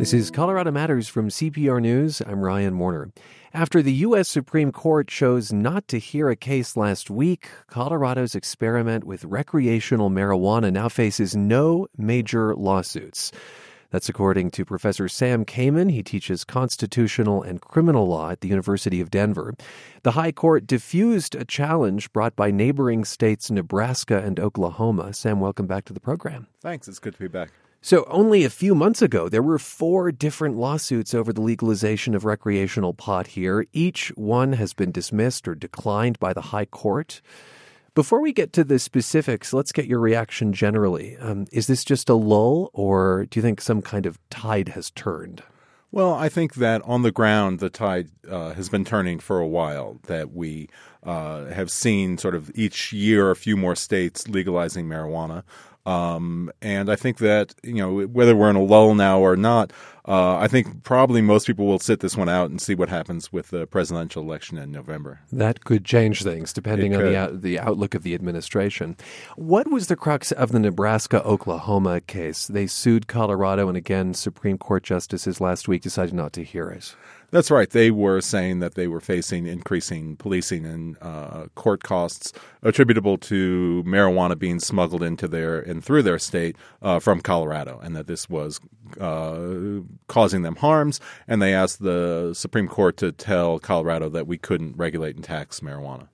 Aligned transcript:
This 0.00 0.14
is 0.14 0.30
Colorado 0.30 0.70
Matters 0.70 1.08
from 1.08 1.28
CPR 1.28 1.78
News. 1.78 2.22
I'm 2.22 2.40
Ryan 2.40 2.78
Warner. 2.78 3.12
After 3.52 3.82
the 3.82 3.92
U.S. 3.92 4.30
Supreme 4.30 4.72
Court 4.72 5.08
chose 5.08 5.52
not 5.52 5.86
to 5.88 5.98
hear 5.98 6.30
a 6.30 6.36
case 6.36 6.74
last 6.74 7.10
week, 7.10 7.50
Colorado's 7.66 8.34
experiment 8.34 9.04
with 9.04 9.26
recreational 9.26 10.08
marijuana 10.08 10.72
now 10.72 10.88
faces 10.88 11.36
no 11.36 11.86
major 11.98 12.54
lawsuits. 12.54 13.30
That's 13.90 14.08
according 14.08 14.52
to 14.52 14.64
Professor 14.64 15.06
Sam 15.06 15.44
Kamin. 15.44 15.90
He 15.90 16.02
teaches 16.02 16.44
constitutional 16.44 17.42
and 17.42 17.60
criminal 17.60 18.08
law 18.08 18.30
at 18.30 18.40
the 18.40 18.48
University 18.48 19.02
of 19.02 19.10
Denver. 19.10 19.54
The 20.02 20.12
High 20.12 20.32
Court 20.32 20.66
diffused 20.66 21.34
a 21.34 21.44
challenge 21.44 22.10
brought 22.14 22.34
by 22.34 22.50
neighboring 22.50 23.04
states 23.04 23.50
Nebraska 23.50 24.22
and 24.24 24.40
Oklahoma. 24.40 25.12
Sam, 25.12 25.40
welcome 25.40 25.66
back 25.66 25.84
to 25.84 25.92
the 25.92 26.00
program. 26.00 26.46
Thanks. 26.62 26.88
It's 26.88 26.98
good 26.98 27.12
to 27.12 27.20
be 27.20 27.28
back. 27.28 27.50
So, 27.82 28.04
only 28.08 28.44
a 28.44 28.50
few 28.50 28.74
months 28.74 29.00
ago, 29.00 29.30
there 29.30 29.42
were 29.42 29.58
four 29.58 30.12
different 30.12 30.58
lawsuits 30.58 31.14
over 31.14 31.32
the 31.32 31.40
legalization 31.40 32.14
of 32.14 32.26
recreational 32.26 32.92
pot 32.92 33.28
here. 33.28 33.64
Each 33.72 34.08
one 34.16 34.52
has 34.52 34.74
been 34.74 34.92
dismissed 34.92 35.48
or 35.48 35.54
declined 35.54 36.18
by 36.18 36.34
the 36.34 36.42
High 36.42 36.66
Court. 36.66 37.22
Before 37.94 38.20
we 38.20 38.34
get 38.34 38.52
to 38.52 38.64
the 38.64 38.78
specifics, 38.78 39.54
let's 39.54 39.72
get 39.72 39.86
your 39.86 39.98
reaction 39.98 40.52
generally. 40.52 41.16
Um, 41.16 41.46
is 41.52 41.68
this 41.68 41.82
just 41.82 42.10
a 42.10 42.14
lull, 42.14 42.70
or 42.74 43.26
do 43.30 43.38
you 43.38 43.42
think 43.42 43.62
some 43.62 43.80
kind 43.80 44.04
of 44.04 44.18
tide 44.28 44.68
has 44.70 44.90
turned? 44.90 45.42
Well, 45.90 46.14
I 46.14 46.28
think 46.28 46.54
that 46.56 46.82
on 46.82 47.02
the 47.02 47.10
ground, 47.10 47.58
the 47.58 47.70
tide 47.70 48.10
uh, 48.30 48.52
has 48.52 48.68
been 48.68 48.84
turning 48.84 49.18
for 49.18 49.40
a 49.40 49.46
while. 49.46 49.98
That 50.06 50.32
we 50.32 50.68
uh, 51.02 51.46
have 51.46 51.70
seen 51.70 52.16
sort 52.16 52.34
of 52.36 52.50
each 52.54 52.92
year 52.92 53.30
a 53.30 53.36
few 53.36 53.56
more 53.56 53.74
states 53.74 54.28
legalizing 54.28 54.86
marijuana. 54.86 55.42
Um, 55.86 56.50
and 56.60 56.90
I 56.90 56.96
think 56.96 57.18
that 57.18 57.54
you 57.62 57.74
know 57.74 58.06
whether 58.06 58.36
we're 58.36 58.50
in 58.50 58.56
a 58.56 58.62
lull 58.62 58.94
now 58.94 59.20
or 59.20 59.34
not, 59.36 59.72
uh, 60.06 60.36
I 60.36 60.48
think 60.48 60.82
probably 60.82 61.22
most 61.22 61.46
people 61.46 61.66
will 61.66 61.78
sit 61.78 62.00
this 62.00 62.16
one 62.16 62.28
out 62.28 62.50
and 62.50 62.60
see 62.60 62.74
what 62.74 62.88
happens 62.88 63.32
with 63.32 63.48
the 63.48 63.66
presidential 63.66 64.22
election 64.22 64.58
in 64.58 64.70
November. 64.70 65.20
That 65.32 65.64
could 65.64 65.84
change 65.84 66.22
things 66.22 66.52
depending 66.52 66.94
on 66.94 67.02
the 67.02 67.16
out, 67.16 67.42
the 67.42 67.58
outlook 67.58 67.94
of 67.94 68.02
the 68.02 68.14
administration. 68.14 68.96
What 69.36 69.70
was 69.70 69.86
the 69.86 69.96
crux 69.96 70.32
of 70.32 70.52
the 70.52 70.58
Nebraska 70.58 71.22
Oklahoma 71.24 72.00
case? 72.02 72.46
They 72.46 72.66
sued 72.66 73.06
Colorado, 73.06 73.68
and 73.68 73.76
again, 73.76 74.12
Supreme 74.14 74.58
Court 74.58 74.82
justices 74.82 75.40
last 75.40 75.66
week 75.66 75.82
decided 75.82 76.14
not 76.14 76.32
to 76.34 76.44
hear 76.44 76.68
it. 76.70 76.94
That's 77.30 77.50
right. 77.50 77.70
They 77.70 77.92
were 77.92 78.20
saying 78.20 78.58
that 78.58 78.74
they 78.74 78.88
were 78.88 79.00
facing 79.00 79.46
increasing 79.46 80.16
policing 80.16 80.66
and 80.66 80.96
uh, 81.00 81.46
court 81.54 81.84
costs 81.84 82.32
attributable 82.62 83.18
to 83.18 83.84
marijuana 83.86 84.36
being 84.36 84.58
smuggled 84.58 85.02
into 85.02 85.28
their 85.28 85.60
and 85.60 85.84
through 85.84 86.02
their 86.02 86.18
state 86.18 86.56
uh, 86.82 86.98
from 86.98 87.20
Colorado, 87.20 87.78
and 87.82 87.94
that 87.94 88.08
this 88.08 88.28
was 88.28 88.60
uh, 89.00 89.80
causing 90.08 90.42
them 90.42 90.56
harms. 90.56 91.00
And 91.28 91.40
they 91.40 91.54
asked 91.54 91.82
the 91.82 92.32
Supreme 92.34 92.66
Court 92.66 92.96
to 92.96 93.12
tell 93.12 93.60
Colorado 93.60 94.08
that 94.08 94.26
we 94.26 94.36
couldn't 94.36 94.76
regulate 94.76 95.14
and 95.14 95.24
tax 95.24 95.60
marijuana. 95.60 96.08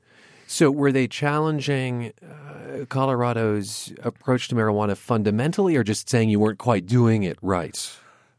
So, 0.46 0.70
were 0.70 0.92
they 0.92 1.08
challenging 1.08 2.12
uh, 2.22 2.84
Colorado's 2.88 3.92
approach 4.02 4.48
to 4.48 4.54
marijuana 4.54 4.96
fundamentally, 4.96 5.76
or 5.76 5.82
just 5.82 6.08
saying 6.08 6.28
you 6.28 6.38
weren't 6.38 6.58
quite 6.58 6.86
doing 6.86 7.24
it 7.24 7.38
right? 7.42 7.90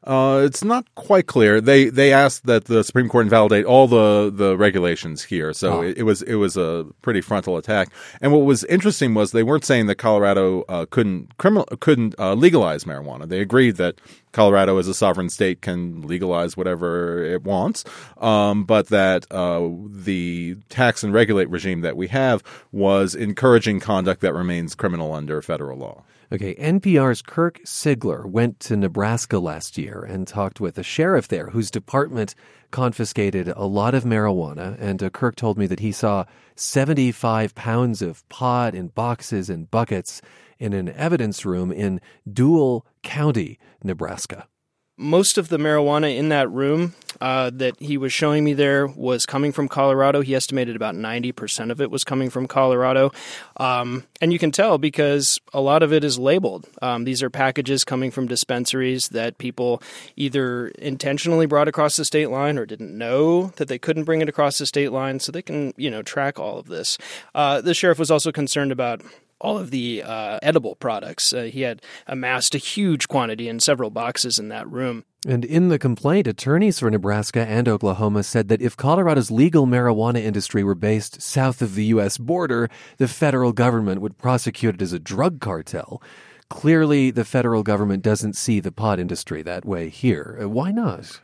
Uh, 0.08 0.44
it's 0.46 0.64
not 0.64 0.86
quite 0.96 1.28
clear. 1.28 1.60
They 1.60 1.90
they 1.90 2.14
asked 2.14 2.46
that 2.46 2.66
the 2.66 2.82
Supreme 2.82 3.10
Court 3.10 3.26
invalidate 3.26 3.66
all 3.66 3.90
the, 3.90 4.32
the 4.34 4.58
regulations 4.58 5.24
here, 5.24 5.52
so 5.52 5.80
oh. 5.80 5.82
it, 5.82 5.98
it, 5.98 6.04
was 6.04 6.22
it 6.22 6.36
was 6.36 6.56
a 6.56 6.86
pretty 7.02 7.20
frontal 7.20 7.58
attack. 7.58 7.90
And 8.22 8.32
what 8.32 8.46
was 8.46 8.64
interesting 8.64 9.14
was 9.14 9.34
they 9.34 9.44
weren't 9.44 9.66
saying 9.66 9.88
that 9.88 9.96
Colorado 9.96 10.64
uh, 10.70 10.86
couldn't 10.90 11.38
criminal 11.38 11.66
couldn't 11.82 12.16
uh, 12.18 12.36
legalize 12.36 12.86
marijuana. 12.86 13.28
They 13.28 13.42
agreed 13.42 13.76
that 13.76 14.00
Colorado, 14.32 14.78
as 14.78 14.88
a 14.88 14.94
sovereign 14.94 15.30
state, 15.30 15.62
can 15.62 16.04
legalize 16.04 16.56
whatever 16.56 17.22
it 17.26 17.44
wants, 17.44 17.84
um, 18.20 18.64
but 18.64 18.88
that 18.88 19.26
uh, 19.30 19.68
the 19.90 20.56
tax 20.70 21.04
and 21.04 21.14
regulate 21.14 21.50
regime 21.50 21.82
that 21.82 21.98
we 21.98 22.08
have 22.08 22.44
was 22.72 23.14
encouraging 23.14 23.82
conduct 23.82 24.22
that 24.22 24.34
remains 24.34 24.74
criminal 24.74 25.12
under 25.12 25.42
federal 25.42 25.78
law. 25.78 26.06
Okay, 26.30 26.56
NPR's 26.56 27.22
Kirk 27.22 27.62
Siegler 27.64 28.26
went 28.26 28.60
to 28.60 28.76
Nebraska 28.76 29.40
last 29.40 29.78
year 29.78 30.02
and 30.02 30.28
talked 30.28 30.60
with 30.60 30.78
a 30.78 30.84
sheriff 30.84 31.30
there 31.30 31.52
whose 31.52 31.72
department 31.72 32.36
confiscated 32.70 33.48
a 33.48 33.64
lot 33.64 33.96
of 33.96 34.04
marijuana. 34.04 34.76
And 34.78 35.02
uh, 35.02 35.10
Kirk 35.10 35.38
told 35.38 35.58
me 35.58 35.68
that 35.68 35.80
he 35.80 35.94
saw 35.94 36.26
75 36.58 37.56
pounds 37.56 38.02
of 38.02 38.28
pot 38.28 38.76
in 38.76 38.90
boxes 38.90 39.50
and 39.50 39.72
buckets 39.72 40.22
in 40.60 40.74
an 40.74 40.90
evidence 40.90 41.46
room 41.46 41.72
in 41.72 42.02
Deuel 42.30 42.82
County, 43.04 43.58
Nebraska 43.82 44.50
most 44.98 45.38
of 45.38 45.50
the 45.50 45.58
marijuana 45.58 46.16
in 46.18 46.30
that 46.30 46.50
room 46.52 46.96
uh, 47.22 47.52
that 47.54 47.80
he 47.80 47.98
was 47.98 48.12
showing 48.12 48.44
me 48.44 48.54
there 48.54 48.88
was 48.88 49.26
coming 49.26 49.52
from 49.52 49.68
Colorado. 49.68 50.22
He 50.22 50.36
estimated 50.36 50.76
about 50.76 50.96
90% 50.96 51.72
of 51.72 51.80
it 51.82 51.92
was 51.92 52.04
coming 52.04 52.30
from 52.30 52.48
Colorado. 52.48 53.12
Um, 53.58 54.06
and 54.22 54.34
you 54.34 54.40
can 54.40 54.52
tell 54.52 54.78
because 54.78 55.40
a 55.54 55.62
lot 55.62 55.84
of 55.84 55.94
it 55.94 56.04
is 56.04 56.18
labeled. 56.18 56.68
Um, 56.82 57.04
these 57.04 57.22
are 57.22 57.30
packages 57.30 57.84
coming 57.84 58.12
from 58.12 58.28
dispensaries 58.28 59.10
that 59.10 59.38
people 59.38 59.82
either 60.16 60.70
intentionally 60.80 61.46
brought 61.46 61.68
across 61.68 61.96
the 61.96 62.06
state 62.06 62.30
line 62.30 62.58
or 62.58 62.66
didn't 62.66 62.96
know 62.96 63.48
that 63.58 63.68
they 63.68 63.80
couldn't 63.80 64.04
bring 64.06 64.22
it 64.22 64.30
across 64.30 64.58
the 64.58 64.66
state 64.66 64.92
line. 64.92 65.20
So 65.20 65.32
they 65.32 65.44
can, 65.44 65.74
you 65.78 65.92
know, 65.92 66.02
track 66.02 66.40
all 66.40 66.58
of 66.58 66.68
this. 66.68 66.98
Uh, 67.36 67.62
the 67.62 67.74
sheriff 67.74 68.00
was 68.00 68.12
also 68.12 68.32
concerned 68.32 68.72
about 68.72 69.02
all 69.40 69.58
of 69.58 69.72
the 69.72 70.04
uh, 70.04 70.40
edible 70.42 70.76
products. 70.76 71.34
Uh, 71.34 71.44
he 71.44 71.62
had 71.62 71.82
amassed 72.08 72.56
a 72.56 72.60
huge 72.60 73.08
quantity 73.08 73.48
in 73.48 73.60
several 73.60 73.90
boxes 73.90 74.40
in 74.40 74.50
that 74.50 74.70
room. 74.70 75.06
And 75.28 75.44
in 75.44 75.70
the 75.70 75.80
complaint, 75.80 76.28
attorneys 76.28 76.80
for 76.80 76.90
Nebraska 76.90 77.46
and 77.48 77.68
Oklahoma 77.68 78.24
said 78.24 78.48
that 78.48 78.62
if 78.62 78.78
Colorado's 78.78 79.32
legal 79.32 79.68
marijuana 79.68 80.20
industry 80.20 80.64
were 80.64 80.76
based 80.76 81.22
south 81.22 81.62
of 81.62 81.76
the 81.76 81.86
U.S. 81.86 82.18
border, 82.18 82.70
the 82.98 83.08
federal 83.08 83.52
government 83.52 84.02
would 84.02 84.18
prosecute 84.18 84.76
it 84.76 84.82
as 84.82 84.94
a 84.94 85.00
drug 85.00 85.40
cartel. 85.42 86.02
Clearly, 86.50 87.12
the 87.12 87.26
federal 87.26 87.62
government 87.62 88.04
doesn't 88.04 88.38
see 88.38 88.60
the 88.60 88.72
pot 88.72 89.00
industry 89.00 89.42
that 89.42 89.66
way 89.66 89.90
here. 89.90 90.40
Uh, 90.42 90.48
why 90.50 90.72
not? 90.72 91.20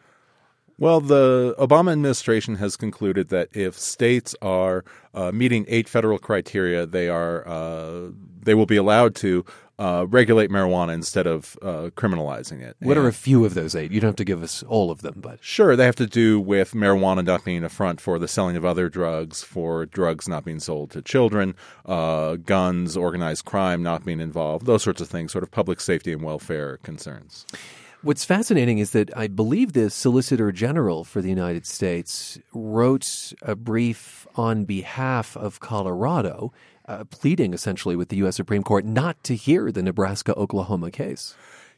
Well, 0.77 1.01
the 1.01 1.55
Obama 1.59 1.91
administration 1.91 2.55
has 2.55 2.75
concluded 2.75 3.29
that 3.29 3.49
if 3.53 3.77
states 3.77 4.35
are 4.41 4.83
uh, 5.13 5.31
meeting 5.31 5.65
eight 5.67 5.87
federal 5.87 6.17
criteria, 6.17 6.85
they 6.85 7.09
are 7.09 7.47
uh, 7.47 8.09
they 8.41 8.53
will 8.53 8.65
be 8.65 8.77
allowed 8.77 9.15
to 9.15 9.45
uh, 9.79 10.05
regulate 10.09 10.49
marijuana 10.49 10.93
instead 10.93 11.27
of 11.27 11.57
uh, 11.61 11.89
criminalizing 11.95 12.61
it. 12.61 12.75
What 12.79 12.97
and 12.97 13.05
are 13.05 13.09
a 13.09 13.13
few 13.13 13.43
of 13.45 13.53
those 13.53 13.75
eight? 13.75 13.91
You 13.91 13.99
don't 13.99 14.09
have 14.09 14.15
to 14.17 14.25
give 14.25 14.43
us 14.43 14.63
all 14.63 14.91
of 14.91 15.01
them, 15.01 15.15
but 15.17 15.43
sure, 15.43 15.75
they 15.75 15.85
have 15.85 15.95
to 15.97 16.07
do 16.07 16.39
with 16.39 16.73
marijuana 16.73 17.23
not 17.25 17.43
being 17.43 17.63
a 17.63 17.69
front 17.69 17.99
for 17.99 18.19
the 18.19 18.27
selling 18.27 18.55
of 18.55 18.65
other 18.65 18.89
drugs, 18.89 19.43
for 19.43 19.85
drugs 19.85 20.27
not 20.27 20.45
being 20.45 20.59
sold 20.59 20.91
to 20.91 21.01
children, 21.01 21.55
uh, 21.85 22.35
guns, 22.35 22.95
organized 22.95 23.45
crime 23.45 23.81
not 23.81 24.05
being 24.05 24.19
involved, 24.19 24.65
those 24.65 24.83
sorts 24.83 25.01
of 25.01 25.07
things, 25.07 25.31
sort 25.31 25.43
of 25.43 25.51
public 25.51 25.81
safety 25.81 26.13
and 26.13 26.21
welfare 26.21 26.77
concerns. 26.77 27.45
What's 28.03 28.25
fascinating 28.25 28.79
is 28.79 28.91
that 28.91 29.15
I 29.15 29.27
believe 29.27 29.71
the 29.71 29.89
Solicitor 29.89 30.51
General 30.51 31.05
for 31.05 31.21
the 31.21 31.29
United 31.29 31.65
States 31.65 32.37
wrote 32.53 33.31
a 33.41 33.55
brief 33.55 34.27
on 34.35 34.65
behalf 34.65 35.37
of 35.37 35.61
Colorado, 35.61 36.51
uh, 36.85 37.05
pleading 37.05 37.53
essentially 37.53 37.95
with 37.95 38.09
the 38.09 38.17
U.S. 38.17 38.35
Supreme 38.35 38.61
Court 38.61 38.83
not 38.83 39.23
to 39.23 39.37
hear 39.37 39.71
the 39.71 39.81
Nebraska 39.81 40.35
Oklahoma 40.35 40.91
case. 40.91 41.33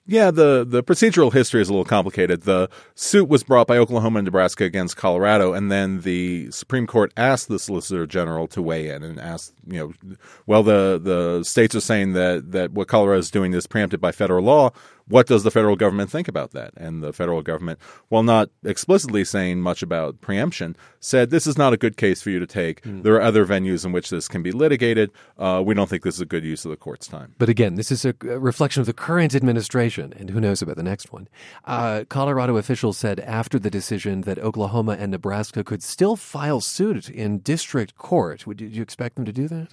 Yeah, 0.08 0.30
the, 0.30 0.66
the 0.68 0.84
procedural 0.84 1.34
history 1.34 1.62
is 1.62 1.70
a 1.70 1.72
little 1.72 1.86
complicated. 1.86 2.42
The 2.42 2.70
suit 2.94 3.28
was 3.28 3.44
brought 3.44 3.66
by 3.66 3.78
Oklahoma 3.78 4.20
and 4.20 4.26
Nebraska 4.26 4.64
against 4.64 4.98
Colorado, 4.98 5.54
and 5.54 5.72
then 5.72 6.02
the 6.02 6.50
Supreme 6.52 6.86
Court 6.86 7.12
asked 7.18 7.50
the 7.50 7.58
Solicitor 7.58 8.06
General 8.06 8.48
to 8.50 8.62
weigh 8.62 8.90
in 8.90 9.02
and 9.02 9.20
asked, 9.20 9.54
you 9.68 9.80
know, 9.80 10.16
well, 10.46 10.62
the, 10.62 11.00
the 11.04 11.44
states 11.44 11.74
are 11.76 11.82
saying 11.82 12.14
that, 12.14 12.52
that 12.52 12.72
what 12.72 12.88
Colorado 12.88 13.20
is 13.20 13.32
doing 13.32 13.54
is 13.54 13.66
preempted 13.66 14.00
by 14.00 14.12
federal 14.12 14.44
law 14.44 14.72
what 15.08 15.28
does 15.28 15.44
the 15.44 15.52
federal 15.52 15.76
government 15.76 16.10
think 16.10 16.28
about 16.28 16.52
that? 16.52 16.74
And 16.78 17.04
the 17.04 17.14
federal 17.14 17.42
government, 17.42 17.80
while 18.10 18.24
not 18.24 18.50
explicitly 18.64 19.24
saying 19.24 19.62
much 19.62 19.84
about 19.84 20.22
preemption, 20.22 20.76
said 21.00 21.30
this 21.30 21.46
is 21.46 21.58
not 21.58 21.74
a 21.74 21.78
good 21.78 21.98
case 21.98 22.22
for 22.22 22.32
you 22.32 22.40
to 22.40 22.48
take. 22.48 22.82
Mm. 22.82 23.04
There 23.04 23.14
are 23.16 23.22
other 23.22 23.46
venues 23.46 23.86
in 23.86 23.92
which 23.92 24.10
this 24.10 24.28
can 24.28 24.42
be 24.42 24.52
litigated. 24.52 25.12
Uh, 25.38 25.62
we 25.66 25.74
don't 25.74 25.90
think 25.90 26.04
this 26.04 26.16
is 26.16 26.22
a 26.22 26.26
good 26.26 26.44
use 26.44 26.66
of 26.66 26.72
the 26.72 26.78
court's 26.78 27.08
time. 27.08 27.36
But 27.38 27.50
again, 27.50 27.76
this 27.76 27.92
is 27.92 28.06
a 28.06 28.14
reflection 28.22 28.82
of 28.82 28.88
the 28.88 28.94
current 28.94 29.36
administration, 29.36 30.14
and 30.18 30.30
who 30.30 30.42
knows 30.42 30.62
about 30.62 30.76
the 30.76 30.84
next 30.84 31.12
one. 31.12 31.28
Uh, 31.66 32.06
Colorado 32.10 32.58
officials 32.58 32.98
said 32.98 33.20
after 33.20 33.60
the 33.60 33.70
decision 33.70 34.22
that 34.22 34.40
Oklahoma 34.40 34.98
and 35.00 35.12
Nebraska 35.12 35.64
could 35.64 35.84
still 35.84 36.16
file 36.16 36.62
suit 36.62 37.10
in 37.10 37.40
district 37.40 37.96
court. 37.98 38.48
Would 38.48 38.62
you 38.62 38.82
expect 38.82 39.16
them 39.16 39.26
to 39.26 39.34
do 39.34 39.48
that? 39.50 39.68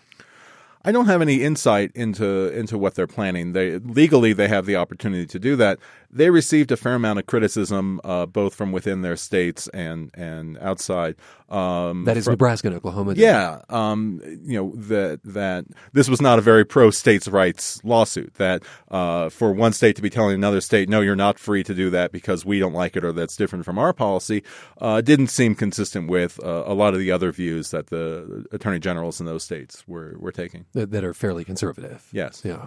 I 0.84 0.92
don't 0.92 1.06
have 1.06 1.22
any 1.22 1.42
insight 1.42 1.92
into 1.94 2.48
into 2.48 2.76
what 2.76 2.94
they're 2.94 3.06
planning. 3.06 3.52
They 3.52 3.78
legally 3.78 4.32
they 4.32 4.48
have 4.48 4.66
the 4.66 4.76
opportunity 4.76 5.26
to 5.26 5.38
do 5.38 5.56
that. 5.56 5.78
They 6.10 6.28
received 6.28 6.70
a 6.72 6.76
fair 6.76 6.94
amount 6.94 7.18
of 7.20 7.26
criticism, 7.26 8.00
uh, 8.04 8.26
both 8.26 8.54
from 8.54 8.72
within 8.72 9.02
their 9.02 9.16
states 9.16 9.68
and 9.68 10.10
and 10.14 10.58
outside. 10.58 11.16
Um, 11.48 12.04
that 12.04 12.16
is 12.16 12.24
from, 12.24 12.32
Nebraska 12.32 12.68
and 12.68 12.76
Oklahoma. 12.76 13.14
Yeah, 13.14 13.60
um, 13.68 14.20
you 14.42 14.58
know 14.58 14.72
that 14.74 15.20
that 15.24 15.66
this 15.92 16.08
was 16.08 16.20
not 16.20 16.38
a 16.38 16.42
very 16.42 16.64
pro 16.64 16.90
states' 16.90 17.28
rights 17.28 17.80
lawsuit. 17.84 18.34
That 18.34 18.62
uh, 18.90 19.28
for 19.28 19.52
one 19.52 19.72
state 19.72 19.96
to 19.96 20.02
be 20.02 20.10
telling 20.10 20.34
another 20.34 20.60
state, 20.60 20.88
no, 20.88 21.00
you're 21.00 21.14
not 21.14 21.38
free 21.38 21.62
to 21.64 21.74
do 21.74 21.90
that 21.90 22.10
because 22.10 22.44
we 22.44 22.58
don't 22.58 22.72
like 22.72 22.96
it 22.96 23.04
or 23.04 23.12
that's 23.12 23.36
different 23.36 23.64
from 23.64 23.78
our 23.78 23.92
policy, 23.92 24.42
uh, 24.80 25.00
didn't 25.00 25.28
seem 25.28 25.54
consistent 25.54 26.08
with 26.08 26.42
uh, 26.42 26.64
a 26.66 26.74
lot 26.74 26.94
of 26.94 27.00
the 27.00 27.10
other 27.10 27.30
views 27.32 27.70
that 27.70 27.88
the 27.88 28.46
attorney 28.50 28.80
generals 28.80 29.20
in 29.20 29.26
those 29.26 29.44
states 29.44 29.84
were 29.86 30.16
were 30.18 30.32
taking 30.32 30.64
that, 30.72 30.90
that 30.90 31.04
are 31.04 31.14
fairly 31.14 31.44
conservative. 31.44 32.08
Yes. 32.12 32.42
Yeah. 32.44 32.66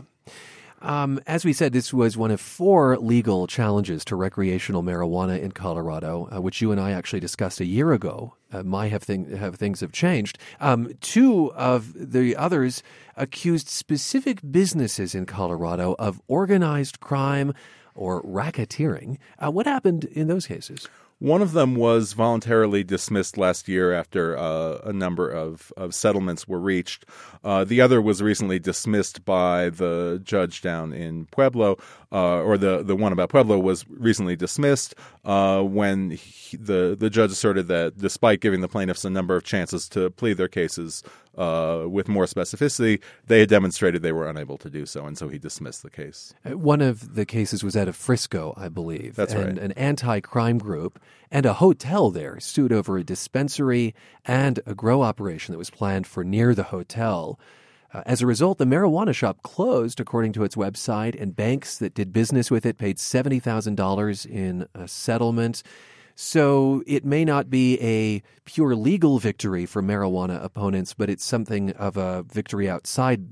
Um, 0.82 1.20
as 1.26 1.44
we 1.44 1.54
said, 1.54 1.74
this 1.74 1.94
was 1.94 2.16
one 2.16 2.32
of 2.32 2.40
four 2.40 2.98
legal 2.98 3.48
challenges 3.48 4.06
to 4.06 4.16
recreational 4.16 4.84
marijuana 4.84 5.42
in 5.42 5.52
Colorado, 5.52 6.30
uh, 6.32 6.42
which 6.42 6.62
you 6.62 6.72
and 6.72 6.80
I 6.80 6.92
actually 6.92 7.22
discussed 7.22 7.60
a 7.60 7.66
year 7.66 7.92
ago. 7.92 8.36
Uh, 8.52 8.62
my 8.62 8.90
have, 8.90 9.02
thing, 9.02 9.36
have 9.36 9.56
things 9.56 9.80
have 9.80 9.92
changed. 9.92 10.38
Um, 10.60 10.94
two 11.02 11.52
of 11.54 12.12
the 12.12 12.36
others 12.36 12.84
accused 13.18 13.68
specific 13.68 14.40
businesses 14.52 15.16
in 15.16 15.26
Colorado 15.26 15.96
of 15.98 16.22
organized 16.28 17.00
crime 17.00 17.54
or 17.96 18.22
racketeering. 18.22 19.18
Uh, 19.44 19.50
what 19.50 19.66
happened 19.66 20.04
in 20.04 20.28
those 20.28 20.46
cases? 20.46 20.88
One 21.20 21.42
of 21.42 21.54
them 21.54 21.76
was 21.76 22.12
voluntarily 22.12 22.84
dismissed 22.84 23.38
last 23.38 23.70
year 23.70 23.94
after 23.94 24.38
uh, 24.38 24.80
a 24.84 24.92
number 24.92 25.30
of, 25.30 25.72
of 25.78 25.96
settlements 25.96 26.46
were 26.46 26.60
reached. 26.60 27.06
Uh, 27.42 27.64
the 27.64 27.80
other 27.80 28.02
was 28.02 28.22
recently 28.22 28.60
dismissed 28.60 29.24
by 29.24 29.70
the 29.70 30.20
judge 30.22 30.62
down 30.62 30.92
in 30.92 31.28
Pueblo, 31.28 31.78
uh, 32.12 32.42
or 32.42 32.58
the, 32.58 32.84
the 32.84 32.98
one 32.98 33.14
about 33.14 33.30
Pueblo 33.30 33.58
was 33.58 33.86
recently 33.88 34.36
dismissed 34.36 34.94
uh, 35.24 35.62
when 35.62 36.12
he, 36.12 36.58
the, 36.58 36.98
the 37.00 37.10
judge 37.10 37.32
asserted 37.32 37.70
that 37.70 37.98
despite 37.98 38.42
giving 38.42 38.60
the 38.60 38.68
plaintiffs 38.68 39.06
a 39.06 39.10
number 39.10 39.38
of 39.38 39.44
chances 39.46 39.88
to 39.90 40.10
plead 40.10 40.36
their 40.36 40.50
cases 40.50 41.02
uh, 41.38 41.86
with 41.88 42.08
more 42.08 42.26
specificity, 42.26 43.02
they 43.28 43.40
had 43.40 43.50
demonstrated 43.50 44.02
they 44.02 44.12
were 44.12 44.28
unable 44.28 44.58
to 44.58 44.70
do 44.70 44.86
so, 44.86 45.06
and 45.06 45.18
so 45.18 45.28
he 45.28 45.38
dismissed 45.38 45.84
the 45.84 45.90
case. 45.90 46.34
Uh, 46.46 46.58
one 46.58 46.82
of 46.82 47.16
the 47.16 47.26
cases 47.26 47.64
was 47.64 47.76
out 47.76 47.88
of 47.88 47.96
Frisco, 47.96 48.54
I 48.58 48.70
believe. 48.70 49.16
That's 49.16 49.34
and 49.34 49.58
right. 49.58 49.58
An 49.58 49.72
anti 49.74 50.20
crime 50.20 50.58
group 50.58 51.00
and 51.32 51.46
a 51.46 51.54
hotel 51.54 52.12
there 52.12 52.40
sued 52.40 52.72
over 52.72 52.98
a 52.98 53.04
dispensary 53.04 53.94
and 54.26 54.60
a 54.66 54.76
grow 54.76 55.02
operation 55.02 55.52
that 55.52 55.58
was 55.58 55.70
planned 55.70 56.08
for 56.08 56.24
near 56.24 56.56
the 56.56 56.64
hotel. 56.64 57.40
Uh, 57.94 58.04
as 58.06 58.22
a 58.22 58.28
result, 58.28 58.58
the 58.58 58.66
marijuana 58.66 59.14
shop 59.14 59.42
closed, 59.42 60.00
according 60.00 60.34
to 60.34 60.44
its 60.44 60.56
website, 60.56 61.20
and 61.20 61.36
banks 61.36 61.78
that 61.78 61.94
did 61.94 62.12
business 62.12 62.52
with 62.52 62.66
it 62.66 62.78
paid 62.78 62.98
$70,000 62.98 64.26
in 64.26 64.68
a 64.74 64.88
settlement. 64.88 65.64
So 66.16 66.82
it 66.88 67.04
may 67.06 67.26
not 67.26 67.50
be 67.50 67.80
a 67.82 68.24
pure 68.46 68.76
legal 68.76 69.20
victory 69.20 69.66
for 69.66 69.82
marijuana 69.82 70.44
opponents, 70.44 70.94
but 70.94 71.10
it's 71.10 71.26
something 71.26 71.72
of 71.72 71.98
a 71.98 72.24
victory 72.24 72.70
outside 72.70 73.28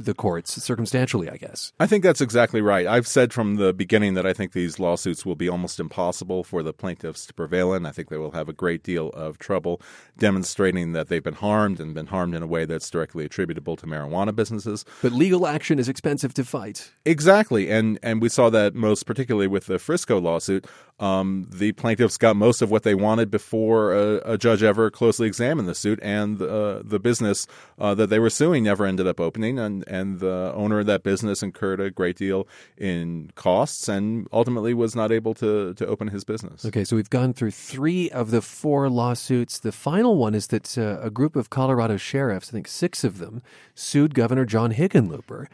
the 0.00 0.14
courts, 0.14 0.62
circumstantially, 0.62 1.28
I 1.28 1.36
guess. 1.36 1.72
I 1.78 1.86
think 1.86 2.02
that's 2.02 2.20
exactly 2.20 2.60
right. 2.60 2.86
I've 2.86 3.06
said 3.06 3.32
from 3.32 3.56
the 3.56 3.72
beginning 3.72 4.14
that 4.14 4.26
I 4.26 4.32
think 4.32 4.52
these 4.52 4.78
lawsuits 4.78 5.26
will 5.26 5.34
be 5.34 5.48
almost 5.48 5.78
impossible 5.78 6.42
for 6.42 6.62
the 6.62 6.72
plaintiffs 6.72 7.26
to 7.26 7.34
prevail 7.34 7.74
in. 7.74 7.86
I 7.86 7.90
think 7.90 8.08
they 8.08 8.16
will 8.16 8.30
have 8.30 8.48
a 8.48 8.52
great 8.52 8.82
deal 8.82 9.08
of 9.10 9.38
trouble 9.38 9.80
demonstrating 10.18 10.92
that 10.92 11.08
they've 11.08 11.22
been 11.22 11.34
harmed 11.34 11.80
and 11.80 11.94
been 11.94 12.06
harmed 12.06 12.34
in 12.34 12.42
a 12.42 12.46
way 12.46 12.64
that's 12.64 12.88
directly 12.88 13.24
attributable 13.24 13.76
to 13.76 13.86
marijuana 13.86 14.34
businesses. 14.34 14.84
But 15.02 15.12
legal 15.12 15.46
action 15.46 15.78
is 15.78 15.88
expensive 15.88 16.34
to 16.34 16.44
fight. 16.44 16.92
Exactly. 17.04 17.70
And 17.70 17.98
and 18.02 18.22
we 18.22 18.28
saw 18.28 18.50
that 18.50 18.74
most 18.74 19.04
particularly 19.04 19.46
with 19.46 19.66
the 19.66 19.78
Frisco 19.78 20.18
lawsuit. 20.18 20.66
Um, 21.00 21.46
the 21.50 21.72
plaintiffs 21.72 22.18
got 22.18 22.36
most 22.36 22.60
of 22.60 22.70
what 22.70 22.82
they 22.82 22.94
wanted 22.94 23.30
before 23.30 23.92
a, 23.94 24.34
a 24.34 24.38
judge 24.38 24.62
ever 24.62 24.90
closely 24.90 25.26
examined 25.26 25.66
the 25.66 25.74
suit, 25.74 25.98
and 26.02 26.40
uh, 26.40 26.82
the 26.84 27.00
business 27.00 27.46
uh, 27.78 27.94
that 27.94 28.08
they 28.08 28.18
were 28.18 28.28
suing 28.28 28.64
never 28.64 28.84
ended 28.84 29.06
up 29.06 29.18
opening, 29.18 29.58
and, 29.58 29.82
and 29.88 30.20
the 30.20 30.52
owner 30.54 30.80
of 30.80 30.86
that 30.86 31.02
business 31.02 31.42
incurred 31.42 31.80
a 31.80 31.90
great 31.90 32.16
deal 32.16 32.46
in 32.76 33.30
costs 33.34 33.88
and 33.88 34.28
ultimately 34.30 34.74
was 34.74 34.94
not 34.94 35.10
able 35.10 35.32
to, 35.32 35.72
to 35.74 35.86
open 35.86 36.08
his 36.08 36.22
business. 36.22 36.66
Okay, 36.66 36.84
so 36.84 36.96
we've 36.96 37.10
gone 37.10 37.32
through 37.32 37.52
three 37.52 38.10
of 38.10 38.30
the 38.30 38.42
four 38.42 38.90
lawsuits. 38.90 39.58
The 39.58 39.72
final 39.72 40.16
one 40.16 40.34
is 40.34 40.48
that 40.48 40.76
uh, 40.76 41.00
a 41.00 41.10
group 41.10 41.34
of 41.34 41.48
Colorado 41.48 41.96
sheriffs, 41.96 42.50
I 42.50 42.52
think 42.52 42.68
six 42.68 43.04
of 43.04 43.16
them, 43.18 43.40
sued 43.74 44.14
Governor 44.14 44.44
John 44.44 44.74
Hickenlooper 44.74 45.46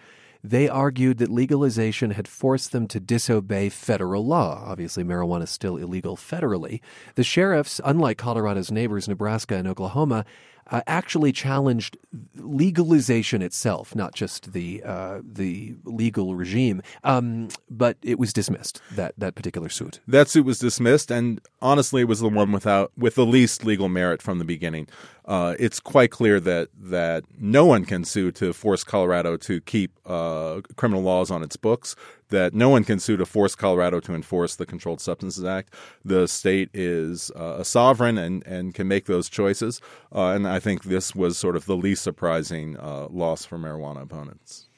they 0.51 0.69
argued 0.69 1.19
that 1.19 1.31
legalization 1.31 2.13
had 2.13 2.29
forced 2.29 2.73
them 2.73 2.87
to 2.89 3.01
disobey 3.01 3.69
federal 3.69 4.25
law. 4.25 4.63
Obviously, 4.67 5.05
marijuana 5.05 5.43
is 5.43 5.51
still 5.51 5.77
illegal 5.77 6.17
federally. 6.17 6.81
The 7.15 7.25
sheriffs, 7.25 7.81
unlike 7.85 8.19
Colorado's 8.19 8.71
neighbors, 8.71 9.09
Nebraska 9.09 9.57
and 9.57 9.67
Oklahoma, 9.67 10.25
uh, 10.71 10.81
actually 10.87 11.33
challenged 11.33 11.97
legalization 12.35 13.41
itself, 13.41 13.95
not 13.95 14.15
just 14.15 14.53
the 14.53 14.83
uh, 14.85 15.21
the 15.23 15.75
legal 15.85 16.35
regime. 16.35 16.83
Um, 17.05 17.49
but 17.71 17.97
it 18.03 18.19
was 18.19 18.33
dismissed 18.33 18.81
that 18.93 19.15
that 19.17 19.35
particular 19.35 19.69
suit. 19.69 20.01
That 20.09 20.29
suit 20.29 20.45
was 20.45 20.59
dismissed, 20.59 21.11
and 21.11 21.41
honestly, 21.63 22.03
it 22.03 22.09
was 22.09 22.21
the 22.21 22.29
one 22.29 22.53
without 22.53 22.93
with 22.97 23.15
the 23.15 23.27
least 23.27 23.65
legal 23.65 23.89
merit 23.89 24.23
from 24.23 24.39
the 24.39 24.45
beginning. 24.45 24.89
Uh, 25.27 25.55
it's 25.59 25.81
quite 25.81 26.11
clear 26.11 26.39
that 26.39 26.69
that 26.79 27.25
no 27.39 27.67
one 27.67 27.85
can 27.85 28.05
sue 28.05 28.31
to 28.31 28.53
force 28.53 28.85
Colorado 28.85 29.37
to 29.37 29.61
keep 29.61 29.91
uh, 30.07 30.61
criminal 30.77 31.03
laws 31.03 31.31
on 31.31 31.43
its 31.43 31.57
books 31.57 31.97
that 32.29 32.55
no 32.55 32.69
one 32.69 32.85
can 32.85 32.99
sue 32.99 33.17
to 33.17 33.27
force 33.27 33.55
Colorado 33.55 34.01
to 34.01 34.15
enforce 34.15 34.57
the 34.57 34.67
Controlled 34.67 35.01
Substances 35.01 35.45
Act. 35.45 35.73
The 36.05 36.27
state 36.27 36.71
is 36.75 37.31
uh, 37.37 37.57
a 37.59 37.65
sovereign 37.65 38.19
and, 38.19 38.45
and 38.47 38.75
can 38.75 38.89
make 38.89 39.07
those 39.07 39.29
choices. 39.29 39.81
Uh, 40.15 40.29
and 40.29 40.47
I 40.47 40.59
think 40.59 40.85
this 40.85 41.15
was 41.15 41.39
sort 41.39 41.57
of 41.57 41.67
the 41.67 41.77
least 41.77 42.03
surprising 42.03 42.77
uh, 42.79 43.09
loss 43.11 43.45
for 43.45 43.59
marijuana 43.59 44.03
opponents. 44.03 44.69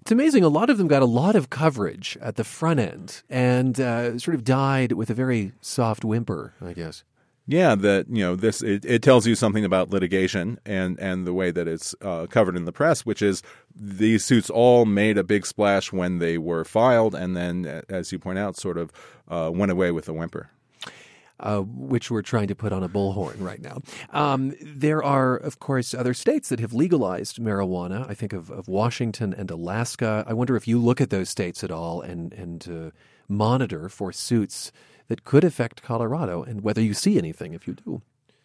It's 0.00 0.10
amazing. 0.10 0.42
A 0.42 0.48
lot 0.48 0.68
of 0.68 0.78
them 0.78 0.88
got 0.88 1.02
a 1.02 1.06
lot 1.06 1.36
of 1.36 1.48
coverage 1.48 2.18
at 2.20 2.34
the 2.34 2.42
front 2.42 2.80
end 2.80 3.22
and 3.30 3.78
uh, 3.78 4.18
sort 4.18 4.34
of 4.34 4.42
died 4.42 4.92
with 4.92 5.10
a 5.10 5.14
very 5.14 5.52
soft 5.60 6.04
whimper, 6.04 6.54
I 6.60 6.72
guess. 6.72 7.04
Yeah, 7.52 7.74
that 7.74 8.06
you 8.08 8.24
know 8.24 8.34
this 8.34 8.62
it, 8.62 8.82
it, 8.86 9.02
tells 9.02 9.26
you 9.26 9.34
something 9.34 9.62
about 9.62 9.90
litigation 9.90 10.58
and 10.64 10.98
and 10.98 11.26
the 11.26 11.34
way 11.34 11.50
that 11.50 11.68
it's 11.68 11.94
uh, 12.00 12.26
covered 12.26 12.56
in 12.56 12.64
the 12.64 12.72
press, 12.72 13.04
which 13.04 13.20
is 13.20 13.42
these 13.76 14.24
suits 14.24 14.48
all 14.48 14.86
made 14.86 15.18
a 15.18 15.22
big 15.22 15.44
splash 15.44 15.92
when 15.92 16.18
they 16.18 16.38
were 16.38 16.64
filed, 16.64 17.14
and 17.14 17.36
then, 17.36 17.82
as 17.90 18.10
you 18.10 18.18
point 18.18 18.38
out, 18.38 18.56
sort 18.56 18.78
of 18.78 18.90
uh, 19.28 19.50
went 19.52 19.70
away 19.70 19.90
with 19.90 20.08
a 20.08 20.14
whimper. 20.14 20.48
Uh, 21.40 21.60
which 21.60 22.10
we're 22.10 22.22
trying 22.22 22.46
to 22.46 22.54
put 22.54 22.72
on 22.72 22.82
a 22.84 22.88
bullhorn 22.88 23.38
right 23.40 23.60
now. 23.60 23.82
Um, 24.10 24.54
there 24.62 25.02
are, 25.02 25.36
of 25.36 25.58
course, 25.58 25.92
other 25.92 26.14
states 26.14 26.48
that 26.50 26.60
have 26.60 26.72
legalized 26.72 27.38
marijuana. 27.38 28.08
I 28.08 28.14
think 28.14 28.32
of, 28.32 28.48
of, 28.48 28.68
Washington 28.68 29.34
and 29.34 29.50
Alaska. 29.50 30.24
I 30.26 30.34
wonder 30.34 30.54
if 30.54 30.68
you 30.68 30.78
look 30.78 31.00
at 31.00 31.10
those 31.10 31.28
states 31.28 31.64
at 31.64 31.70
all 31.72 32.00
and 32.00 32.32
and 32.32 32.68
uh, 32.70 32.90
monitor 33.28 33.88
for 33.88 34.12
suits 34.12 34.72
that 35.08 35.24
could 35.24 35.44
affect 35.44 35.82
Colorado, 35.82 36.42
and 36.42 36.62
whether 36.62 36.80
you 36.80 36.94
see 36.94 37.18
anything 37.18 37.52
if 37.52 37.66
you 37.66 37.74
do 37.74 38.02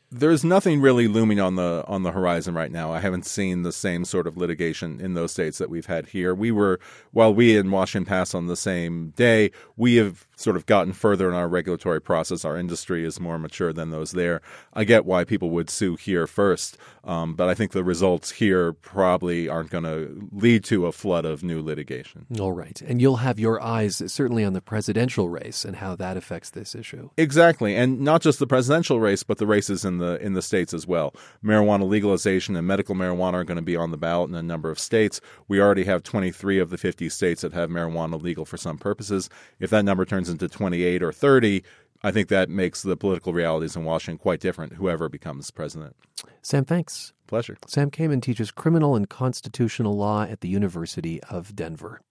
there's 0.10 0.44
nothing 0.44 0.80
really 0.80 1.08
looming 1.08 1.40
on 1.40 1.56
the 1.56 1.84
on 1.88 2.04
the 2.04 2.12
horizon 2.12 2.56
right 2.56 2.72
now. 2.72 2.94
I 2.94 3.00
haven't 3.00 3.26
seen 3.26 3.64
the 3.64 3.74
same 3.74 4.06
sort 4.06 4.26
of 4.26 4.38
litigation 4.38 5.02
in 5.02 5.16
those 5.16 5.34
states 5.34 5.58
that 5.58 5.70
we've 5.70 5.86
had 5.86 6.08
here. 6.08 6.34
We 6.34 6.52
were 6.52 6.80
while 7.12 7.34
we 7.34 7.58
in 7.58 7.72
Washington 7.72 8.08
pass 8.08 8.34
on 8.34 8.48
the 8.48 8.56
same 8.56 9.10
day, 9.18 9.52
we 9.76 9.96
have 9.96 10.26
sort 10.38 10.56
of 10.56 10.66
gotten 10.66 10.94
further 10.94 11.28
in 11.28 11.36
our 11.36 11.48
regulatory 11.48 12.00
process. 12.00 12.46
Our 12.46 12.58
industry 12.58 13.04
is 13.04 13.20
more 13.20 13.38
mature 13.38 13.74
than 13.74 13.90
those 13.90 14.12
there. 14.12 14.42
I 14.74 14.86
get 14.86 15.06
why 15.06 15.24
people 15.26 15.50
would 15.50 15.70
sue 15.70 15.96
here 15.96 16.28
first, 16.28 16.78
um, 17.04 17.34
but 17.34 17.50
I 17.50 17.54
think 17.54 17.72
the 17.72 17.84
results 17.84 18.32
here 18.32 18.72
probably 18.72 19.50
aren't 19.50 19.72
going 19.72 19.84
to 19.84 20.30
lead 20.32 20.64
to 20.66 20.86
a 20.86 20.92
flood 20.92 21.26
of 21.26 21.44
new 21.44 21.62
litigation. 21.62 22.28
All 22.40 22.54
right, 22.54 22.82
and 22.82 23.02
you'll 23.02 23.18
have 23.18 23.40
your 23.40 23.62
eyes 23.62 24.02
certainly 24.12 24.46
on 24.46 24.54
the 24.54 24.62
presidential 24.62 25.28
race 25.28 25.66
and 25.66 25.78
how 25.78 25.96
that 25.96 26.16
affects 26.16 26.52
this 26.52 26.76
issue. 26.76 27.10
Exactly, 27.18 27.76
and 27.76 28.00
not 28.00 28.22
just 28.22 28.40
the 28.40 28.48
presidential 28.48 29.00
race, 29.00 29.24
but 29.24 29.40
the 29.40 29.48
races 29.48 29.84
in 29.84 29.97
the 29.98 30.22
in 30.22 30.34
the 30.34 30.42
states 30.42 30.74
as 30.74 30.88
well. 30.88 31.14
Marijuana 31.44 31.88
legalization 31.88 32.56
and 32.56 32.68
medical 32.68 32.96
marijuana 32.96 33.34
are 33.34 33.44
going 33.44 33.58
to 33.58 33.62
be 33.62 33.76
on 33.76 33.92
the 33.92 33.98
ballot 33.98 34.30
in 34.30 34.36
a 34.36 34.44
number 34.44 34.70
of 34.70 34.80
states. 34.80 35.22
We 35.48 35.62
already 35.62 35.84
have 35.86 36.04
23 36.04 36.60
of 36.60 36.70
the 36.70 36.78
50 36.78 37.10
states 37.10 37.42
that 37.42 37.54
have 37.54 37.70
marijuana 37.70 38.22
legal 38.22 38.46
for 38.46 38.58
some 38.58 38.78
purposes. 38.78 39.30
If 39.60 39.70
that 39.72 39.86
number 39.86 40.06
turns 40.06 40.30
into 40.30 40.48
28 40.48 41.04
or 41.04 41.12
30, 41.12 41.64
I 42.04 42.12
think 42.12 42.30
that 42.30 42.50
makes 42.50 42.84
the 42.84 42.96
political 42.96 43.34
realities 43.34 43.76
in 43.76 43.84
Washington 43.84 44.20
quite 44.20 44.40
different, 44.40 44.74
whoever 44.74 45.10
becomes 45.10 45.50
president. 45.52 45.96
Sam, 46.42 46.64
thanks. 46.66 47.14
Pleasure. 47.28 47.58
Sam 47.68 47.92
Kamin 47.92 48.22
teaches 48.22 48.52
criminal 48.52 48.96
and 48.96 49.10
constitutional 49.10 49.98
law 49.98 50.24
at 50.24 50.42
the 50.42 50.48
University 50.48 51.22
of 51.24 51.56
Denver. 51.56 52.02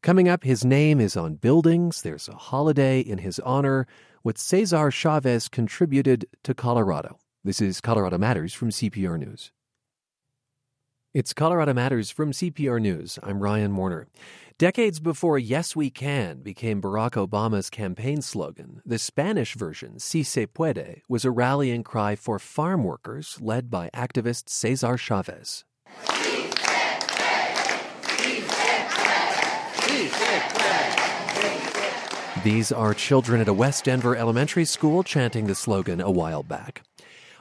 Coming 0.00 0.28
up, 0.28 0.44
his 0.44 0.64
name 0.64 1.00
is 1.00 1.16
on 1.16 1.34
buildings. 1.34 2.02
There's 2.02 2.28
a 2.28 2.36
holiday 2.36 3.00
in 3.00 3.18
his 3.18 3.40
honor 3.40 3.86
what 4.28 4.36
Cesar 4.36 4.90
Chavez 4.90 5.48
contributed 5.48 6.26
to 6.44 6.52
Colorado. 6.52 7.18
This 7.44 7.62
is 7.62 7.80
Colorado 7.80 8.18
Matters 8.18 8.52
from 8.52 8.68
CPR 8.68 9.18
News. 9.18 9.52
It's 11.14 11.32
Colorado 11.32 11.72
Matters 11.72 12.10
from 12.10 12.32
CPR 12.32 12.78
News. 12.78 13.18
I'm 13.22 13.40
Ryan 13.40 13.74
Warner. 13.74 14.06
Decades 14.58 15.00
before 15.00 15.38
Yes 15.38 15.74
We 15.74 15.88
Can 15.88 16.42
became 16.42 16.82
Barack 16.82 17.12
Obama's 17.12 17.70
campaign 17.70 18.20
slogan, 18.20 18.82
the 18.84 18.98
Spanish 18.98 19.54
version, 19.54 19.98
Si 19.98 20.22
se 20.22 20.44
puede, 20.48 21.00
was 21.08 21.24
a 21.24 21.30
rallying 21.30 21.82
cry 21.82 22.14
for 22.14 22.38
farm 22.38 22.84
workers 22.84 23.38
led 23.40 23.70
by 23.70 23.88
activist 23.94 24.50
Cesar 24.50 24.98
Chavez. 24.98 25.64
These 32.44 32.70
are 32.70 32.94
children 32.94 33.40
at 33.40 33.48
a 33.48 33.52
West 33.52 33.86
Denver 33.86 34.14
elementary 34.14 34.64
school 34.64 35.02
chanting 35.02 35.48
the 35.48 35.56
slogan 35.56 36.00
a 36.00 36.10
while 36.10 36.44
back. 36.44 36.82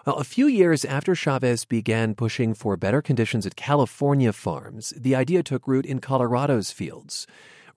Well, 0.07 0.15
a 0.15 0.23
few 0.23 0.47
years 0.47 0.83
after 0.83 1.13
Chavez 1.13 1.65
began 1.65 2.15
pushing 2.15 2.55
for 2.55 2.75
better 2.77 3.01
conditions 3.01 3.45
at 3.45 3.55
California 3.55 4.33
farms, 4.33 4.93
the 4.97 5.15
idea 5.15 5.43
took 5.43 5.67
root 5.67 5.85
in 5.85 5.99
Colorado's 5.99 6.71
fields. 6.71 7.27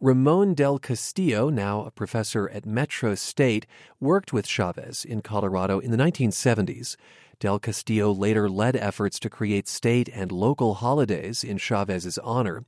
Ramon 0.00 0.55
del 0.55 0.79
Castillo, 0.79 1.50
now 1.50 1.83
a 1.83 1.91
professor 1.91 2.49
at 2.49 2.65
Metro 2.65 3.15
State, 3.15 3.67
worked 4.00 4.33
with 4.33 4.47
Chavez 4.47 5.05
in 5.05 5.21
Colorado 5.21 5.79
in 5.79 5.91
the 5.91 5.99
1970s. 5.99 6.97
Del 7.39 7.59
Castillo 7.59 8.12
later 8.12 8.49
led 8.49 8.77
efforts 8.77 9.21
to 9.21 9.29
create 9.29 9.69
state 9.69 10.09
and 10.09 10.33
local 10.33 10.75
holidays 10.75 11.45
in 11.45 11.59
Chavez's 11.59 12.17
honor. 12.19 12.65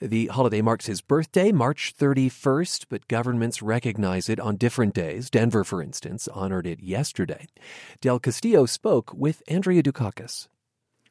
The 0.00 0.28
holiday 0.28 0.62
marks 0.62 0.86
his 0.86 1.00
birthday, 1.00 1.50
March 1.50 1.92
31st, 1.98 2.84
but 2.88 3.08
governments 3.08 3.62
recognize 3.62 4.28
it 4.28 4.38
on 4.38 4.54
different 4.54 4.94
days. 4.94 5.28
Denver, 5.28 5.64
for 5.64 5.82
instance, 5.82 6.28
honored 6.28 6.68
it 6.68 6.80
yesterday. 6.80 7.48
Del 8.00 8.20
Castillo 8.20 8.64
spoke 8.66 9.12
with 9.12 9.42
Andrea 9.48 9.82
Dukakis. 9.82 10.46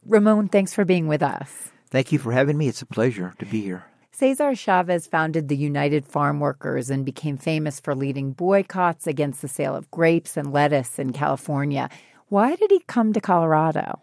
Ramon, 0.05 0.47
thanks 0.47 0.73
for 0.73 0.85
being 0.85 1.07
with 1.07 1.21
us. 1.21 1.71
Thank 1.89 2.13
you 2.13 2.19
for 2.19 2.31
having 2.31 2.57
me. 2.57 2.69
It's 2.69 2.81
a 2.81 2.85
pleasure 2.85 3.33
to 3.39 3.45
be 3.45 3.61
here. 3.61 3.83
Cesar 4.13 4.55
Chavez 4.55 5.05
founded 5.05 5.49
the 5.49 5.57
United 5.57 6.05
Farm 6.05 6.39
Workers 6.39 6.89
and 6.89 7.05
became 7.05 7.35
famous 7.35 7.81
for 7.81 7.93
leading 7.93 8.31
boycotts 8.31 9.05
against 9.05 9.41
the 9.41 9.49
sale 9.49 9.75
of 9.75 9.91
grapes 9.91 10.37
and 10.37 10.53
lettuce 10.53 10.97
in 10.97 11.11
California. 11.11 11.89
Why 12.29 12.55
did 12.55 12.71
he 12.71 12.79
come 12.87 13.11
to 13.11 13.19
Colorado? 13.19 14.01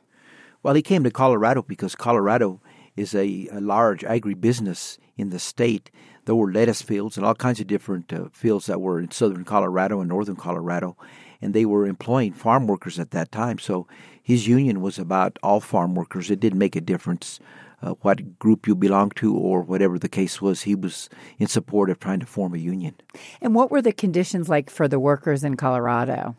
Well, 0.62 0.74
he 0.74 0.82
came 0.82 1.04
to 1.04 1.10
Colorado 1.10 1.62
because 1.62 1.94
Colorado 1.94 2.60
is 2.96 3.14
a, 3.14 3.48
a 3.52 3.60
large 3.60 4.02
agribusiness 4.02 4.98
in 5.16 5.30
the 5.30 5.38
state. 5.38 5.90
There 6.24 6.34
were 6.34 6.52
lettuce 6.52 6.82
fields 6.82 7.16
and 7.16 7.26
all 7.26 7.34
kinds 7.34 7.60
of 7.60 7.66
different 7.66 8.12
uh, 8.12 8.28
fields 8.32 8.66
that 8.66 8.80
were 8.80 9.00
in 9.00 9.10
southern 9.10 9.44
Colorado 9.44 10.00
and 10.00 10.08
northern 10.08 10.36
Colorado, 10.36 10.96
and 11.42 11.54
they 11.54 11.64
were 11.64 11.86
employing 11.86 12.32
farm 12.32 12.66
workers 12.66 12.98
at 12.98 13.10
that 13.10 13.30
time. 13.30 13.58
So 13.58 13.86
his 14.22 14.48
union 14.48 14.80
was 14.80 14.98
about 14.98 15.38
all 15.42 15.60
farm 15.60 15.94
workers. 15.94 16.30
It 16.30 16.40
didn't 16.40 16.58
make 16.58 16.76
a 16.76 16.80
difference 16.80 17.40
uh, 17.82 17.90
what 18.00 18.38
group 18.38 18.66
you 18.66 18.74
belonged 18.74 19.16
to 19.16 19.36
or 19.36 19.60
whatever 19.60 19.98
the 19.98 20.08
case 20.08 20.40
was. 20.40 20.62
He 20.62 20.74
was 20.74 21.10
in 21.38 21.46
support 21.46 21.90
of 21.90 22.00
trying 22.00 22.20
to 22.20 22.26
form 22.26 22.54
a 22.54 22.58
union. 22.58 22.94
And 23.42 23.54
what 23.54 23.70
were 23.70 23.82
the 23.82 23.92
conditions 23.92 24.48
like 24.48 24.70
for 24.70 24.88
the 24.88 24.98
workers 24.98 25.44
in 25.44 25.56
Colorado? 25.56 26.34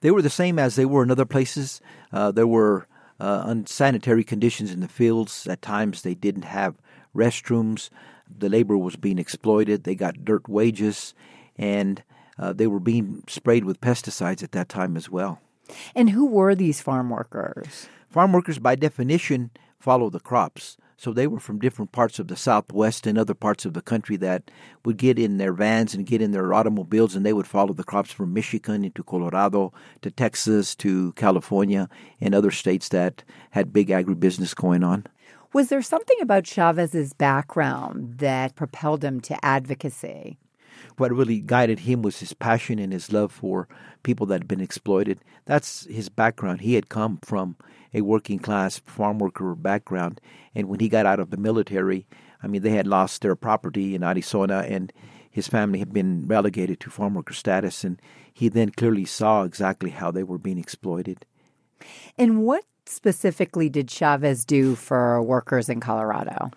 They 0.00 0.10
were 0.10 0.22
the 0.22 0.30
same 0.30 0.58
as 0.58 0.76
they 0.76 0.84
were 0.84 1.02
in 1.02 1.10
other 1.10 1.24
places. 1.24 1.80
Uh, 2.12 2.30
there 2.30 2.46
were 2.46 2.86
uh, 3.24 3.44
unsanitary 3.46 4.22
conditions 4.22 4.70
in 4.70 4.80
the 4.80 4.88
fields. 4.88 5.46
At 5.46 5.62
times, 5.62 6.02
they 6.02 6.14
didn't 6.14 6.44
have 6.44 6.74
restrooms. 7.16 7.88
The 8.38 8.50
labor 8.50 8.76
was 8.76 8.96
being 8.96 9.18
exploited. 9.18 9.84
They 9.84 9.94
got 9.94 10.26
dirt 10.26 10.46
wages, 10.46 11.14
and 11.56 12.02
uh, 12.38 12.52
they 12.52 12.66
were 12.66 12.80
being 12.80 13.24
sprayed 13.26 13.64
with 13.64 13.80
pesticides 13.80 14.42
at 14.42 14.52
that 14.52 14.68
time 14.68 14.94
as 14.94 15.08
well. 15.08 15.40
And 15.94 16.10
who 16.10 16.26
were 16.26 16.54
these 16.54 16.82
farm 16.82 17.08
workers? 17.08 17.88
Farm 18.10 18.32
workers, 18.32 18.58
by 18.58 18.74
definition, 18.74 19.50
follow 19.80 20.10
the 20.10 20.20
crops. 20.20 20.76
So 20.96 21.12
they 21.12 21.26
were 21.26 21.40
from 21.40 21.58
different 21.58 21.92
parts 21.92 22.18
of 22.18 22.28
the 22.28 22.36
Southwest 22.36 23.06
and 23.06 23.18
other 23.18 23.34
parts 23.34 23.64
of 23.64 23.74
the 23.74 23.82
country 23.82 24.16
that 24.18 24.50
would 24.84 24.96
get 24.96 25.18
in 25.18 25.38
their 25.38 25.52
vans 25.52 25.94
and 25.94 26.06
get 26.06 26.22
in 26.22 26.30
their 26.30 26.54
automobiles 26.54 27.14
and 27.14 27.26
they 27.26 27.32
would 27.32 27.46
follow 27.46 27.72
the 27.72 27.84
crops 27.84 28.12
from 28.12 28.32
Michigan 28.32 28.84
into 28.84 29.02
Colorado 29.02 29.72
to 30.02 30.10
Texas 30.10 30.74
to 30.76 31.12
California 31.12 31.88
and 32.20 32.34
other 32.34 32.50
states 32.50 32.88
that 32.90 33.24
had 33.50 33.72
big 33.72 33.88
agribusiness 33.88 34.54
going 34.54 34.84
on. 34.84 35.06
Was 35.52 35.68
there 35.68 35.82
something 35.82 36.16
about 36.20 36.44
Chavez's 36.44 37.12
background 37.12 38.18
that 38.18 38.56
propelled 38.56 39.04
him 39.04 39.20
to 39.20 39.44
advocacy? 39.44 40.38
What 40.96 41.12
really 41.12 41.40
guided 41.40 41.80
him 41.80 42.02
was 42.02 42.20
his 42.20 42.32
passion 42.32 42.78
and 42.78 42.92
his 42.92 43.12
love 43.12 43.32
for 43.32 43.68
people 44.02 44.26
that 44.26 44.40
had 44.40 44.48
been 44.48 44.60
exploited. 44.60 45.20
That's 45.44 45.86
his 45.86 46.08
background. 46.08 46.60
He 46.60 46.74
had 46.74 46.88
come 46.88 47.18
from 47.22 47.56
a 47.92 48.00
working 48.00 48.38
class 48.38 48.78
farm 48.78 49.18
worker 49.18 49.54
background. 49.54 50.20
And 50.54 50.68
when 50.68 50.80
he 50.80 50.88
got 50.88 51.06
out 51.06 51.20
of 51.20 51.30
the 51.30 51.36
military, 51.36 52.06
I 52.42 52.46
mean, 52.46 52.62
they 52.62 52.70
had 52.70 52.86
lost 52.86 53.22
their 53.22 53.36
property 53.36 53.94
in 53.94 54.02
Arizona 54.02 54.64
and 54.68 54.92
his 55.30 55.48
family 55.48 55.80
had 55.80 55.92
been 55.92 56.26
relegated 56.28 56.78
to 56.80 56.90
farm 56.90 57.14
worker 57.14 57.34
status. 57.34 57.82
And 57.82 58.00
he 58.32 58.48
then 58.48 58.70
clearly 58.70 59.04
saw 59.04 59.42
exactly 59.42 59.90
how 59.90 60.10
they 60.10 60.22
were 60.22 60.38
being 60.38 60.58
exploited. 60.58 61.26
And 62.16 62.44
what 62.44 62.64
specifically 62.86 63.68
did 63.68 63.88
Chavez 63.88 64.44
do 64.44 64.74
for 64.74 65.22
workers 65.22 65.68
in 65.68 65.80
Colorado? 65.80 66.50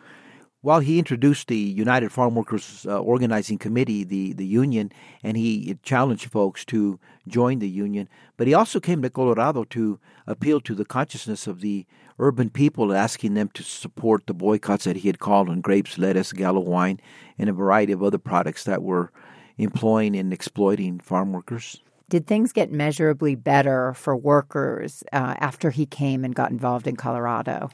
Well, 0.68 0.82
he 0.82 1.00
introduced 1.00 1.48
the 1.48 1.56
United 1.56 2.12
Farm 2.12 2.36
Workers 2.36 2.86
uh, 2.86 3.00
Organizing 3.00 3.58
Committee, 3.58 4.04
the, 4.04 4.34
the 4.34 4.46
union, 4.46 4.92
and 5.24 5.38
he 5.38 5.78
challenged 5.82 6.30
folks 6.30 6.66
to 6.66 7.00
join 7.26 7.60
the 7.60 7.70
union. 7.70 8.10
But 8.36 8.48
he 8.48 8.54
also 8.54 8.82
came 8.82 9.02
to 9.02 9.10
Colorado 9.10 9.64
to 9.64 9.98
appeal 10.28 10.60
to 10.60 10.76
the 10.76 10.84
consciousness 10.84 11.48
of 11.48 11.62
the 11.62 11.86
urban 12.20 12.50
people, 12.50 12.94
asking 12.94 13.36
them 13.36 13.48
to 13.54 13.64
support 13.64 14.28
the 14.28 14.34
boycotts 14.34 14.84
that 14.84 14.98
he 14.98 15.08
had 15.08 15.20
called 15.20 15.48
on 15.48 15.62
grapes, 15.62 15.98
lettuce, 15.98 16.34
Gallo 16.34 16.60
wine, 16.60 17.00
and 17.40 17.50
a 17.50 17.54
variety 17.54 17.94
of 17.94 18.04
other 18.04 18.18
products 18.18 18.66
that 18.66 18.84
were 18.84 19.10
employing 19.58 20.18
and 20.18 20.34
exploiting 20.34 21.00
farm 21.00 21.32
workers. 21.32 21.82
Did 22.10 22.28
things 22.28 22.52
get 22.52 22.74
measurably 22.74 23.36
better 23.36 23.94
for 23.94 24.18
workers 24.18 25.02
uh, 25.14 25.36
after 25.40 25.70
he 25.70 25.86
came 25.86 26.26
and 26.26 26.36
got 26.36 26.52
involved 26.52 26.88
in 26.88 26.98
Colorado? 26.98 27.70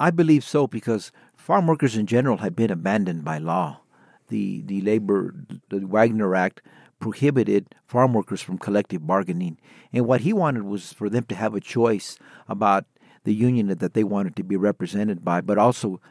I 0.00 0.12
believe 0.12 0.44
so 0.44 0.68
because 0.68 1.10
farm 1.48 1.66
workers 1.66 1.96
in 1.96 2.04
general 2.04 2.36
had 2.36 2.54
been 2.54 2.70
abandoned 2.70 3.24
by 3.24 3.38
law. 3.38 3.80
The 4.28 4.60
the 4.60 4.82
labor 4.82 5.34
the 5.70 5.78
Wagner 5.86 6.34
Act 6.34 6.60
prohibited 7.00 7.74
farm 7.86 8.12
workers 8.12 8.42
from 8.42 8.58
collective 8.58 9.06
bargaining, 9.06 9.56
and 9.90 10.06
what 10.06 10.20
he 10.20 10.34
wanted 10.34 10.64
was 10.64 10.92
for 10.92 11.08
them 11.08 11.24
to 11.24 11.34
have 11.34 11.54
a 11.54 11.60
choice 11.60 12.18
about 12.48 12.84
the 13.24 13.32
union 13.32 13.68
that 13.68 13.94
they 13.94 14.04
wanted 14.04 14.36
to 14.36 14.44
be 14.44 14.56
represented 14.56 15.24
by, 15.24 15.40
but 15.40 15.56
also 15.56 16.02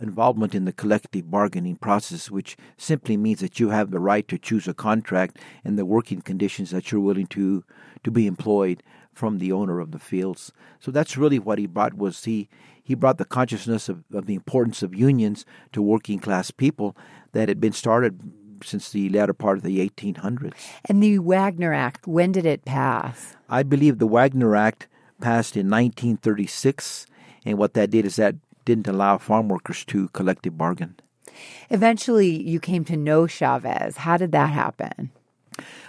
involvement 0.00 0.56
in 0.56 0.64
the 0.64 0.72
collective 0.72 1.30
bargaining 1.30 1.76
process, 1.76 2.28
which 2.28 2.56
simply 2.76 3.16
means 3.16 3.38
that 3.38 3.60
you 3.60 3.68
have 3.68 3.92
the 3.92 4.00
right 4.00 4.26
to 4.26 4.38
choose 4.38 4.66
a 4.66 4.74
contract 4.74 5.38
and 5.62 5.78
the 5.78 5.84
working 5.84 6.20
conditions 6.20 6.70
that 6.70 6.90
you're 6.90 7.00
willing 7.00 7.28
to 7.28 7.62
to 8.02 8.10
be 8.10 8.26
employed 8.26 8.82
from 9.12 9.38
the 9.38 9.52
owner 9.52 9.78
of 9.78 9.92
the 9.92 9.98
fields. 10.00 10.52
So 10.80 10.90
that's 10.90 11.16
really 11.16 11.38
what 11.38 11.58
he 11.58 11.66
brought 11.66 11.94
was 11.94 12.24
he 12.24 12.48
he 12.82 12.94
brought 12.94 13.18
the 13.18 13.24
consciousness 13.24 13.88
of, 13.88 14.04
of 14.12 14.26
the 14.26 14.34
importance 14.34 14.82
of 14.82 14.94
unions 14.94 15.44
to 15.72 15.82
working 15.82 16.18
class 16.18 16.50
people 16.50 16.96
that 17.32 17.48
had 17.48 17.60
been 17.60 17.72
started 17.72 18.20
since 18.62 18.90
the 18.90 19.08
latter 19.08 19.32
part 19.32 19.56
of 19.56 19.62
the 19.62 19.86
1800s. 19.88 20.52
And 20.86 21.02
the 21.02 21.18
Wagner 21.18 21.72
Act, 21.72 22.06
when 22.06 22.32
did 22.32 22.46
it 22.46 22.64
pass? 22.64 23.36
I 23.48 23.62
believe 23.62 23.98
the 23.98 24.06
Wagner 24.06 24.54
Act 24.56 24.86
passed 25.20 25.56
in 25.56 25.66
1936, 25.66 27.06
and 27.44 27.58
what 27.58 27.74
that 27.74 27.90
did 27.90 28.04
is 28.04 28.16
that 28.16 28.36
didn't 28.64 28.88
allow 28.88 29.18
farm 29.18 29.48
workers 29.48 29.84
to 29.86 30.08
collective 30.08 30.56
bargain. 30.56 30.96
Eventually, 31.70 32.42
you 32.42 32.60
came 32.60 32.84
to 32.84 32.96
know 32.96 33.26
Chavez. 33.26 33.98
How 33.98 34.16
did 34.16 34.32
that 34.32 34.50
happen? 34.50 35.10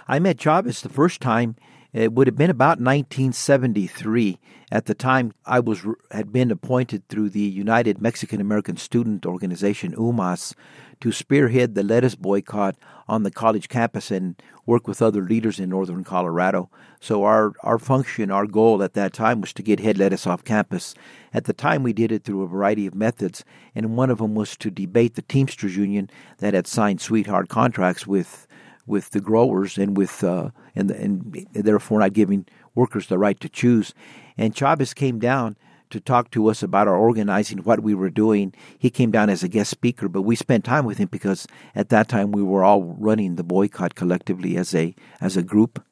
I 0.08 0.18
met 0.18 0.38
Chavez 0.38 0.82
the 0.82 0.88
first 0.88 1.20
time 1.20 1.56
it 1.92 2.12
would 2.12 2.26
have 2.26 2.36
been 2.36 2.50
about 2.50 2.80
1973. 2.80 4.38
At 4.70 4.86
the 4.86 4.94
time, 4.94 5.34
I 5.44 5.60
was 5.60 5.86
had 6.10 6.32
been 6.32 6.50
appointed 6.50 7.06
through 7.08 7.30
the 7.30 7.40
United 7.40 8.00
Mexican 8.00 8.40
American 8.40 8.78
Student 8.78 9.26
Organization 9.26 9.92
(UMAS) 9.92 10.54
to 11.00 11.12
spearhead 11.12 11.74
the 11.74 11.82
lettuce 11.82 12.14
boycott 12.14 12.76
on 13.06 13.24
the 13.24 13.30
college 13.30 13.68
campus 13.68 14.10
and 14.10 14.40
work 14.64 14.88
with 14.88 15.02
other 15.02 15.22
leaders 15.22 15.60
in 15.60 15.68
northern 15.68 16.04
Colorado. 16.04 16.70
So 17.00 17.24
our 17.24 17.52
our 17.62 17.78
function, 17.78 18.30
our 18.30 18.46
goal 18.46 18.82
at 18.82 18.94
that 18.94 19.12
time 19.12 19.42
was 19.42 19.52
to 19.54 19.62
get 19.62 19.80
head 19.80 19.98
lettuce 19.98 20.26
off 20.26 20.44
campus. 20.44 20.94
At 21.34 21.44
the 21.44 21.52
time, 21.52 21.82
we 21.82 21.92
did 21.92 22.10
it 22.10 22.24
through 22.24 22.42
a 22.42 22.48
variety 22.48 22.86
of 22.86 22.94
methods, 22.94 23.44
and 23.74 23.96
one 23.96 24.08
of 24.08 24.18
them 24.18 24.34
was 24.34 24.56
to 24.56 24.70
debate 24.70 25.14
the 25.16 25.22
Teamsters 25.22 25.76
Union 25.76 26.08
that 26.38 26.54
had 26.54 26.66
signed 26.66 27.02
sweetheart 27.02 27.50
contracts 27.50 28.06
with 28.06 28.46
with 28.92 29.10
the 29.10 29.20
growers 29.20 29.78
and 29.78 29.96
with 29.96 30.22
uh, 30.22 30.50
and, 30.76 30.90
and 30.90 31.46
therefore 31.54 32.00
not 32.00 32.12
giving 32.12 32.46
workers 32.74 33.06
the 33.08 33.18
right 33.18 33.40
to 33.40 33.48
choose. 33.48 33.94
And 34.36 34.54
Chavez 34.54 34.92
came 34.92 35.18
down 35.18 35.56
to 35.88 35.98
talk 35.98 36.30
to 36.30 36.48
us 36.48 36.62
about 36.62 36.88
our 36.88 36.96
organizing, 36.96 37.58
what 37.58 37.80
we 37.80 37.94
were 37.94 38.10
doing. 38.10 38.54
He 38.78 38.90
came 38.90 39.10
down 39.10 39.30
as 39.30 39.42
a 39.42 39.48
guest 39.48 39.70
speaker, 39.70 40.08
but 40.08 40.22
we 40.22 40.36
spent 40.36 40.64
time 40.64 40.84
with 40.84 40.98
him 40.98 41.08
because 41.10 41.46
at 41.74 41.88
that 41.88 42.08
time 42.08 42.32
we 42.32 42.42
were 42.42 42.62
all 42.62 42.82
running 42.82 43.36
the 43.36 43.42
boycott 43.42 43.94
collectively 43.94 44.56
as 44.56 44.74
a 44.74 44.94
as 45.20 45.36
a 45.36 45.42
group. 45.42 45.82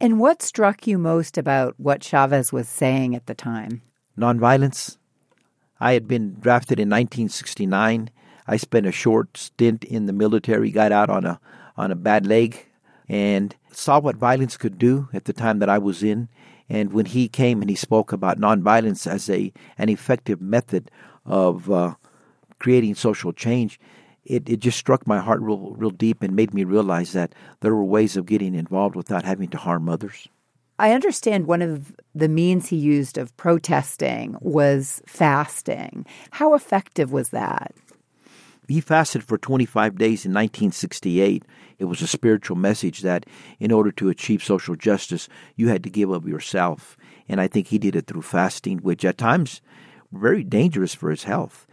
And 0.00 0.20
what 0.20 0.40
struck 0.40 0.86
you 0.86 0.96
most 0.96 1.36
about 1.36 1.74
what 1.76 2.02
Chavez 2.02 2.52
was 2.52 2.68
saying 2.68 3.16
at 3.16 3.26
the 3.26 3.34
time? 3.34 3.82
Nonviolence, 4.16 4.96
I 5.80 5.92
had 5.92 6.06
been 6.06 6.36
drafted 6.38 6.78
in 6.78 6.88
1969. 6.88 8.10
I 8.46 8.56
spent 8.56 8.86
a 8.86 8.92
short 8.92 9.36
stint 9.36 9.84
in 9.84 10.06
the 10.06 10.12
military, 10.12 10.70
got 10.70 10.92
out 10.92 11.10
on 11.10 11.24
a 11.24 11.40
on 11.78 11.90
a 11.90 11.96
bad 11.96 12.26
leg, 12.26 12.66
and 13.08 13.56
saw 13.72 13.98
what 13.98 14.16
violence 14.16 14.56
could 14.56 14.76
do 14.76 15.08
at 15.14 15.24
the 15.24 15.32
time 15.32 15.60
that 15.60 15.70
I 15.70 15.78
was 15.78 16.02
in. 16.02 16.28
And 16.68 16.92
when 16.92 17.06
he 17.06 17.28
came 17.28 17.62
and 17.62 17.70
he 17.70 17.76
spoke 17.76 18.12
about 18.12 18.38
nonviolence 18.38 19.10
as 19.10 19.30
a 19.30 19.52
an 19.78 19.88
effective 19.88 20.42
method 20.42 20.90
of 21.24 21.70
uh, 21.70 21.94
creating 22.58 22.94
social 22.94 23.32
change, 23.32 23.80
it, 24.24 24.48
it 24.48 24.58
just 24.60 24.76
struck 24.76 25.06
my 25.06 25.18
heart 25.18 25.40
real 25.40 25.74
real 25.76 25.90
deep 25.90 26.22
and 26.22 26.36
made 26.36 26.52
me 26.52 26.64
realize 26.64 27.12
that 27.12 27.34
there 27.60 27.74
were 27.74 27.84
ways 27.84 28.16
of 28.16 28.26
getting 28.26 28.54
involved 28.54 28.96
without 28.96 29.24
having 29.24 29.48
to 29.48 29.56
harm 29.56 29.88
others. 29.88 30.28
I 30.78 30.92
understand 30.92 31.46
one 31.46 31.62
of 31.62 31.92
the 32.14 32.28
means 32.28 32.68
he 32.68 32.76
used 32.76 33.18
of 33.18 33.36
protesting 33.36 34.36
was 34.40 35.02
fasting. 35.06 36.06
How 36.30 36.54
effective 36.54 37.10
was 37.10 37.30
that? 37.30 37.74
He 38.68 38.82
fasted 38.82 39.24
for 39.24 39.38
25 39.38 39.96
days 39.96 40.26
in 40.26 40.32
1968. 40.32 41.42
It 41.78 41.86
was 41.86 42.02
a 42.02 42.06
spiritual 42.06 42.56
message 42.56 43.00
that 43.00 43.24
in 43.58 43.72
order 43.72 43.90
to 43.92 44.10
achieve 44.10 44.44
social 44.44 44.76
justice, 44.76 45.26
you 45.56 45.68
had 45.68 45.82
to 45.84 45.90
give 45.90 46.12
up 46.12 46.26
yourself. 46.26 46.98
And 47.28 47.40
I 47.40 47.48
think 47.48 47.68
he 47.68 47.78
did 47.78 47.96
it 47.96 48.06
through 48.06 48.22
fasting, 48.22 48.78
which 48.78 49.06
at 49.06 49.16
times 49.16 49.62
very 50.12 50.44
dangerous 50.44 50.94
for 50.94 51.10
his 51.10 51.24
health. 51.24 51.66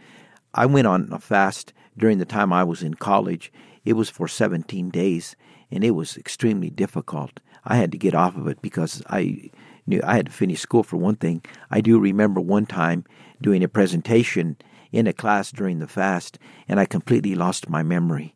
I 0.54 0.64
went 0.64 0.86
on 0.86 1.10
a 1.12 1.18
fast 1.18 1.74
during 1.98 2.16
the 2.16 2.24
time 2.24 2.50
I 2.50 2.64
was 2.64 2.82
in 2.82 2.94
college. 2.94 3.52
It 3.84 3.92
was 3.92 4.08
for 4.08 4.26
17 4.26 4.88
days, 4.88 5.36
and 5.70 5.84
it 5.84 5.90
was 5.90 6.16
extremely 6.16 6.70
difficult. 6.70 7.40
I 7.64 7.76
had 7.76 7.92
to 7.92 7.98
get 7.98 8.14
off 8.14 8.36
of 8.36 8.46
it 8.48 8.62
because 8.62 9.02
I 9.08 9.50
knew 9.86 10.00
I 10.02 10.16
had 10.16 10.26
to 10.26 10.32
finish 10.32 10.60
school 10.60 10.82
for 10.82 10.96
one 10.96 11.16
thing. 11.16 11.42
I 11.70 11.82
do 11.82 11.98
remember 11.98 12.40
one 12.40 12.64
time 12.64 13.04
doing 13.42 13.62
a 13.62 13.68
presentation 13.68 14.56
in 14.92 15.06
a 15.06 15.12
class 15.12 15.50
during 15.50 15.78
the 15.78 15.88
fast, 15.88 16.38
and 16.68 16.78
I 16.80 16.86
completely 16.86 17.34
lost 17.34 17.68
my 17.68 17.82
memory. 17.82 18.34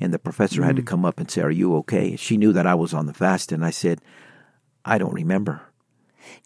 And 0.00 0.12
the 0.12 0.18
professor 0.18 0.56
mm-hmm. 0.56 0.66
had 0.66 0.76
to 0.76 0.82
mm. 0.82 0.86
come 0.86 1.04
up 1.04 1.20
and 1.20 1.30
say, 1.30 1.42
Are 1.42 1.50
you 1.50 1.76
okay? 1.76 2.16
She 2.16 2.36
knew 2.36 2.52
that 2.52 2.66
I 2.66 2.74
was 2.74 2.92
on 2.92 3.06
the 3.06 3.14
fast, 3.14 3.52
and 3.52 3.64
I 3.64 3.70
said, 3.70 4.00
I 4.84 4.98
don't 4.98 5.14
remember. 5.14 5.62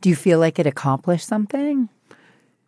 Do 0.01 0.09
you 0.09 0.17
feel 0.17 0.39
like 0.39 0.59
it 0.59 0.67
accomplished 0.67 1.27
something? 1.27 1.89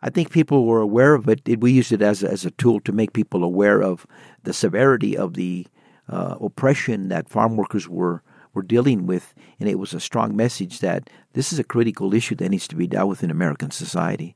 I 0.01 0.09
think 0.09 0.31
people 0.31 0.65
were 0.65 0.79
aware 0.79 1.13
of 1.13 1.27
it. 1.27 1.59
We 1.59 1.71
used 1.71 1.91
it 1.91 2.01
as 2.01 2.23
a, 2.23 2.31
as 2.31 2.45
a 2.45 2.51
tool 2.51 2.79
to 2.81 2.91
make 2.91 3.13
people 3.13 3.43
aware 3.43 3.81
of 3.81 4.07
the 4.43 4.53
severity 4.53 5.17
of 5.17 5.33
the 5.33 5.67
uh, 6.07 6.35
oppression 6.41 7.09
that 7.09 7.29
farm 7.29 7.55
workers 7.55 7.87
were 7.87 8.23
were 8.53 8.63
dealing 8.63 9.05
with, 9.05 9.35
and 9.59 9.69
it 9.69 9.77
was 9.77 9.93
a 9.93 9.99
strong 9.99 10.35
message 10.35 10.79
that 10.79 11.07
this 11.33 11.53
is 11.53 11.59
a 11.59 11.63
critical 11.63 12.15
issue 12.15 12.33
that 12.35 12.49
needs 12.49 12.67
to 12.67 12.75
be 12.75 12.87
dealt 12.87 13.07
with 13.07 13.23
in 13.23 13.29
American 13.29 13.69
society. 13.69 14.35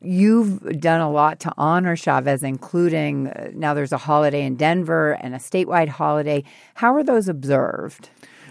You've 0.00 0.80
done 0.80 1.00
a 1.00 1.10
lot 1.10 1.40
to 1.40 1.52
honor 1.56 1.96
Chavez, 1.96 2.42
including 2.42 3.28
uh, 3.28 3.50
now 3.54 3.72
there's 3.72 3.92
a 3.92 3.98
holiday 3.98 4.42
in 4.42 4.56
Denver 4.56 5.12
and 5.12 5.34
a 5.34 5.38
statewide 5.38 5.88
holiday. 5.88 6.44
How 6.74 6.94
are 6.94 7.02
those 7.02 7.28
observed? 7.28 8.10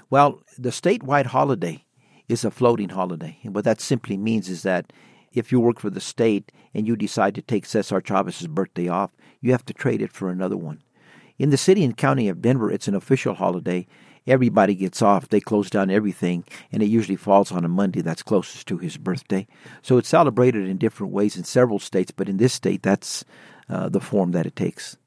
Well, 0.09 0.41
the 0.57 0.69
statewide 0.69 1.27
holiday 1.27 1.85
is 2.27 2.43
a 2.43 2.51
floating 2.51 2.89
holiday. 2.89 3.37
And 3.43 3.53
what 3.53 3.65
that 3.65 3.79
simply 3.79 4.17
means 4.17 4.49
is 4.49 4.63
that 4.63 4.91
if 5.33 5.51
you 5.51 5.59
work 5.59 5.79
for 5.79 5.89
the 5.89 6.01
state 6.01 6.51
and 6.73 6.87
you 6.87 6.95
decide 6.95 7.35
to 7.35 7.41
take 7.41 7.65
Cesar 7.65 8.01
Chavez's 8.01 8.47
birthday 8.47 8.87
off, 8.87 9.11
you 9.41 9.51
have 9.51 9.65
to 9.65 9.73
trade 9.73 10.01
it 10.01 10.11
for 10.11 10.29
another 10.29 10.57
one. 10.57 10.81
In 11.37 11.49
the 11.49 11.57
city 11.57 11.83
and 11.83 11.95
county 11.95 12.29
of 12.29 12.41
Denver, 12.41 12.71
it's 12.71 12.87
an 12.87 12.95
official 12.95 13.35
holiday. 13.35 13.85
Everybody 14.27 14.73
gets 14.73 15.01
off. 15.01 15.29
They 15.29 15.39
close 15.39 15.69
down 15.69 15.91
everything, 15.91 16.45
and 16.71 16.81
it 16.81 16.87
usually 16.87 17.15
falls 17.15 17.51
on 17.51 17.63
a 17.63 17.67
Monday 17.67 18.01
that's 18.01 18.23
closest 18.23 18.67
to 18.67 18.77
his 18.77 18.97
birthday. 18.97 19.45
So 19.81 19.97
it's 19.97 20.09
celebrated 20.09 20.67
in 20.67 20.77
different 20.77 21.13
ways 21.13 21.37
in 21.37 21.43
several 21.43 21.79
states, 21.79 22.11
but 22.11 22.27
in 22.27 22.37
this 22.37 22.53
state, 22.53 22.81
that's 22.81 23.23
uh, 23.69 23.89
the 23.89 23.99
form 23.99 24.31
that 24.31 24.45
it 24.45 24.55
takes. 24.55 24.97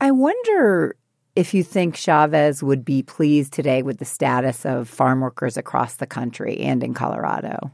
I 0.00 0.10
wonder 0.10 0.96
if 1.36 1.52
you 1.52 1.62
think 1.62 1.96
Chavez 1.96 2.62
would 2.62 2.84
be 2.84 3.02
pleased 3.02 3.52
today 3.52 3.82
with 3.82 3.98
the 3.98 4.04
status 4.04 4.64
of 4.64 4.88
farm 4.88 5.20
workers 5.20 5.56
across 5.56 5.96
the 5.96 6.06
country 6.06 6.58
and 6.60 6.82
in 6.82 6.94
Colorado. 6.94 7.72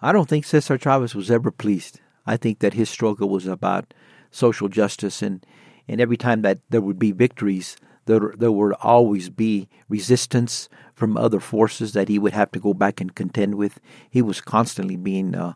I 0.00 0.12
don't 0.12 0.28
think 0.28 0.44
Cesar 0.44 0.78
Chavez 0.78 1.14
was 1.14 1.30
ever 1.30 1.50
pleased. 1.50 2.00
I 2.26 2.36
think 2.36 2.60
that 2.60 2.74
his 2.74 2.88
struggle 2.88 3.28
was 3.28 3.46
about 3.46 3.92
social 4.30 4.68
justice, 4.68 5.22
and, 5.22 5.44
and 5.88 6.00
every 6.00 6.16
time 6.16 6.42
that 6.42 6.60
there 6.70 6.80
would 6.80 6.98
be 6.98 7.12
victories, 7.12 7.76
there, 8.06 8.34
there 8.36 8.52
would 8.52 8.74
always 8.80 9.30
be 9.30 9.68
resistance 9.88 10.68
from 10.94 11.16
other 11.16 11.40
forces 11.40 11.92
that 11.92 12.08
he 12.08 12.18
would 12.18 12.32
have 12.32 12.50
to 12.52 12.60
go 12.60 12.74
back 12.74 13.00
and 13.00 13.14
contend 13.14 13.56
with. 13.56 13.80
He 14.10 14.22
was 14.22 14.40
constantly 14.40 14.96
being 14.96 15.34
uh, 15.34 15.54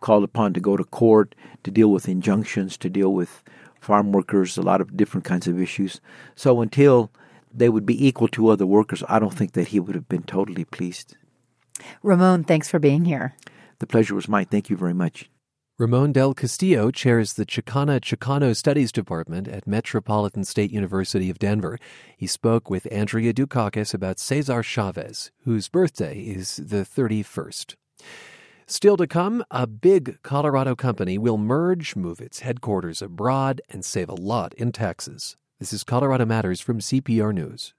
called 0.00 0.24
upon 0.24 0.52
to 0.54 0.60
go 0.60 0.76
to 0.76 0.84
court, 0.84 1.34
to 1.64 1.70
deal 1.70 1.90
with 1.90 2.08
injunctions, 2.08 2.76
to 2.78 2.90
deal 2.90 3.12
with 3.12 3.42
farm 3.80 4.12
workers, 4.12 4.58
a 4.58 4.62
lot 4.62 4.80
of 4.80 4.96
different 4.96 5.24
kinds 5.24 5.46
of 5.46 5.60
issues. 5.60 6.00
So 6.34 6.60
until 6.60 7.10
they 7.52 7.68
would 7.68 7.86
be 7.86 8.06
equal 8.06 8.28
to 8.28 8.48
other 8.48 8.66
workers, 8.66 9.02
I 9.08 9.18
don't 9.18 9.34
think 9.34 9.52
that 9.52 9.68
he 9.68 9.80
would 9.80 9.94
have 9.94 10.08
been 10.08 10.22
totally 10.22 10.64
pleased. 10.64 11.16
Ramon, 12.02 12.44
thanks 12.44 12.68
for 12.68 12.78
being 12.78 13.04
here. 13.04 13.34
The 13.78 13.86
pleasure 13.86 14.14
was 14.14 14.28
mine. 14.28 14.46
Thank 14.46 14.68
you 14.68 14.76
very 14.76 14.92
much. 14.92 15.29
Ramon 15.80 16.12
Del 16.12 16.34
Castillo 16.34 16.90
chairs 16.90 17.32
the 17.32 17.46
Chicana 17.46 18.00
Chicano 18.02 18.54
Studies 18.54 18.92
Department 18.92 19.48
at 19.48 19.66
Metropolitan 19.66 20.44
State 20.44 20.70
University 20.70 21.30
of 21.30 21.38
Denver. 21.38 21.78
He 22.18 22.26
spoke 22.26 22.68
with 22.68 22.86
Andrea 22.92 23.32
Dukakis 23.32 23.94
about 23.94 24.18
Cesar 24.18 24.62
Chavez, 24.62 25.30
whose 25.44 25.70
birthday 25.70 26.18
is 26.18 26.56
the 26.56 26.84
31st. 26.84 27.76
Still 28.66 28.98
to 28.98 29.06
come, 29.06 29.42
a 29.50 29.66
big 29.66 30.18
Colorado 30.22 30.76
company 30.76 31.16
will 31.16 31.38
merge, 31.38 31.96
move 31.96 32.20
its 32.20 32.40
headquarters 32.40 33.00
abroad, 33.00 33.62
and 33.70 33.82
save 33.82 34.10
a 34.10 34.14
lot 34.14 34.52
in 34.58 34.72
taxes. 34.72 35.38
This 35.60 35.72
is 35.72 35.82
Colorado 35.82 36.26
Matters 36.26 36.60
from 36.60 36.80
CPR 36.80 37.32
News. 37.32 37.72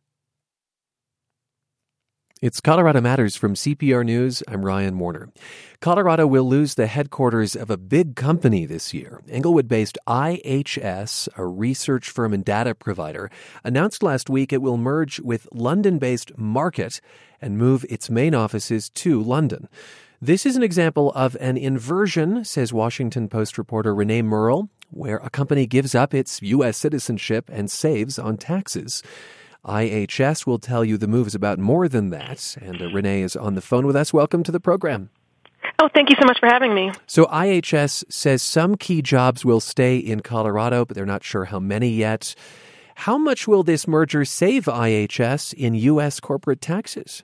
It's 2.41 2.59
Colorado 2.59 3.01
Matters 3.01 3.35
from 3.35 3.53
CPR 3.53 4.03
News. 4.03 4.41
I'm 4.47 4.65
Ryan 4.65 4.97
Warner. 4.97 5.29
Colorado 5.79 6.25
will 6.25 6.49
lose 6.49 6.73
the 6.73 6.87
headquarters 6.87 7.55
of 7.55 7.69
a 7.69 7.77
big 7.77 8.15
company 8.15 8.65
this 8.65 8.95
year. 8.95 9.21
Englewood 9.29 9.67
based 9.67 9.99
IHS, 10.07 11.29
a 11.37 11.45
research 11.45 12.09
firm 12.09 12.33
and 12.33 12.43
data 12.43 12.73
provider, 12.73 13.29
announced 13.63 14.01
last 14.01 14.27
week 14.27 14.51
it 14.51 14.63
will 14.63 14.77
merge 14.77 15.19
with 15.19 15.47
London 15.51 15.99
based 15.99 16.35
Markit 16.35 16.99
and 17.39 17.59
move 17.59 17.85
its 17.89 18.09
main 18.09 18.33
offices 18.33 18.89
to 18.89 19.21
London. 19.21 19.69
This 20.19 20.43
is 20.43 20.55
an 20.55 20.63
example 20.63 21.11
of 21.11 21.37
an 21.39 21.57
inversion, 21.57 22.43
says 22.43 22.73
Washington 22.73 23.29
Post 23.29 23.59
reporter 23.59 23.93
Renae 23.93 24.25
Merle, 24.25 24.67
where 24.89 25.17
a 25.17 25.29
company 25.29 25.67
gives 25.67 25.93
up 25.93 26.11
its 26.11 26.41
U.S. 26.41 26.75
citizenship 26.75 27.51
and 27.53 27.69
saves 27.69 28.17
on 28.17 28.37
taxes. 28.37 29.03
IHS 29.65 30.45
will 30.47 30.59
tell 30.59 30.83
you 30.83 30.97
the 30.97 31.07
move 31.07 31.27
is 31.27 31.35
about 31.35 31.59
more 31.59 31.87
than 31.87 32.09
that. 32.09 32.57
And 32.61 32.81
uh, 32.81 32.85
Renae 32.85 33.23
is 33.23 33.35
on 33.35 33.55
the 33.55 33.61
phone 33.61 33.85
with 33.85 33.95
us. 33.95 34.11
Welcome 34.11 34.43
to 34.43 34.51
the 34.51 34.59
program. 34.59 35.09
Oh, 35.79 35.89
thank 35.93 36.09
you 36.09 36.15
so 36.19 36.25
much 36.25 36.39
for 36.39 36.47
having 36.47 36.73
me. 36.73 36.91
So, 37.07 37.25
IHS 37.25 38.03
says 38.11 38.41
some 38.41 38.75
key 38.75 39.01
jobs 39.01 39.45
will 39.45 39.59
stay 39.59 39.97
in 39.97 40.21
Colorado, 40.21 40.85
but 40.85 40.95
they're 40.95 41.05
not 41.05 41.23
sure 41.23 41.45
how 41.45 41.59
many 41.59 41.89
yet. 41.89 42.35
How 42.95 43.17
much 43.17 43.47
will 43.47 43.63
this 43.63 43.87
merger 43.87 44.25
save 44.25 44.65
IHS 44.65 45.53
in 45.53 45.73
U.S. 45.73 46.19
corporate 46.19 46.61
taxes? 46.61 47.23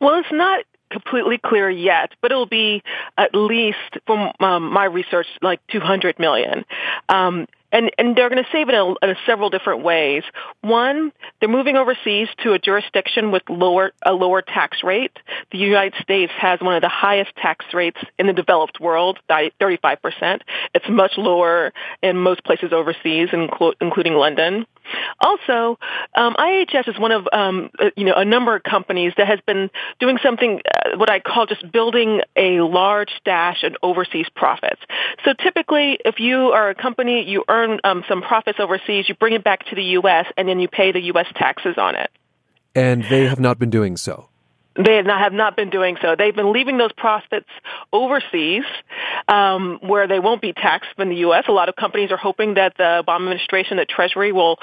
Well, 0.00 0.18
it's 0.18 0.32
not 0.32 0.64
completely 0.90 1.38
clear 1.38 1.70
yet, 1.70 2.12
but 2.20 2.32
it'll 2.32 2.46
be 2.46 2.82
at 3.16 3.34
least, 3.34 3.98
from 4.06 4.32
um, 4.40 4.72
my 4.72 4.84
research, 4.84 5.26
like 5.42 5.60
200 5.68 6.18
million. 6.18 6.64
Um, 7.08 7.46
and 7.72 7.90
and 7.98 8.16
they're 8.16 8.28
going 8.28 8.42
to 8.42 8.50
save 8.50 8.68
it 8.68 8.74
in, 8.74 8.96
in 9.02 9.16
several 9.26 9.50
different 9.50 9.82
ways. 9.82 10.22
One, 10.62 11.12
they're 11.40 11.48
moving 11.48 11.76
overseas 11.76 12.28
to 12.42 12.52
a 12.52 12.58
jurisdiction 12.58 13.30
with 13.30 13.42
lower 13.48 13.92
a 14.02 14.12
lower 14.12 14.42
tax 14.42 14.82
rate. 14.82 15.16
The 15.50 15.58
United 15.58 15.94
States 16.02 16.32
has 16.38 16.60
one 16.60 16.74
of 16.74 16.82
the 16.82 16.88
highest 16.88 17.34
tax 17.36 17.66
rates 17.74 17.98
in 18.18 18.26
the 18.26 18.32
developed 18.32 18.80
world, 18.80 19.18
35 19.28 20.02
percent. 20.02 20.42
It's 20.74 20.88
much 20.88 21.12
lower 21.16 21.72
in 22.02 22.16
most 22.16 22.44
places 22.44 22.72
overseas, 22.72 23.28
including 23.32 24.14
London. 24.14 24.66
Also, 25.20 25.78
um, 26.14 26.34
IHS 26.34 26.88
is 26.88 26.98
one 26.98 27.12
of 27.12 27.28
um, 27.32 27.70
uh, 27.78 27.90
you 27.96 28.04
know 28.04 28.14
a 28.14 28.24
number 28.24 28.56
of 28.56 28.62
companies 28.62 29.12
that 29.16 29.26
has 29.26 29.40
been 29.46 29.70
doing 30.00 30.18
something 30.22 30.60
uh, 30.64 30.96
what 30.96 31.10
I 31.10 31.20
call 31.20 31.46
just 31.46 31.70
building 31.70 32.22
a 32.36 32.60
large 32.60 33.10
stash 33.20 33.62
of 33.64 33.74
overseas 33.82 34.26
profits. 34.34 34.80
So 35.24 35.34
typically, 35.34 35.98
if 36.04 36.20
you 36.20 36.52
are 36.52 36.70
a 36.70 36.74
company, 36.74 37.28
you 37.28 37.44
earn 37.48 37.57
um, 37.84 38.04
some 38.08 38.22
profits 38.22 38.58
overseas, 38.60 39.08
you 39.08 39.14
bring 39.14 39.34
it 39.34 39.44
back 39.44 39.66
to 39.66 39.74
the 39.74 39.82
U.S. 39.82 40.26
and 40.36 40.48
then 40.48 40.60
you 40.60 40.68
pay 40.68 40.92
the 40.92 41.02
U.S. 41.02 41.26
taxes 41.34 41.76
on 41.78 41.94
it. 41.94 42.10
And 42.74 43.04
they 43.04 43.24
have 43.24 43.40
not 43.40 43.58
been 43.58 43.70
doing 43.70 43.96
so. 43.96 44.28
They 44.78 44.94
have 44.94 45.06
not, 45.06 45.20
have 45.20 45.32
not 45.32 45.56
been 45.56 45.70
doing 45.70 45.96
so. 46.00 46.14
They've 46.16 46.34
been 46.34 46.52
leaving 46.52 46.78
those 46.78 46.92
profits 46.92 47.48
overseas, 47.92 48.62
um, 49.26 49.80
where 49.82 50.06
they 50.06 50.20
won't 50.20 50.40
be 50.40 50.52
taxed 50.52 50.90
in 50.98 51.08
the 51.08 51.16
U.S. 51.16 51.44
A 51.48 51.52
lot 51.52 51.68
of 51.68 51.74
companies 51.74 52.12
are 52.12 52.16
hoping 52.16 52.54
that 52.54 52.76
the 52.76 53.02
Obama 53.04 53.22
administration, 53.22 53.78
the 53.78 53.86
Treasury, 53.86 54.30
will 54.30 54.58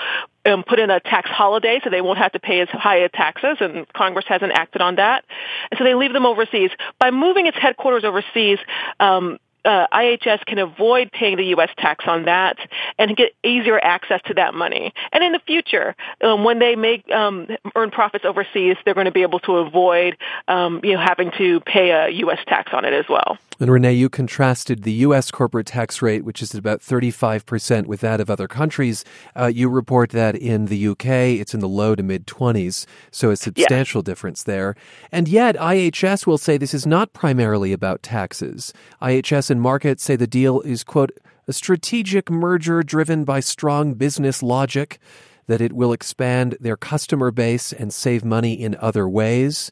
um, 0.45 0.63
put 0.63 0.79
in 0.79 0.89
a 0.89 1.01
tax 1.01 1.29
holiday 1.29 1.81
so 1.83 1.89
they 1.89 1.99
won't 1.99 2.17
have 2.17 2.31
to 2.31 2.39
pay 2.39 2.61
as 2.61 2.69
high 2.69 3.05
taxes, 3.07 3.57
and 3.59 3.91
Congress 3.91 4.25
hasn't 4.25 4.53
acted 4.53 4.81
on 4.81 4.95
that. 4.95 5.25
And 5.69 5.77
so 5.77 5.83
they 5.83 5.95
leave 5.95 6.13
them 6.13 6.25
overseas. 6.25 6.71
By 6.97 7.11
moving 7.11 7.47
its 7.47 7.57
headquarters 7.57 8.05
overseas, 8.05 8.59
um, 9.01 9.37
uh, 9.65 9.87
IHS 9.91 10.45
can 10.45 10.59
avoid 10.59 11.11
paying 11.11 11.37
the 11.37 11.45
U.S. 11.47 11.69
tax 11.77 12.05
on 12.07 12.25
that 12.25 12.57
and 12.97 13.15
get 13.17 13.33
easier 13.43 13.79
access 13.79 14.21
to 14.25 14.33
that 14.35 14.53
money. 14.53 14.93
And 15.11 15.23
in 15.23 15.31
the 15.31 15.39
future, 15.39 15.95
um, 16.21 16.43
when 16.43 16.59
they 16.59 16.75
make 16.75 17.09
um, 17.11 17.47
earn 17.75 17.91
profits 17.91 18.25
overseas, 18.25 18.77
they're 18.85 18.93
going 18.93 19.05
to 19.05 19.11
be 19.11 19.23
able 19.23 19.39
to 19.39 19.57
avoid 19.57 20.17
um, 20.47 20.81
you 20.83 20.93
know 20.93 21.01
having 21.01 21.31
to 21.37 21.59
pay 21.61 21.91
a 21.91 22.09
U.S. 22.09 22.39
tax 22.47 22.71
on 22.73 22.85
it 22.85 22.93
as 22.93 23.05
well. 23.09 23.37
And 23.57 23.69
Renae, 23.69 23.97
you 23.97 24.09
contrasted 24.09 24.83
the 24.83 24.91
U.S. 24.91 25.31
corporate 25.31 25.67
tax 25.67 26.01
rate, 26.01 26.25
which 26.25 26.41
is 26.41 26.53
at 26.53 26.59
about 26.59 26.81
35%, 26.81 27.85
with 27.85 28.01
that 28.01 28.19
of 28.19 28.29
other 28.29 28.49
countries. 28.49 29.05
Uh, 29.33 29.45
you 29.45 29.69
report 29.69 30.09
that 30.09 30.35
in 30.35 30.65
the 30.65 30.87
UK, 30.89 31.05
it's 31.05 31.53
in 31.53 31.61
the 31.61 31.69
low 31.69 31.95
to 31.95 32.03
mid 32.03 32.27
20s, 32.27 32.85
so 33.11 33.31
a 33.31 33.37
substantial 33.37 33.99
yeah. 33.99 34.05
difference 34.05 34.43
there. 34.43 34.75
And 35.09 35.29
yet, 35.29 35.55
IHS 35.55 36.27
will 36.27 36.37
say 36.37 36.57
this 36.57 36.73
is 36.73 36.85
not 36.85 37.13
primarily 37.13 37.71
about 37.71 38.03
taxes. 38.03 38.73
IHS 39.01 39.49
markets 39.59 40.03
say 40.03 40.15
the 40.15 40.27
deal 40.27 40.61
is, 40.61 40.83
quote, 40.83 41.11
a 41.47 41.53
strategic 41.53 42.29
merger 42.29 42.83
driven 42.83 43.23
by 43.23 43.39
strong 43.39 43.93
business 43.93 44.41
logic, 44.41 44.99
that 45.47 45.61
it 45.61 45.73
will 45.73 45.93
expand 45.93 46.57
their 46.59 46.77
customer 46.77 47.31
base 47.31 47.71
and 47.71 47.93
save 47.93 48.25
money 48.25 48.53
in 48.53 48.75
other 48.79 49.07
ways. 49.07 49.69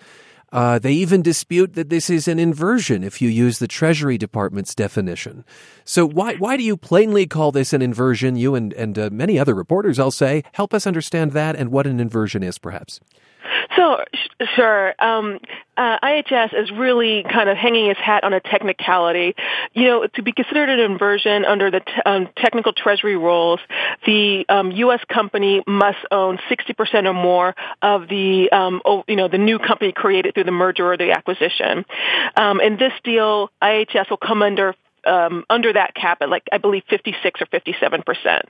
Uh, 0.51 0.77
they 0.77 0.91
even 0.91 1.23
dispute 1.23 1.73
that 1.73 1.89
this 1.89 2.11
is 2.11 2.27
an 2.27 2.37
inversion 2.37 3.03
if 3.03 3.23
you 3.23 3.27
use 3.27 3.57
the 3.57 3.67
Treasury 3.67 4.19
Department's 4.19 4.75
definition. 4.75 5.43
So 5.83 6.05
why 6.05 6.35
why 6.35 6.57
do 6.57 6.63
you 6.63 6.77
plainly 6.77 7.25
call 7.25 7.51
this 7.51 7.73
an 7.73 7.81
inversion? 7.81 8.35
You 8.35 8.53
and 8.53 8.71
and 8.73 8.99
uh, 8.99 9.09
many 9.11 9.39
other 9.39 9.55
reporters, 9.55 9.97
I'll 9.97 10.11
say, 10.11 10.43
help 10.51 10.75
us 10.75 10.85
understand 10.85 11.31
that 11.31 11.55
and 11.55 11.71
what 11.71 11.87
an 11.87 11.99
inversion 11.99 12.43
is, 12.43 12.59
perhaps. 12.59 12.99
So, 13.75 13.97
sure. 14.55 14.93
Um, 14.99 15.39
uh, 15.75 15.97
IHS 16.03 16.53
is 16.53 16.71
really 16.71 17.23
kind 17.23 17.49
of 17.49 17.57
hanging 17.57 17.89
its 17.89 17.99
hat 17.99 18.23
on 18.23 18.33
a 18.33 18.39
technicality. 18.39 19.35
You 19.73 19.85
know, 19.85 20.07
to 20.07 20.21
be 20.21 20.31
considered 20.31 20.69
an 20.69 20.79
inversion 20.79 21.45
under 21.45 21.71
the 21.71 21.79
t- 21.79 22.01
um, 22.05 22.29
technical 22.37 22.73
treasury 22.73 23.17
rules, 23.17 23.59
the 24.05 24.45
um, 24.49 24.71
U.S. 24.71 24.99
company 25.11 25.63
must 25.65 25.99
own 26.11 26.37
60% 26.49 27.05
or 27.05 27.13
more 27.13 27.55
of 27.81 28.07
the, 28.07 28.51
um, 28.51 28.81
oh, 28.85 29.03
you 29.07 29.15
know, 29.15 29.27
the 29.27 29.37
new 29.37 29.57
company 29.57 29.91
created 29.91 30.35
through 30.35 30.43
the 30.43 30.51
merger 30.51 30.91
or 30.91 30.97
the 30.97 31.11
acquisition. 31.11 31.85
Um, 32.35 32.61
in 32.61 32.77
this 32.77 32.93
deal, 33.03 33.49
IHS 33.61 34.09
will 34.09 34.17
come 34.17 34.43
under 34.43 34.75
um, 35.05 35.45
under 35.49 35.73
that 35.73 35.95
cap 35.95 36.21
at 36.21 36.29
like 36.29 36.43
I 36.51 36.57
believe 36.57 36.83
56 36.89 37.41
or 37.41 37.45
57 37.45 38.03
percent. 38.03 38.49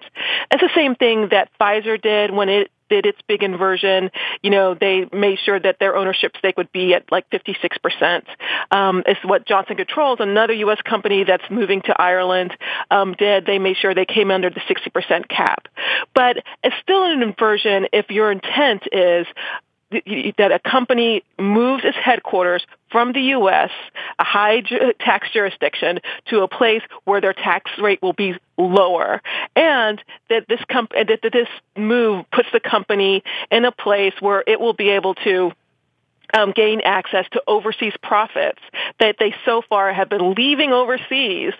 It's 0.51 0.61
the 0.61 0.69
same 0.75 0.95
thing 0.95 1.29
that 1.31 1.49
Pfizer 1.59 2.01
did 2.01 2.31
when 2.31 2.49
it 2.49 2.71
did 2.89 3.05
its 3.05 3.17
big 3.27 3.43
inversion. 3.43 4.11
You 4.41 4.51
know, 4.51 4.75
they 4.75 5.07
made 5.11 5.39
sure 5.43 5.59
that 5.59 5.77
their 5.79 5.95
ownership 5.95 6.33
stake 6.37 6.57
would 6.57 6.71
be 6.71 6.93
at 6.93 7.11
like 7.11 7.29
56 7.31 7.77
percent. 7.79 8.25
Um, 8.71 9.03
is 9.07 9.17
what 9.23 9.47
Johnson 9.47 9.77
Controls, 9.77 10.19
another 10.19 10.53
U.S. 10.53 10.81
company 10.81 11.23
that's 11.23 11.43
moving 11.49 11.81
to 11.83 11.99
Ireland, 11.99 12.55
um, 12.91 13.13
did. 13.13 13.45
They 13.45 13.59
made 13.59 13.77
sure 13.77 13.95
they 13.95 14.05
came 14.05 14.31
under 14.31 14.49
the 14.49 14.61
60 14.67 14.89
percent 14.89 15.29
cap. 15.29 15.67
But 16.13 16.37
it's 16.63 16.75
still 16.81 17.03
an 17.03 17.21
inversion 17.21 17.87
if 17.93 18.09
your 18.09 18.31
intent 18.31 18.83
is 18.91 19.27
that 20.37 20.51
a 20.51 20.59
company 20.59 21.23
moves 21.39 21.83
its 21.85 21.97
headquarters 21.97 22.65
from 22.91 23.13
the 23.13 23.21
U.S., 23.21 23.71
a 24.19 24.23
high 24.23 24.61
tax 24.99 25.29
jurisdiction, 25.31 25.99
to 26.27 26.41
a 26.41 26.47
place 26.47 26.81
where 27.05 27.21
their 27.21 27.33
tax 27.33 27.71
rate 27.81 28.01
will 28.01 28.13
be 28.13 28.35
lower, 28.57 29.21
and 29.55 30.01
that 30.29 30.45
this 30.47 30.59
comp- 30.69 30.91
that 30.91 31.19
this 31.21 31.47
move 31.75 32.25
puts 32.31 32.49
the 32.51 32.59
company 32.59 33.23
in 33.51 33.65
a 33.65 33.71
place 33.71 34.13
where 34.19 34.43
it 34.45 34.59
will 34.59 34.73
be 34.73 34.89
able 34.89 35.15
to 35.15 35.51
um, 36.33 36.51
gain 36.51 36.81
access 36.81 37.25
to 37.31 37.41
overseas 37.47 37.93
profits 38.01 38.59
that 38.99 39.17
they 39.19 39.35
so 39.45 39.61
far 39.69 39.93
have 39.93 40.09
been 40.09 40.33
leaving 40.33 40.73
overseas 40.73 41.53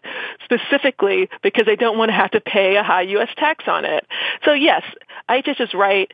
specifically 0.44 1.30
because 1.42 1.66
they 1.66 1.76
don't 1.76 1.98
want 1.98 2.10
to 2.10 2.14
have 2.14 2.32
to 2.32 2.42
pay 2.42 2.76
a 2.76 2.84
high 2.84 3.04
U.S. 3.04 3.30
tax 3.38 3.66
on 3.68 3.86
it. 3.86 4.06
So 4.44 4.54
yes, 4.54 4.84
IHS 5.30 5.62
is 5.62 5.74
right 5.74 6.12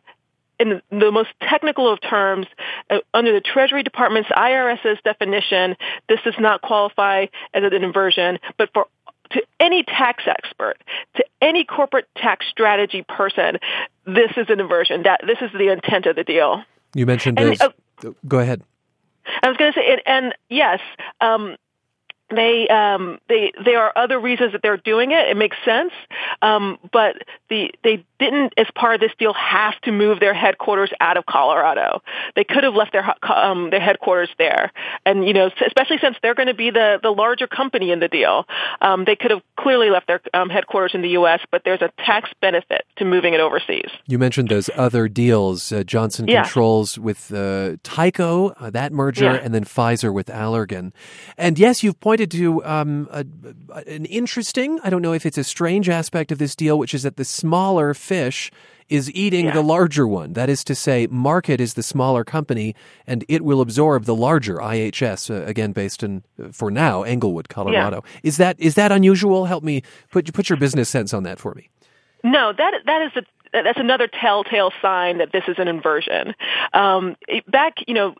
in 0.60 0.82
the 0.92 1.12
most 1.12 1.30
technical 1.42 1.92
of 1.92 2.02
terms, 2.02 2.48
uh, 2.90 3.00
under 3.14 3.34
the 3.34 3.42
Treasury 3.42 3.84
Department's 3.84 4.30
IRS's 4.30 5.00
definition, 5.04 5.76
this 6.08 6.20
does 6.24 6.36
not 6.40 6.62
qualify 6.62 7.28
as 7.54 7.64
an 7.64 7.74
inversion, 7.84 8.40
but 8.58 8.70
for 8.74 8.88
to 9.32 9.44
any 9.60 9.84
tax 9.84 10.24
expert, 10.26 10.76
to 11.16 11.24
any 11.42 11.64
corporate 11.64 12.08
tax 12.18 12.48
strategy 12.50 13.06
person, 13.08 13.58
this 14.06 14.32
is 14.38 14.48
an 14.50 14.60
inversion. 14.60 15.04
That 15.04 15.22
this 15.26 15.38
is 15.42 15.52
the 15.54 15.72
intent 15.72 16.08
of 16.08 16.16
the 16.16 16.24
deal. 16.24 16.64
You 16.96 17.06
mentioned. 17.06 17.40
And, 17.40 17.62
uh, 17.62 17.70
go 18.28 18.40
ahead. 18.40 18.64
I 19.44 19.48
was 19.48 19.58
going 19.58 19.72
to 19.72 19.80
say, 19.80 19.92
and, 19.92 20.02
and 20.06 20.36
yes, 20.50 20.80
um, 21.22 21.56
they 22.30 22.68
um, 22.68 23.20
they 23.28 23.52
there 23.64 23.84
are 23.84 23.94
other 23.96 24.20
reasons 24.20 24.54
that 24.54 24.62
they're 24.62 24.78
doing 24.78 25.12
it. 25.12 25.30
It 25.30 25.38
makes 25.38 25.58
sense, 25.66 25.92
um, 26.42 26.78
but 26.92 27.16
the 27.50 27.72
they 27.84 28.06
didn't, 28.20 28.54
as 28.58 28.68
part 28.76 28.96
of 28.96 29.02
this 29.02 29.12
deal, 29.18 29.34
have 29.34 29.80
to 29.82 29.92
move 29.92 30.20
their 30.20 30.34
headquarters 30.34 30.92
out 31.00 31.18
of 31.18 31.26
Colorado. 31.26 32.02
They 32.36 32.44
could 32.44 32.64
have 32.64 32.76
left 32.76 32.92
their 32.92 33.16
um, 33.24 33.70
their 33.72 33.80
headquarters 33.80 34.30
there, 34.38 34.72
and 35.06 35.26
you 35.26 35.34
know, 35.34 35.50
especially 35.66 35.98
since 36.00 36.18
they're 36.22 36.36
going 36.36 36.48
to 36.48 36.54
be 36.54 36.70
the 36.70 37.00
the 37.02 37.10
larger 37.10 37.48
company 37.48 37.92
in 37.92 38.00
the 38.00 38.08
deal, 38.08 38.46
um, 38.82 39.06
they 39.06 39.16
could 39.16 39.32
have 39.32 39.42
clearly 39.58 39.90
left 39.90 40.08
their 40.08 40.22
um, 40.34 40.50
headquarters 40.50 40.92
in 40.94 41.02
the 41.02 41.10
U.S. 41.10 41.40
But 41.52 41.64
there's 41.66 41.82
a 41.82 41.92
tax 42.06 42.30
benefit 42.42 42.86
to 42.98 43.06
moving 43.06 43.34
it 43.34 43.40
overseas. 43.40 43.90
You 44.06 44.20
mentioned 44.20 44.50
those 44.50 44.70
other 44.76 45.08
deals: 45.08 45.72
uh, 45.72 45.84
Johnson 45.84 46.28
yeah. 46.28 46.44
Controls 46.44 47.00
with 47.00 47.32
uh, 47.32 47.78
Tyco, 47.84 48.54
uh, 48.60 48.70
that 48.70 48.92
merger, 48.92 49.34
yeah. 49.34 49.42
and 49.42 49.54
then 49.54 49.64
Pfizer 49.64 50.14
with 50.14 50.28
Allergan. 50.28 50.92
And 51.38 51.58
yes, 51.58 51.84
you've 51.84 52.00
pointed 52.00 52.19
to 52.28 52.64
um, 52.66 53.08
a, 53.12 53.26
an 53.88 54.06
interesting, 54.06 54.80
I 54.84 54.90
don't 54.90 55.02
know 55.02 55.14
if 55.14 55.26
it's 55.26 55.38
a 55.38 55.44
strange 55.44 55.90
aspect 55.90 56.32
of 56.32 56.38
this 56.38 56.56
deal, 56.56 56.78
which 56.78 56.94
is 56.94 57.04
that 57.04 57.18
the 57.18 57.26
smaller 57.26 57.94
fish 57.94 58.52
is 58.90 59.12
eating 59.12 59.46
yeah. 59.46 59.54
the 59.54 59.62
larger 59.62 60.08
one. 60.08 60.34
That 60.34 60.50
is 60.50 60.64
to 60.66 60.76
say, 60.76 61.08
Markit 61.08 61.60
is 61.60 61.76
the 61.76 61.84
smaller 61.84 62.24
company, 62.24 62.76
and 63.06 63.24
it 63.30 63.44
will 63.44 63.62
absorb 63.62 64.06
the 64.06 64.16
larger 64.16 64.58
IHS. 64.58 65.30
Uh, 65.30 65.46
again, 65.46 65.72
based 65.72 66.04
in 66.04 66.24
uh, 66.44 66.50
for 66.52 66.72
now 66.72 67.04
Englewood, 67.04 67.50
Colorado. 67.50 68.04
Yeah. 68.04 68.20
Is 68.24 68.38
that 68.38 68.60
is 68.60 68.76
that 68.76 68.92
unusual? 68.92 69.46
Help 69.46 69.64
me 69.64 69.84
put 70.12 70.32
put 70.34 70.50
your 70.50 70.58
business 70.58 70.90
sense 70.90 71.14
on 71.14 71.24
that 71.24 71.40
for 71.40 71.54
me. 71.54 71.70
No, 72.24 72.52
that 72.52 72.74
that 72.86 73.02
is 73.04 73.12
a 73.16 73.22
that's 73.52 73.80
another 73.80 74.08
telltale 74.08 74.72
sign 74.82 75.20
that 75.20 75.32
this 75.32 75.44
is 75.48 75.58
an 75.58 75.68
inversion. 75.68 76.36
Um, 76.74 77.16
back, 77.48 77.78
you 77.88 77.94
know, 77.94 78.16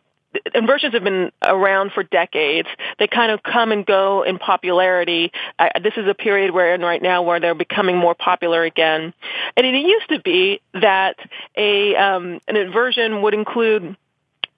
inversions 0.54 0.94
have 0.94 1.04
been 1.04 1.32
around 1.42 1.92
for 1.92 2.02
decades. 2.02 2.68
They 2.98 3.06
kind 3.06 3.32
of 3.32 3.42
come 3.42 3.72
and 3.72 3.84
go 3.84 4.22
in 4.22 4.38
popularity. 4.38 5.32
I, 5.58 5.72
this 5.82 5.94
is 5.96 6.06
a 6.06 6.14
period 6.14 6.52
we're 6.52 6.74
in 6.74 6.80
right 6.80 7.02
now, 7.02 7.22
where 7.22 7.40
they're 7.40 7.54
becoming 7.54 7.96
more 7.96 8.14
popular 8.14 8.62
again. 8.62 9.12
And 9.56 9.66
it 9.66 9.74
used 9.74 10.08
to 10.10 10.20
be 10.20 10.60
that 10.74 11.16
a 11.56 11.96
um, 11.96 12.40
an 12.48 12.56
inversion 12.56 13.22
would 13.22 13.34
include 13.34 13.96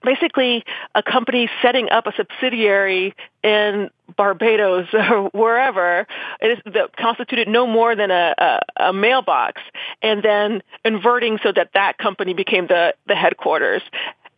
basically 0.03 0.63
a 0.93 1.01
company 1.01 1.49
setting 1.61 1.89
up 1.89 2.05
a 2.07 2.13
subsidiary 2.15 3.15
in 3.41 3.89
Barbados 4.15 4.87
or 4.93 5.29
wherever 5.29 6.05
is, 6.41 6.59
that 6.65 6.95
constituted 6.97 7.47
no 7.47 7.65
more 7.65 7.95
than 7.95 8.11
a, 8.11 8.35
a, 8.37 8.83
a 8.89 8.93
mailbox, 8.93 9.61
and 10.01 10.21
then 10.21 10.61
inverting 10.83 11.39
so 11.41 11.51
that 11.51 11.69
that 11.73 11.97
company 11.97 12.33
became 12.33 12.67
the, 12.67 12.93
the 13.07 13.15
headquarters. 13.15 13.81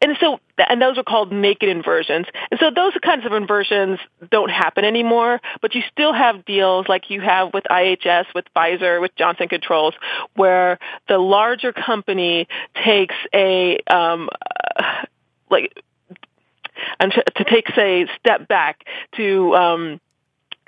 And 0.01 0.17
so, 0.19 0.39
and 0.57 0.81
those 0.81 0.97
are 0.97 1.03
called 1.03 1.31
naked 1.31 1.69
inversions. 1.69 2.27
And 2.51 2.59
so 2.59 2.69
those 2.69 2.93
kinds 3.03 3.25
of 3.25 3.33
inversions 3.33 3.99
don't 4.29 4.51
happen 4.51 4.85
anymore, 4.85 5.41
but 5.61 5.73
you 5.73 5.81
still 5.91 6.13
have 6.13 6.45
deals 6.45 6.87
like 6.87 7.09
you 7.09 7.21
have 7.21 7.53
with 7.53 7.63
IHS, 7.69 8.25
with 8.35 8.45
Pfizer, 8.55 9.01
with 9.01 9.15
Johnson 9.15 9.47
Controls, 9.47 9.93
where 10.35 10.79
the 11.07 11.17
larger 11.17 11.71
company 11.71 12.47
takes 12.83 13.15
a, 13.33 13.79
um, 13.87 14.29
like, 15.49 15.73
and 16.99 17.11
to, 17.11 17.23
to 17.37 17.43
take, 17.45 17.67
say, 17.75 18.07
step 18.19 18.47
back 18.47 18.83
to, 19.15 19.55
um, 19.55 20.01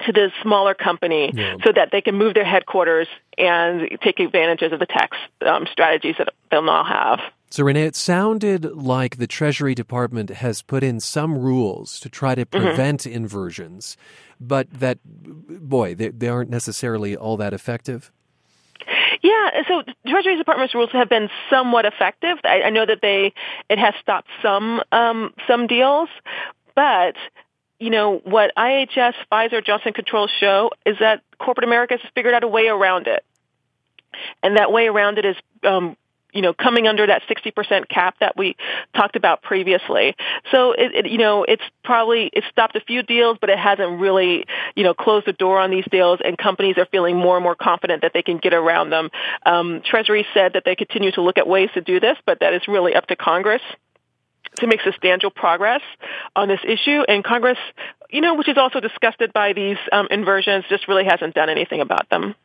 to 0.05 0.11
the 0.11 0.31
smaller 0.41 0.73
company 0.73 1.31
yeah. 1.33 1.55
so 1.63 1.71
that 1.73 1.89
they 1.91 2.01
can 2.01 2.15
move 2.15 2.33
their 2.33 2.45
headquarters 2.45 3.07
and 3.37 3.97
take 4.01 4.19
advantages 4.19 4.71
of 4.71 4.79
the 4.79 4.85
tax 4.85 5.17
um, 5.45 5.67
strategies 5.71 6.15
that 6.17 6.29
they'll 6.49 6.61
now 6.61 6.83
have. 6.83 7.19
So, 7.49 7.63
Renae, 7.63 7.85
it 7.87 7.95
sounded 7.95 8.65
like 8.75 9.17
the 9.17 9.27
Treasury 9.27 9.73
Department 9.73 10.29
has 10.29 10.61
put 10.61 10.83
in 10.83 10.99
some 10.99 11.37
rules 11.37 11.99
to 12.01 12.09
try 12.09 12.35
to 12.35 12.45
mm-hmm. 12.45 12.65
prevent 12.65 13.01
mm-hmm. 13.01 13.15
inversions, 13.15 13.95
but 14.39 14.69
that, 14.71 14.99
boy, 15.03 15.95
they, 15.95 16.09
they 16.09 16.27
aren't 16.27 16.49
necessarily 16.49 17.15
all 17.15 17.37
that 17.37 17.53
effective. 17.53 18.11
Yeah, 19.21 19.63
so 19.67 19.83
Treasury 20.07 20.37
Department's 20.37 20.75
rules 20.75 20.91
have 20.91 21.09
been 21.09 21.29
somewhat 21.49 21.85
effective. 21.85 22.37
I, 22.43 22.63
I 22.63 22.69
know 22.69 22.85
that 22.85 22.99
they 23.01 23.33
it 23.69 23.79
has 23.79 23.93
stopped 24.01 24.29
some 24.41 24.81
um, 24.91 25.33
some 25.47 25.67
deals, 25.67 26.09
but 26.75 27.15
you 27.79 27.89
know 27.89 28.17
what 28.23 28.51
IHS, 28.55 29.13
Pfizer, 29.31 29.65
Johnson 29.65 29.93
Controls 29.93 30.31
show 30.39 30.71
is 30.85 30.97
that 30.99 31.21
corporate 31.39 31.65
America 31.65 31.97
has 31.99 32.11
figured 32.13 32.33
out 32.33 32.43
a 32.43 32.47
way 32.47 32.67
around 32.67 33.07
it, 33.07 33.25
and 34.43 34.57
that 34.57 34.71
way 34.71 34.87
around 34.87 35.17
it 35.17 35.25
is 35.25 35.35
um, 35.63 35.97
you 36.33 36.41
know, 36.41 36.53
coming 36.53 36.87
under 36.87 37.07
that 37.07 37.23
60% 37.29 37.87
cap 37.87 38.15
that 38.19 38.35
we 38.37 38.55
talked 38.95 39.15
about 39.15 39.41
previously. 39.41 40.15
So 40.51 40.73
it, 40.73 40.93
it, 40.93 41.09
you 41.09 41.17
know, 41.17 41.43
it's 41.43 41.63
probably, 41.83 42.29
it's 42.33 42.45
stopped 42.51 42.75
a 42.75 42.81
few 42.81 43.01
deals, 43.01 43.37
but 43.39 43.49
it 43.49 43.57
hasn't 43.57 43.99
really, 43.99 44.45
you 44.75 44.83
know, 44.83 44.93
closed 44.93 45.25
the 45.25 45.33
door 45.33 45.59
on 45.59 45.71
these 45.71 45.85
deals 45.89 46.19
and 46.23 46.37
companies 46.37 46.77
are 46.77 46.85
feeling 46.87 47.15
more 47.15 47.37
and 47.37 47.43
more 47.43 47.55
confident 47.55 48.01
that 48.01 48.11
they 48.13 48.21
can 48.21 48.37
get 48.37 48.53
around 48.53 48.89
them. 48.89 49.09
Um, 49.45 49.81
Treasury 49.83 50.25
said 50.33 50.53
that 50.53 50.63
they 50.65 50.75
continue 50.75 51.11
to 51.13 51.21
look 51.21 51.37
at 51.37 51.47
ways 51.47 51.69
to 51.75 51.81
do 51.81 51.99
this, 51.99 52.17
but 52.25 52.41
that 52.41 52.53
is 52.53 52.67
really 52.67 52.93
up 52.93 53.07
to 53.07 53.15
Congress 53.15 53.61
to 54.59 54.67
make 54.67 54.81
substantial 54.81 55.29
progress 55.29 55.81
on 56.35 56.47
this 56.47 56.59
issue. 56.67 57.01
And 57.07 57.23
Congress, 57.23 57.57
you 58.09 58.21
know, 58.21 58.35
which 58.35 58.49
is 58.49 58.57
also 58.57 58.79
disgusted 58.79 59.33
by 59.33 59.53
these 59.53 59.77
um, 59.91 60.07
inversions, 60.09 60.65
just 60.69 60.87
really 60.87 61.05
hasn't 61.05 61.35
done 61.35 61.49
anything 61.49 61.81
about 61.81 62.09
them. 62.09 62.35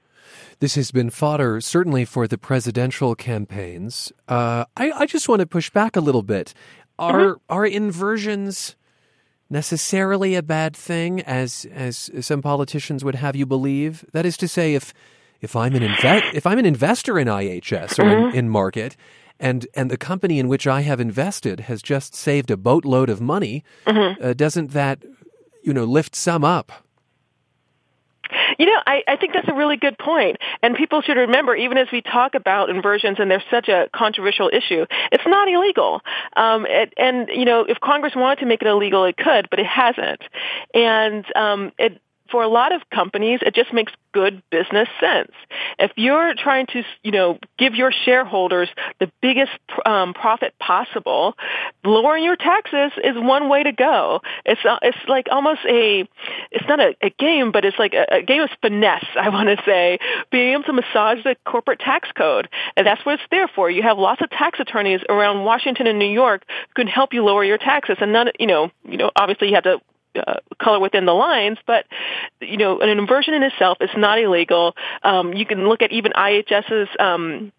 This 0.62 0.76
has 0.76 0.92
been 0.92 1.10
fodder, 1.10 1.60
certainly 1.60 2.04
for 2.04 2.28
the 2.28 2.38
presidential 2.38 3.16
campaigns. 3.16 4.12
Uh, 4.28 4.64
I, 4.76 4.92
I, 4.92 5.06
just 5.06 5.28
want 5.28 5.40
to 5.40 5.46
push 5.46 5.70
back 5.70 5.96
a 5.96 6.00
little 6.00 6.22
bit. 6.22 6.54
Are 7.00 7.34
mm-hmm. 7.34 7.52
are 7.52 7.66
inversions 7.66 8.76
necessarily 9.50 10.36
a 10.36 10.42
bad 10.42 10.76
thing, 10.76 11.20
as 11.22 11.66
as 11.74 12.12
some 12.20 12.42
politicians 12.42 13.02
would 13.02 13.16
have 13.16 13.34
you 13.34 13.44
believe? 13.44 14.04
That 14.12 14.24
is 14.24 14.36
to 14.36 14.46
say, 14.46 14.74
if 14.74 14.94
if 15.40 15.56
I'm 15.56 15.74
an 15.74 15.82
inve- 15.82 16.32
if 16.32 16.46
I'm 16.46 16.60
an 16.60 16.66
investor 16.66 17.18
in 17.18 17.26
IHS 17.26 17.98
or 17.98 18.04
mm-hmm. 18.04 18.28
in, 18.28 18.46
in 18.46 18.48
Markit, 18.48 18.94
and 19.40 19.66
and 19.74 19.90
the 19.90 19.96
company 19.96 20.38
in 20.38 20.46
which 20.46 20.68
I 20.68 20.82
have 20.82 21.00
invested 21.00 21.58
has 21.58 21.82
just 21.82 22.14
saved 22.14 22.52
a 22.52 22.56
boatload 22.56 23.10
of 23.10 23.20
money, 23.20 23.64
mm-hmm. 23.84 24.24
uh, 24.24 24.32
doesn't 24.34 24.70
that 24.70 25.02
you 25.64 25.74
know 25.74 25.82
lift 25.82 26.14
some 26.14 26.44
up? 26.44 26.70
You 28.58 28.66
know, 28.66 28.80
I, 28.86 29.02
I 29.06 29.16
think 29.16 29.32
that's 29.32 29.48
a 29.48 29.54
really 29.54 29.76
good 29.76 29.98
point. 29.98 30.38
And 30.62 30.74
people 30.74 31.02
should 31.02 31.16
remember, 31.16 31.54
even 31.54 31.78
as 31.78 31.88
we 31.92 32.02
talk 32.02 32.34
about 32.34 32.70
inversions 32.70 33.18
and 33.18 33.30
they're 33.30 33.42
such 33.50 33.68
a 33.68 33.88
controversial 33.94 34.50
issue, 34.52 34.86
it's 35.10 35.24
not 35.26 35.48
illegal. 35.48 36.00
Um, 36.36 36.66
it, 36.68 36.92
and, 36.96 37.28
you 37.28 37.44
know, 37.44 37.64
if 37.64 37.80
Congress 37.80 38.14
wanted 38.14 38.40
to 38.40 38.46
make 38.46 38.62
it 38.62 38.68
illegal, 38.68 39.04
it 39.04 39.16
could, 39.16 39.48
but 39.50 39.58
it 39.58 39.66
hasn't. 39.66 40.22
And 40.74 41.24
um, 41.36 41.72
it, 41.78 42.00
for 42.32 42.42
a 42.42 42.48
lot 42.48 42.74
of 42.74 42.82
companies, 42.90 43.40
it 43.42 43.54
just 43.54 43.72
makes 43.72 43.92
good 44.12 44.42
business 44.50 44.88
sense. 44.98 45.30
If 45.78 45.92
you're 45.96 46.34
trying 46.34 46.66
to, 46.68 46.82
you 47.02 47.12
know, 47.12 47.38
give 47.58 47.74
your 47.74 47.92
shareholders 47.92 48.68
the 48.98 49.12
biggest 49.20 49.52
um, 49.86 50.14
profit 50.14 50.54
possible, 50.58 51.34
lowering 51.84 52.24
your 52.24 52.36
taxes 52.36 52.92
is 53.04 53.14
one 53.16 53.48
way 53.48 53.62
to 53.62 53.72
go. 53.72 54.20
It's 54.44 54.60
uh, 54.64 54.78
it's 54.82 54.98
like 55.08 55.28
almost 55.30 55.60
a, 55.68 56.08
it's 56.50 56.68
not 56.68 56.80
a, 56.80 56.94
a 57.02 57.10
game, 57.10 57.52
but 57.52 57.64
it's 57.64 57.78
like 57.78 57.92
a, 57.92 58.16
a 58.16 58.22
game 58.22 58.42
of 58.42 58.50
finesse. 58.62 59.06
I 59.20 59.28
want 59.28 59.48
to 59.48 59.62
say 59.64 59.98
being 60.30 60.54
able 60.54 60.64
to 60.64 60.72
massage 60.72 61.22
the 61.22 61.36
corporate 61.46 61.80
tax 61.80 62.08
code, 62.16 62.48
and 62.76 62.86
that's 62.86 63.04
what 63.04 63.14
it's 63.14 63.22
there 63.30 63.48
for. 63.48 63.70
You 63.70 63.82
have 63.82 63.98
lots 63.98 64.22
of 64.22 64.30
tax 64.30 64.58
attorneys 64.58 65.00
around 65.08 65.44
Washington 65.44 65.86
and 65.86 65.98
New 65.98 66.10
York 66.10 66.44
who 66.48 66.84
can 66.84 66.86
help 66.86 67.12
you 67.12 67.24
lower 67.24 67.44
your 67.44 67.58
taxes, 67.58 67.98
and 68.00 68.12
none, 68.12 68.30
you 68.40 68.46
know, 68.46 68.70
you 68.84 68.96
know, 68.96 69.10
obviously 69.16 69.48
you 69.48 69.54
have 69.54 69.64
to 69.64 69.80
uh, 70.14 70.34
color 70.58 70.80
within 70.80 71.06
the 71.06 71.12
lines, 71.12 71.58
but 71.66 71.86
you 72.40 72.56
know, 72.56 72.80
an 72.80 72.88
inversion 72.88 73.34
in 73.34 73.42
itself 73.42 73.78
is 73.80 73.90
not 73.96 74.18
illegal. 74.18 74.74
Um, 75.02 75.34
you 75.34 75.46
can 75.46 75.68
look 75.68 75.82
at 75.82 75.92
even 75.92 76.12
IHS's 76.12 76.88
um, 76.98 77.52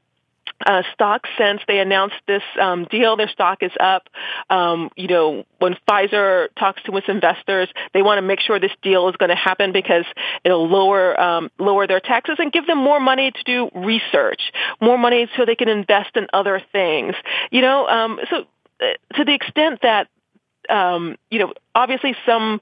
uh, 0.66 0.84
stock 0.94 1.26
since 1.38 1.62
they 1.68 1.80
announced 1.80 2.16
this 2.28 2.44
um, 2.60 2.86
deal. 2.86 3.18
Their 3.18 3.28
stock 3.28 3.64
is 3.64 3.72
up. 3.80 4.08
Um, 4.50 4.90
you 4.96 5.08
know, 5.08 5.46
when 5.60 5.76
Pfizer 5.88 6.48
talks 6.58 6.82
to 6.84 6.96
its 6.98 7.08
investors, 7.10 7.70
they 7.94 8.02
want 8.02 8.18
to 8.20 8.22
make 8.22 8.40
sure 8.40 8.60
this 8.60 8.72
deal 8.82 9.10
is 9.10 9.16
going 9.18 9.30
to 9.30 9.36
happen 9.36 9.72
because 9.72 10.06
it'll 10.44 10.68
lower 10.68 11.20
um, 11.20 11.52
lower 11.60 11.88
their 11.88 12.00
taxes 12.00 12.36
and 12.40 12.52
give 12.52 12.68
them 12.68 12.78
more 12.78 13.00
money 13.00 13.32
to 13.32 13.44
do 13.44 13.70
research, 13.76 14.52
more 14.80 14.98
money 14.98 15.28
so 15.36 15.46
they 15.46 15.56
can 15.56 15.70
invest 15.70 16.16
in 16.16 16.28
other 16.34 16.62
things. 16.72 17.16
You 17.52 17.62
know, 17.62 17.88
um, 17.88 18.20
so 18.30 18.46
uh, 18.82 19.16
to 19.16 19.26
the 19.26 19.34
extent 19.34 19.80
that 19.82 20.08
um, 20.70 21.18
you 21.30 21.40
know, 21.40 21.54
obviously 21.76 22.16
some, 22.26 22.62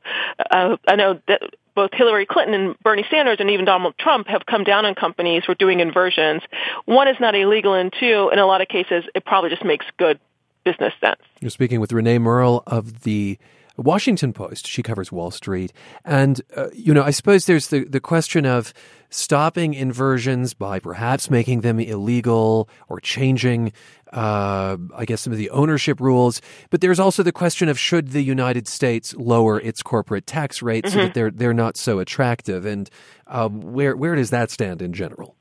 uh, 0.49 0.77
I 0.87 0.95
know 0.95 1.19
that 1.27 1.41
both 1.75 1.91
Hillary 1.93 2.25
Clinton 2.25 2.53
and 2.53 2.79
Bernie 2.79 3.05
Sanders 3.09 3.37
and 3.39 3.49
even 3.49 3.65
Donald 3.65 3.95
Trump 3.97 4.27
have 4.27 4.45
come 4.45 4.63
down 4.63 4.85
on 4.85 4.95
companies 4.95 5.43
for 5.45 5.55
doing 5.55 5.79
inversions. 5.79 6.41
One 6.85 7.07
is 7.07 7.17
not 7.19 7.35
illegal, 7.35 7.73
and 7.73 7.93
two, 7.97 8.29
in 8.31 8.39
a 8.39 8.45
lot 8.45 8.61
of 8.61 8.67
cases, 8.67 9.05
it 9.15 9.25
probably 9.25 9.49
just 9.49 9.63
makes 9.63 9.85
good 9.97 10.19
business 10.63 10.93
sense. 10.99 11.21
You're 11.39 11.49
speaking 11.49 11.79
with 11.79 11.91
Renae 11.91 12.21
Merle 12.21 12.63
of 12.67 13.01
the 13.01 13.37
Washington 13.81 14.33
Post. 14.33 14.67
She 14.67 14.83
covers 14.83 15.11
Wall 15.11 15.31
Street. 15.31 15.73
And, 16.05 16.41
uh, 16.55 16.69
you 16.73 16.93
know, 16.93 17.03
I 17.03 17.11
suppose 17.11 17.45
there's 17.45 17.67
the, 17.67 17.85
the 17.85 17.99
question 17.99 18.45
of 18.45 18.73
stopping 19.09 19.73
inversions 19.73 20.53
by 20.53 20.79
perhaps 20.79 21.29
making 21.29 21.61
them 21.61 21.79
illegal 21.79 22.69
or 22.87 22.99
changing, 22.99 23.73
uh, 24.13 24.77
I 24.95 25.05
guess, 25.05 25.21
some 25.21 25.33
of 25.33 25.37
the 25.37 25.49
ownership 25.49 25.99
rules. 25.99 26.41
But 26.69 26.81
there's 26.81 26.99
also 26.99 27.21
the 27.23 27.33
question 27.33 27.67
of 27.67 27.77
should 27.77 28.11
the 28.11 28.23
United 28.23 28.67
States 28.67 29.13
lower 29.15 29.59
its 29.59 29.81
corporate 29.81 30.27
tax 30.27 30.61
rate 30.61 30.85
mm-hmm. 30.85 30.93
so 30.93 31.03
that 31.05 31.13
they're, 31.13 31.31
they're 31.31 31.53
not 31.53 31.75
so 31.75 31.99
attractive. 31.99 32.65
And 32.65 32.89
um, 33.27 33.61
where, 33.61 33.95
where 33.95 34.15
does 34.15 34.29
that 34.29 34.49
stand 34.49 34.81
in 34.81 34.93
general? 34.93 35.35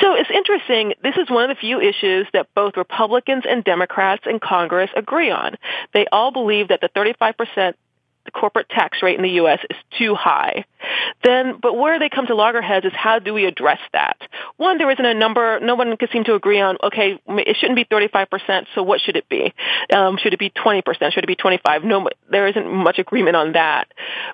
So 0.00 0.14
it's 0.14 0.30
interesting. 0.30 0.94
This 1.02 1.16
is 1.16 1.30
one 1.30 1.50
of 1.50 1.56
the 1.56 1.60
few 1.60 1.80
issues 1.80 2.26
that 2.32 2.48
both 2.54 2.76
Republicans 2.76 3.44
and 3.48 3.62
Democrats 3.62 4.24
in 4.26 4.40
Congress 4.40 4.90
agree 4.96 5.30
on. 5.30 5.56
They 5.92 6.06
all 6.10 6.32
believe 6.32 6.68
that 6.68 6.80
the 6.80 6.88
35% 6.88 7.74
corporate 8.32 8.68
tax 8.68 9.02
rate 9.02 9.16
in 9.16 9.22
the 9.22 9.30
U.S. 9.32 9.60
is 9.68 9.76
too 9.98 10.14
high. 10.14 10.64
Then, 11.22 11.58
but 11.60 11.74
where 11.74 11.98
they 11.98 12.08
come 12.08 12.26
to 12.26 12.34
loggerheads 12.34 12.86
is 12.86 12.92
how 12.94 13.18
do 13.18 13.34
we 13.34 13.44
address 13.44 13.78
that? 13.92 14.16
One, 14.56 14.78
there 14.78 14.90
isn't 14.90 15.04
a 15.04 15.14
number. 15.14 15.60
No 15.60 15.74
one 15.74 15.96
can 15.96 16.08
seem 16.12 16.24
to 16.24 16.34
agree 16.34 16.60
on. 16.60 16.78
Okay, 16.82 17.20
it 17.26 17.56
shouldn't 17.58 17.76
be 17.76 17.84
35%. 17.84 18.66
So 18.74 18.82
what 18.82 19.00
should 19.00 19.16
it 19.16 19.28
be? 19.28 19.52
Um, 19.94 20.16
should 20.16 20.32
it 20.32 20.38
be 20.38 20.50
20%? 20.50 20.82
Should 21.12 21.24
it 21.24 21.26
be 21.26 21.36
25? 21.36 21.84
No, 21.84 22.08
there 22.30 22.46
isn't 22.48 22.72
much 22.72 22.98
agreement 22.98 23.36
on 23.36 23.52
that. 23.52 23.88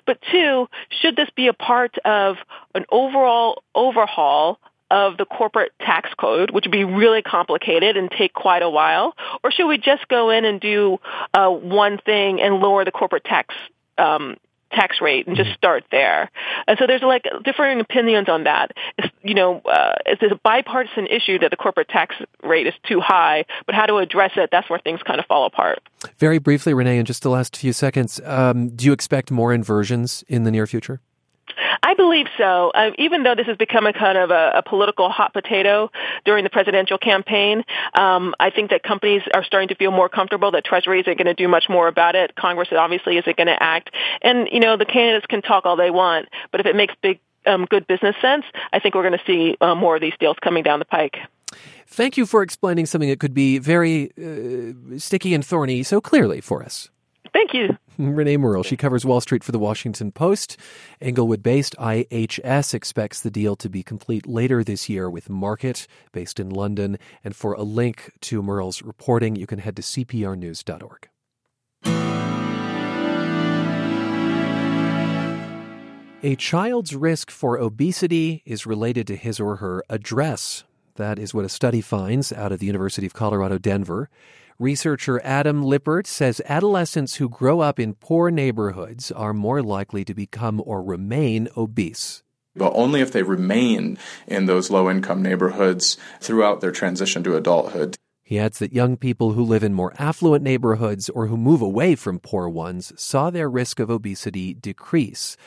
But 0.05 0.19
two, 0.31 0.67
should 1.01 1.15
this 1.15 1.29
be 1.35 1.47
a 1.47 1.53
part 1.53 1.97
of 2.05 2.37
an 2.73 2.85
overall 2.91 3.63
overhaul 3.75 4.59
of 4.91 5.17
the 5.17 5.25
corporate 5.25 5.71
tax 5.79 6.09
code, 6.19 6.51
which 6.51 6.65
would 6.65 6.71
be 6.71 6.83
really 6.83 7.21
complicated 7.21 7.97
and 7.97 8.11
take 8.11 8.33
quite 8.33 8.61
a 8.61 8.69
while? 8.69 9.15
Or 9.43 9.51
should 9.51 9.67
we 9.67 9.77
just 9.77 10.07
go 10.09 10.29
in 10.29 10.45
and 10.45 10.59
do 10.59 10.99
uh, 11.33 11.49
one 11.49 11.97
thing 11.97 12.41
and 12.41 12.55
lower 12.55 12.85
the 12.85 12.91
corporate 12.91 13.23
tax 13.23 13.55
um, 13.97 14.35
tax 14.71 15.01
rate 15.01 15.27
and 15.27 15.35
just 15.35 15.49
mm-hmm. 15.49 15.57
start 15.57 15.83
there. 15.91 16.31
And 16.67 16.77
so 16.79 16.87
there's 16.87 17.01
like 17.01 17.25
differing 17.43 17.79
opinions 17.79 18.29
on 18.29 18.45
that. 18.45 18.71
It's, 18.97 19.13
you 19.21 19.33
know, 19.33 19.59
uh, 19.59 19.93
it's 20.05 20.21
a 20.23 20.39
bipartisan 20.43 21.07
issue 21.07 21.39
that 21.39 21.51
the 21.51 21.57
corporate 21.57 21.89
tax 21.89 22.15
rate 22.43 22.67
is 22.67 22.73
too 22.87 22.99
high, 22.99 23.45
but 23.65 23.75
how 23.75 23.85
to 23.85 23.97
address 23.97 24.31
it, 24.37 24.49
that's 24.51 24.69
where 24.69 24.79
things 24.79 25.01
kind 25.03 25.19
of 25.19 25.25
fall 25.25 25.45
apart. 25.45 25.79
Very 26.17 26.37
briefly, 26.37 26.73
Renae, 26.73 26.99
in 26.99 27.05
just 27.05 27.21
the 27.23 27.29
last 27.29 27.55
few 27.57 27.73
seconds, 27.73 28.21
um, 28.25 28.69
do 28.69 28.85
you 28.85 28.93
expect 28.93 29.31
more 29.31 29.53
inversions 29.53 30.23
in 30.27 30.43
the 30.43 30.51
near 30.51 30.65
future? 30.65 31.01
I 31.83 31.93
believe 31.93 32.27
so. 32.37 32.71
Uh, 32.73 32.91
even 32.97 33.23
though 33.23 33.35
this 33.35 33.47
has 33.47 33.57
become 33.57 33.85
a 33.85 33.93
kind 33.93 34.17
of 34.17 34.31
a, 34.31 34.53
a 34.55 34.63
political 34.63 35.09
hot 35.09 35.33
potato 35.33 35.91
during 36.25 36.43
the 36.43 36.49
presidential 36.49 36.97
campaign, 36.97 37.63
um, 37.93 38.33
I 38.39 38.49
think 38.49 38.71
that 38.71 38.83
companies 38.83 39.21
are 39.33 39.43
starting 39.43 39.69
to 39.69 39.75
feel 39.75 39.91
more 39.91 40.09
comfortable 40.09 40.51
that 40.51 40.65
Treasury 40.65 41.01
isn't 41.01 41.17
going 41.17 41.25
to 41.25 41.33
do 41.33 41.47
much 41.47 41.65
more 41.69 41.87
about 41.87 42.15
it. 42.15 42.35
Congress 42.35 42.69
obviously 42.71 43.17
isn't 43.17 43.37
going 43.37 43.47
to 43.47 43.61
act, 43.61 43.91
and 44.21 44.47
you 44.51 44.59
know 44.59 44.77
the 44.77 44.85
candidates 44.85 45.25
can 45.27 45.41
talk 45.41 45.65
all 45.65 45.75
they 45.75 45.91
want, 45.91 46.29
but 46.51 46.59
if 46.59 46.65
it 46.65 46.75
makes 46.75 46.93
big 47.01 47.19
um, 47.45 47.65
good 47.65 47.87
business 47.87 48.15
sense, 48.21 48.45
I 48.71 48.79
think 48.79 48.95
we're 48.95 49.07
going 49.07 49.17
to 49.17 49.25
see 49.25 49.57
uh, 49.61 49.75
more 49.75 49.95
of 49.95 50.01
these 50.01 50.13
deals 50.19 50.37
coming 50.41 50.63
down 50.63 50.79
the 50.79 50.85
pike. 50.85 51.17
Thank 51.87 52.15
you 52.17 52.25
for 52.25 52.41
explaining 52.41 52.85
something 52.85 53.09
that 53.09 53.19
could 53.19 53.33
be 53.33 53.57
very 53.57 54.11
uh, 54.17 54.97
sticky 54.97 55.33
and 55.33 55.45
thorny 55.45 55.83
so 55.83 55.99
clearly 55.99 56.39
for 56.39 56.63
us. 56.63 56.89
Thank 57.33 57.53
you. 57.53 57.77
Renae 58.01 58.39
Merle. 58.39 58.63
She 58.63 58.77
covers 58.77 59.05
Wall 59.05 59.21
Street 59.21 59.43
for 59.43 59.51
the 59.51 59.59
Washington 59.59 60.11
Post. 60.11 60.57
Englewood 60.99 61.43
based 61.43 61.75
IHS 61.77 62.73
expects 62.73 63.21
the 63.21 63.31
deal 63.31 63.55
to 63.55 63.69
be 63.69 63.83
complete 63.83 64.27
later 64.27 64.63
this 64.63 64.89
year 64.89 65.09
with 65.09 65.29
Markit, 65.29 65.87
based 66.11 66.39
in 66.39 66.49
London. 66.49 66.97
And 67.23 67.35
for 67.35 67.53
a 67.53 67.63
link 67.63 68.11
to 68.21 68.41
Merle's 68.41 68.81
reporting, 68.81 69.35
you 69.35 69.47
can 69.47 69.59
head 69.59 69.75
to 69.77 69.81
cprnews.org. 69.81 71.07
A 76.23 76.35
child's 76.35 76.95
risk 76.95 77.31
for 77.31 77.57
obesity 77.57 78.43
is 78.45 78.67
related 78.67 79.07
to 79.07 79.15
his 79.15 79.39
or 79.39 79.55
her 79.55 79.83
address. 79.89 80.63
That 80.95 81.17
is 81.17 81.33
what 81.33 81.45
a 81.45 81.49
study 81.49 81.81
finds 81.81 82.31
out 82.31 82.51
of 82.51 82.59
the 82.59 82.67
University 82.67 83.07
of 83.07 83.13
Colorado, 83.13 83.57
Denver. 83.57 84.07
Researcher 84.61 85.19
Adam 85.23 85.63
Lippert 85.63 86.05
says 86.05 86.39
adolescents 86.45 87.15
who 87.15 87.27
grow 87.27 87.61
up 87.61 87.79
in 87.79 87.95
poor 87.95 88.29
neighborhoods 88.29 89.11
are 89.11 89.33
more 89.33 89.63
likely 89.63 90.05
to 90.05 90.13
become 90.13 90.61
or 90.63 90.83
remain 90.83 91.49
obese 91.57 92.21
but 92.55 92.71
only 92.75 93.01
if 93.01 93.11
they 93.11 93.23
remain 93.23 93.97
in 94.27 94.45
those 94.45 94.69
low 94.69 94.87
income 94.87 95.23
neighborhoods 95.23 95.97
throughout 96.19 96.61
their 96.61 96.71
transition 96.71 97.23
to 97.23 97.35
adulthood. 97.35 97.95
He 98.21 98.37
adds 98.37 98.59
that 98.59 98.71
young 98.71 98.97
people 98.97 99.31
who 99.31 99.43
live 99.43 99.63
in 99.63 99.73
more 99.73 99.95
affluent 99.97 100.43
neighborhoods 100.43 101.09
or 101.09 101.25
who 101.25 101.37
move 101.37 101.63
away 101.63 101.95
from 101.95 102.19
poor 102.19 102.47
ones 102.47 102.93
saw 103.01 103.31
their 103.31 103.49
risk 103.49 103.79
of 103.79 103.89
obesity 103.89 104.53
decrease. 104.53 105.37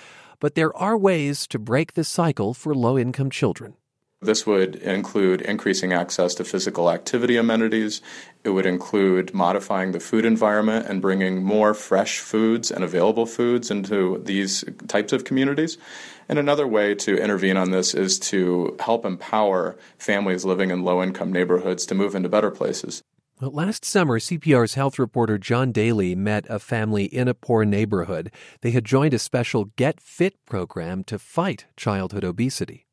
But 0.40 0.56
there 0.56 0.76
are 0.76 0.98
ways 0.98 1.46
to 1.48 1.58
break 1.60 1.92
the 1.92 2.02
cycle 2.02 2.52
for 2.52 2.74
low 2.74 2.98
income 2.98 3.30
children 3.30 3.76
This 4.24 4.46
would 4.46 4.76
include 4.76 5.40
increasing 5.42 5.92
access 5.92 6.34
to 6.36 6.44
physical 6.44 6.90
activity 6.90 7.36
amenities. 7.36 8.00
It 8.42 8.50
would 8.50 8.66
include 8.66 9.34
modifying 9.34 9.92
the 9.92 10.00
food 10.00 10.24
environment 10.24 10.86
and 10.86 11.02
bringing 11.02 11.42
more 11.42 11.74
fresh 11.74 12.18
foods 12.18 12.70
and 12.70 12.82
available 12.82 13.26
foods 13.26 13.70
into 13.70 14.22
these 14.24 14.64
types 14.88 15.12
of 15.12 15.24
communities. 15.24 15.78
And 16.28 16.38
another 16.38 16.66
way 16.66 16.94
to 16.96 17.16
intervene 17.16 17.56
on 17.56 17.70
this 17.70 17.94
is 17.94 18.18
to 18.30 18.76
help 18.80 19.04
empower 19.04 19.76
families 19.98 20.44
living 20.44 20.70
in 20.70 20.82
low 20.82 21.02
income 21.02 21.32
neighborhoods 21.32 21.84
to 21.86 21.94
move 21.94 22.14
into 22.14 22.28
better 22.28 22.50
places. 22.50 23.02
Well, 23.40 23.50
last 23.50 23.84
summer, 23.84 24.20
CPR's 24.20 24.74
health 24.74 24.98
reporter 24.98 25.38
John 25.38 25.72
Daley 25.72 26.14
met 26.14 26.46
a 26.48 26.60
family 26.60 27.04
in 27.04 27.26
a 27.26 27.34
poor 27.34 27.64
neighborhood. 27.64 28.30
They 28.60 28.70
had 28.70 28.84
joined 28.84 29.12
a 29.12 29.18
special 29.18 29.66
Get 29.76 30.00
Fit 30.00 30.36
program 30.46 31.02
to 31.04 31.18
fight 31.18 31.66
childhood 31.76 32.22
obesity. 32.22 32.83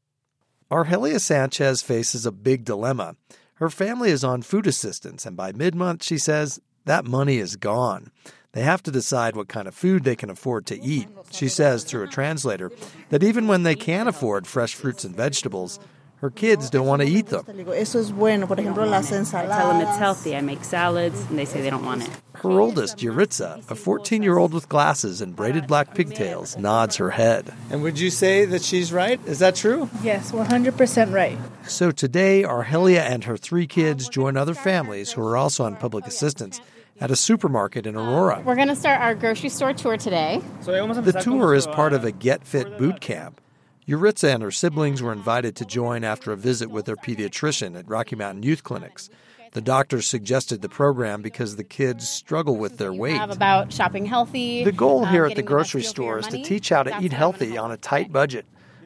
Argelia 0.71 1.19
Sanchez 1.19 1.81
faces 1.81 2.25
a 2.25 2.31
big 2.31 2.63
dilemma. 2.63 3.17
Her 3.55 3.69
family 3.69 4.09
is 4.09 4.23
on 4.23 4.41
food 4.41 4.65
assistance, 4.65 5.25
and 5.25 5.35
by 5.35 5.51
mid 5.51 5.75
month, 5.75 6.01
she 6.01 6.17
says 6.17 6.61
that 6.85 7.03
money 7.03 7.39
is 7.39 7.57
gone. 7.57 8.09
They 8.53 8.61
have 8.61 8.81
to 8.83 8.91
decide 8.91 9.35
what 9.35 9.49
kind 9.49 9.67
of 9.67 9.75
food 9.75 10.05
they 10.05 10.15
can 10.15 10.29
afford 10.29 10.65
to 10.67 10.81
eat. 10.81 11.09
She 11.29 11.49
says, 11.49 11.83
through 11.83 12.03
a 12.03 12.07
translator, 12.07 12.71
that 13.09 13.21
even 13.21 13.47
when 13.47 13.63
they 13.63 13.75
can 13.75 14.07
afford 14.07 14.47
fresh 14.47 14.73
fruits 14.73 15.03
and 15.03 15.13
vegetables, 15.13 15.77
her 16.21 16.29
kids 16.29 16.69
don't 16.69 16.85
want 16.85 17.01
to 17.01 17.07
eat 17.07 17.27
them. 17.27 17.43
I 17.49 17.53
tell 17.53 17.63
them 18.03 19.81
it's 19.81 19.97
healthy. 19.97 20.35
I 20.35 20.41
make 20.41 20.63
salads, 20.63 21.19
and 21.25 21.39
they 21.39 21.45
say 21.45 21.61
they 21.61 21.71
don't 21.71 21.83
want 21.83 22.03
it. 22.03 22.09
Her 22.33 22.61
oldest, 22.61 22.99
Yuritsa, 22.99 23.69
a 23.69 23.75
14 23.75 24.21
year 24.21 24.37
old 24.37 24.53
with 24.53 24.69
glasses 24.69 25.21
and 25.21 25.35
braided 25.35 25.65
black 25.65 25.95
pigtails, 25.95 26.55
nods 26.57 26.97
her 26.97 27.09
head. 27.09 27.51
And 27.71 27.81
would 27.81 27.99
you 27.99 28.11
say 28.11 28.45
that 28.45 28.61
she's 28.63 28.93
right? 28.93 29.19
Is 29.25 29.39
that 29.39 29.55
true? 29.55 29.89
Yes, 30.03 30.31
100% 30.31 31.11
right. 31.11 31.39
So 31.67 31.89
today, 31.89 32.43
Argelia 32.43 33.01
and 33.01 33.23
her 33.23 33.35
three 33.35 33.65
kids 33.65 34.07
join 34.07 34.37
other 34.37 34.53
families 34.53 35.11
who 35.11 35.23
are 35.23 35.35
also 35.35 35.63
on 35.63 35.75
public 35.75 36.05
assistance 36.05 36.61
at 36.99 37.09
a 37.09 37.15
supermarket 37.15 37.87
in 37.87 37.95
Aurora. 37.95 38.43
We're 38.45 38.55
going 38.55 38.67
to 38.67 38.75
start 38.75 39.01
our 39.01 39.15
grocery 39.15 39.49
store 39.49 39.73
tour 39.73 39.97
today. 39.97 40.39
The 40.61 41.19
tour 41.23 41.55
is 41.55 41.65
part 41.65 41.93
of 41.93 42.05
a 42.05 42.11
Get 42.11 42.45
Fit 42.45 42.77
boot 42.77 43.01
camp. 43.01 43.41
Yuritsa 43.87 44.33
and 44.33 44.43
her 44.43 44.51
siblings 44.51 45.01
were 45.01 45.11
invited 45.11 45.55
to 45.55 45.65
join 45.65 46.03
after 46.03 46.31
a 46.31 46.37
visit 46.37 46.69
with 46.69 46.85
their 46.85 46.95
pediatrician 46.95 47.77
at 47.77 47.89
Rocky 47.89 48.15
Mountain 48.15 48.43
Youth 48.43 48.63
Clinics. 48.63 49.09
The 49.53 49.61
doctors 49.61 50.07
suggested 50.07 50.61
the 50.61 50.69
program 50.69 51.21
because 51.21 51.55
the 51.55 51.63
kids 51.63 52.07
struggle 52.07 52.55
with 52.55 52.77
their 52.77 52.93
weight. 52.93 53.19
About 53.19 53.73
shopping 53.73 54.05
healthy. 54.05 54.63
The 54.63 54.71
goal 54.71 55.05
uh, 55.05 55.09
here 55.09 55.25
at 55.25 55.35
the 55.35 55.41
grocery 55.41 55.81
best 55.81 55.95
deal 55.95 56.05
for 56.05 56.05
store 56.05 56.19
is 56.19 56.27
to 56.27 56.43
teach 56.43 56.69
how 56.69 56.83
to 56.83 56.91
That's 56.91 57.03
eat 57.03 57.11
healthy 57.11 57.57
on 57.57 57.71
a 57.71 57.77
tight 57.77 58.13
budget. 58.13 58.45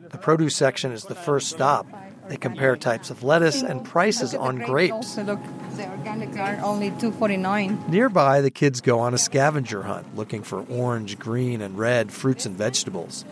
The 0.10 0.18
produce 0.18 0.56
section 0.56 0.92
is 0.92 1.04
the 1.04 1.14
first 1.14 1.50
stop. 1.50 1.86
They 2.30 2.38
compare 2.38 2.76
types 2.76 3.12
of 3.12 3.22
lettuce 3.22 3.62
and 3.62 3.84
prices 3.84 4.34
on 4.34 4.58
grapes. 4.60 5.18
Look, 5.18 5.40
the 5.76 5.84
organics 5.84 6.38
are 6.38 6.66
only 6.66 6.90
249. 6.92 7.84
Nearby, 7.90 8.42
the 8.42 8.50
kids 8.50 8.82
go 8.82 9.00
on 9.00 9.14
a 9.14 9.18
scavenger 9.20 9.84
hunt 9.84 10.16
looking 10.16 10.42
for 10.42 10.62
orange, 10.70 11.20
green, 11.20 11.62
and 11.62 11.78
red 11.78 12.12
fruits 12.12 12.46
and 12.46 12.56
vegetables. 12.58 13.26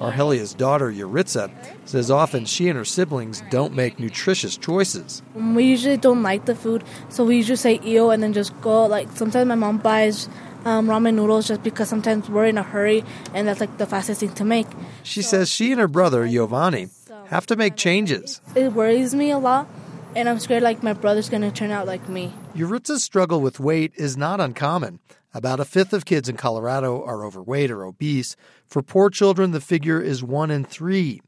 Argelia's 0.00 0.52
daughter, 0.54 0.92
Yuritsa, 0.92 1.50
says 1.86 2.10
often 2.10 2.44
she 2.44 2.68
and 2.68 2.76
her 2.76 2.84
siblings 2.84 3.42
don't 3.50 3.72
make 3.74 3.98
nutritious 3.98 4.56
choices. 4.56 5.22
We 5.34 5.64
usually 5.64 5.96
don't 5.96 6.22
like 6.22 6.44
the 6.44 6.54
food, 6.54 6.84
so 7.08 7.24
we 7.24 7.36
usually 7.36 7.56
say 7.56 7.80
ew 7.82 8.10
and 8.10 8.22
then 8.22 8.32
just 8.32 8.58
go. 8.60 8.86
Like 8.86 9.08
sometimes 9.14 9.48
my 9.48 9.54
mom 9.54 9.78
buys 9.78 10.28
um, 10.64 10.88
ramen 10.88 11.14
noodles 11.14 11.48
just 11.48 11.62
because 11.62 11.88
sometimes 11.88 12.28
we're 12.28 12.46
in 12.46 12.58
a 12.58 12.62
hurry 12.62 13.04
and 13.32 13.48
that's 13.48 13.60
like 13.60 13.78
the 13.78 13.86
fastest 13.86 14.20
thing 14.20 14.34
to 14.34 14.44
make. 14.44 14.66
She 15.02 15.22
says 15.22 15.48
she 15.48 15.72
and 15.72 15.80
her 15.80 15.88
brother, 15.88 16.26
Giovanni, 16.28 16.88
have 17.28 17.46
to 17.46 17.56
make 17.56 17.76
changes. 17.76 18.40
It 18.54 18.72
worries 18.72 19.14
me 19.14 19.30
a 19.30 19.38
lot, 19.38 19.66
and 20.14 20.28
I'm 20.28 20.40
scared 20.40 20.62
like 20.62 20.82
my 20.82 20.92
brother's 20.92 21.30
gonna 21.30 21.50
turn 21.50 21.70
out 21.70 21.86
like 21.86 22.08
me. 22.08 22.34
Yuritsa's 22.54 23.02
struggle 23.02 23.40
with 23.40 23.60
weight 23.60 23.92
is 23.96 24.16
not 24.16 24.40
uncommon. 24.40 24.98
About 25.36 25.60
a 25.60 25.66
fifth 25.66 25.92
of 25.92 26.06
kids 26.06 26.30
in 26.30 26.38
Colorado 26.38 27.04
are 27.04 27.22
overweight 27.22 27.70
or 27.70 27.84
obese. 27.84 28.36
For 28.66 28.80
poor 28.80 29.10
children, 29.10 29.50
the 29.50 29.60
figure 29.60 30.00
is 30.00 30.24
one 30.24 30.50
in 30.50 30.64
three. 30.64 31.20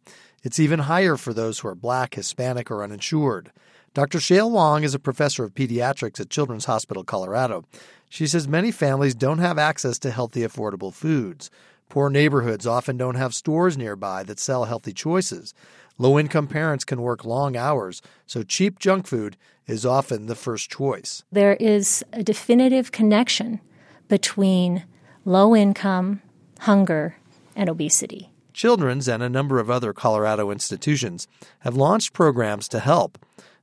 It's 0.42 0.59
even 0.59 0.79
higher 0.79 1.18
for 1.18 1.35
those 1.35 1.59
who 1.59 1.68
are 1.68 1.75
black, 1.75 2.14
Hispanic, 2.14 2.71
or 2.71 2.83
uninsured. 2.83 3.53
Dr. 3.92 4.18
Shale 4.18 4.51
Wong 4.51 4.83
is 4.83 4.94
a 4.94 4.99
professor 4.99 5.44
of 5.44 5.53
pediatrics 5.53 6.18
at 6.21 6.31
Children's 6.31 6.64
Hospital 6.64 7.05
Colorado. 7.05 7.66
She 8.09 8.27
says 8.27 8.49
many 8.49 8.71
families 8.71 9.14
don't 9.14 9.40
have 9.40 9.59
access 9.59 9.99
to 9.99 10.11
healthy, 10.11 10.40
affordable 10.40 10.94
foods. 10.94 11.51
Poor 11.90 12.09
neighborhoods 12.09 12.66
often 12.66 12.97
don't 12.97 13.16
have 13.16 13.35
stores 13.35 13.77
nearby 13.77 14.23
that 14.23 14.40
sell 14.40 14.64
healthy 14.64 14.94
choices. 14.94 15.53
Low 15.99 16.18
income 16.18 16.47
parents 16.47 16.87
can 16.87 17.03
work 17.03 17.27
long 17.27 17.59
hours, 17.59 18.01
so 18.25 18.42
cheap 18.42 18.79
junk 18.79 19.07
food 19.07 19.37
is 19.66 19.85
often 19.85 20.27
the 20.27 20.35
first 20.35 20.71
choice. 20.71 21.25
There 21.31 21.57
is 21.57 22.03
a 22.14 22.23
definitive 22.23 22.90
connection 22.90 23.61
between 24.09 24.85
low 25.25 25.55
income, 25.55 26.23
hunger, 26.61 27.16
and 27.55 27.68
obesity. 27.68 28.31
Children's 28.53 29.07
and 29.07 29.23
a 29.23 29.29
number 29.29 29.61
of 29.61 29.71
other 29.71 29.92
Colorado 29.92 30.51
institutions 30.51 31.29
have 31.61 31.77
launched 31.77 32.12
programs 32.12 32.66
to 32.68 32.81
help. 32.81 33.18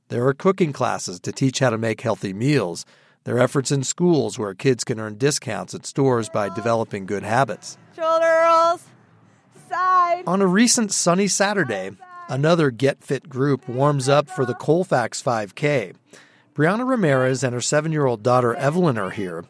There 0.08 0.26
are 0.26 0.32
cooking 0.32 0.72
classes 0.72 1.20
to 1.20 1.32
teach 1.32 1.58
how 1.58 1.70
to 1.70 1.78
make 1.78 2.00
healthy 2.00 2.32
meals. 2.32 2.86
There 3.24 3.36
are 3.36 3.40
efforts 3.40 3.72
in 3.72 3.82
schools 3.82 4.38
where 4.38 4.54
kids 4.54 4.84
can 4.84 5.00
earn 5.00 5.18
discounts 5.18 5.74
at 5.74 5.84
stores 5.84 6.28
by 6.28 6.48
developing 6.48 7.06
good 7.06 7.24
habits. 7.24 7.76
Shoulder 7.96 8.42
rolls. 8.44 8.84
Side. 9.68 10.22
On 10.28 10.40
a 10.40 10.46
recent 10.46 10.92
sunny 10.92 11.26
Saturday, 11.26 11.90
another 12.28 12.70
Get 12.70 13.02
Fit 13.02 13.28
group 13.28 13.68
warms 13.68 14.08
up 14.08 14.30
for 14.30 14.46
the 14.46 14.54
Colfax 14.54 15.20
5K. 15.20 15.94
Brianna 16.54 16.88
Ramirez 16.88 17.42
and 17.42 17.52
her 17.52 17.60
seven 17.60 17.90
year 17.90 18.06
old 18.06 18.22
daughter 18.22 18.54
Evelyn 18.54 18.96
are 18.96 19.10
here. 19.10 19.44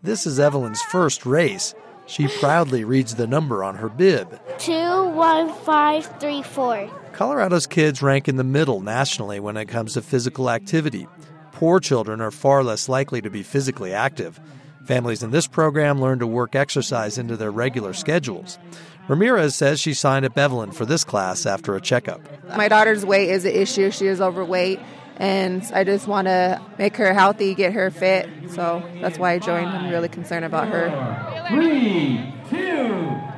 This 0.00 0.28
is 0.28 0.38
Evelyn's 0.38 0.80
first 0.80 1.26
race. 1.26 1.74
She 2.06 2.28
proudly 2.28 2.84
reads 2.84 3.16
the 3.16 3.26
number 3.26 3.64
on 3.64 3.74
her 3.74 3.88
bib. 3.88 4.40
Two, 4.56 5.08
one, 5.08 5.52
five, 5.52 6.06
three, 6.20 6.40
four. 6.42 6.88
Colorado's 7.12 7.66
kids 7.66 8.00
rank 8.00 8.28
in 8.28 8.36
the 8.36 8.44
middle 8.44 8.80
nationally 8.80 9.40
when 9.40 9.56
it 9.56 9.66
comes 9.66 9.94
to 9.94 10.02
physical 10.02 10.50
activity. 10.50 11.08
Poor 11.50 11.80
children 11.80 12.20
are 12.20 12.30
far 12.30 12.62
less 12.62 12.88
likely 12.88 13.20
to 13.20 13.28
be 13.28 13.42
physically 13.42 13.92
active. 13.92 14.38
Families 14.86 15.24
in 15.24 15.32
this 15.32 15.48
program 15.48 16.00
learn 16.00 16.20
to 16.20 16.28
work 16.28 16.54
exercise 16.54 17.18
into 17.18 17.36
their 17.36 17.50
regular 17.50 17.92
schedules. 17.92 18.56
Ramirez 19.08 19.56
says 19.56 19.80
she 19.80 19.94
signed 19.94 20.24
up 20.24 20.38
Evelyn 20.38 20.70
for 20.70 20.86
this 20.86 21.02
class 21.02 21.44
after 21.44 21.74
a 21.74 21.80
checkup. 21.80 22.20
My 22.56 22.68
daughter's 22.68 23.04
weight 23.04 23.30
is 23.30 23.44
an 23.44 23.52
issue. 23.52 23.90
She 23.90 24.06
is 24.06 24.20
overweight, 24.20 24.78
and 25.18 25.62
I 25.74 25.84
just 25.84 26.06
want 26.06 26.26
to 26.26 26.62
make 26.78 26.96
her 26.96 27.12
healthy, 27.12 27.54
get 27.54 27.72
her 27.72 27.90
fit. 27.90 28.28
So 28.50 28.82
that's 29.00 29.18
why 29.18 29.32
I 29.32 29.38
joined. 29.38 29.68
I'm 29.68 29.90
really 29.90 30.08
concerned 30.08 30.44
about 30.44 30.68
her. 30.68 30.88
Three, 31.48 32.32
two, 32.48 32.94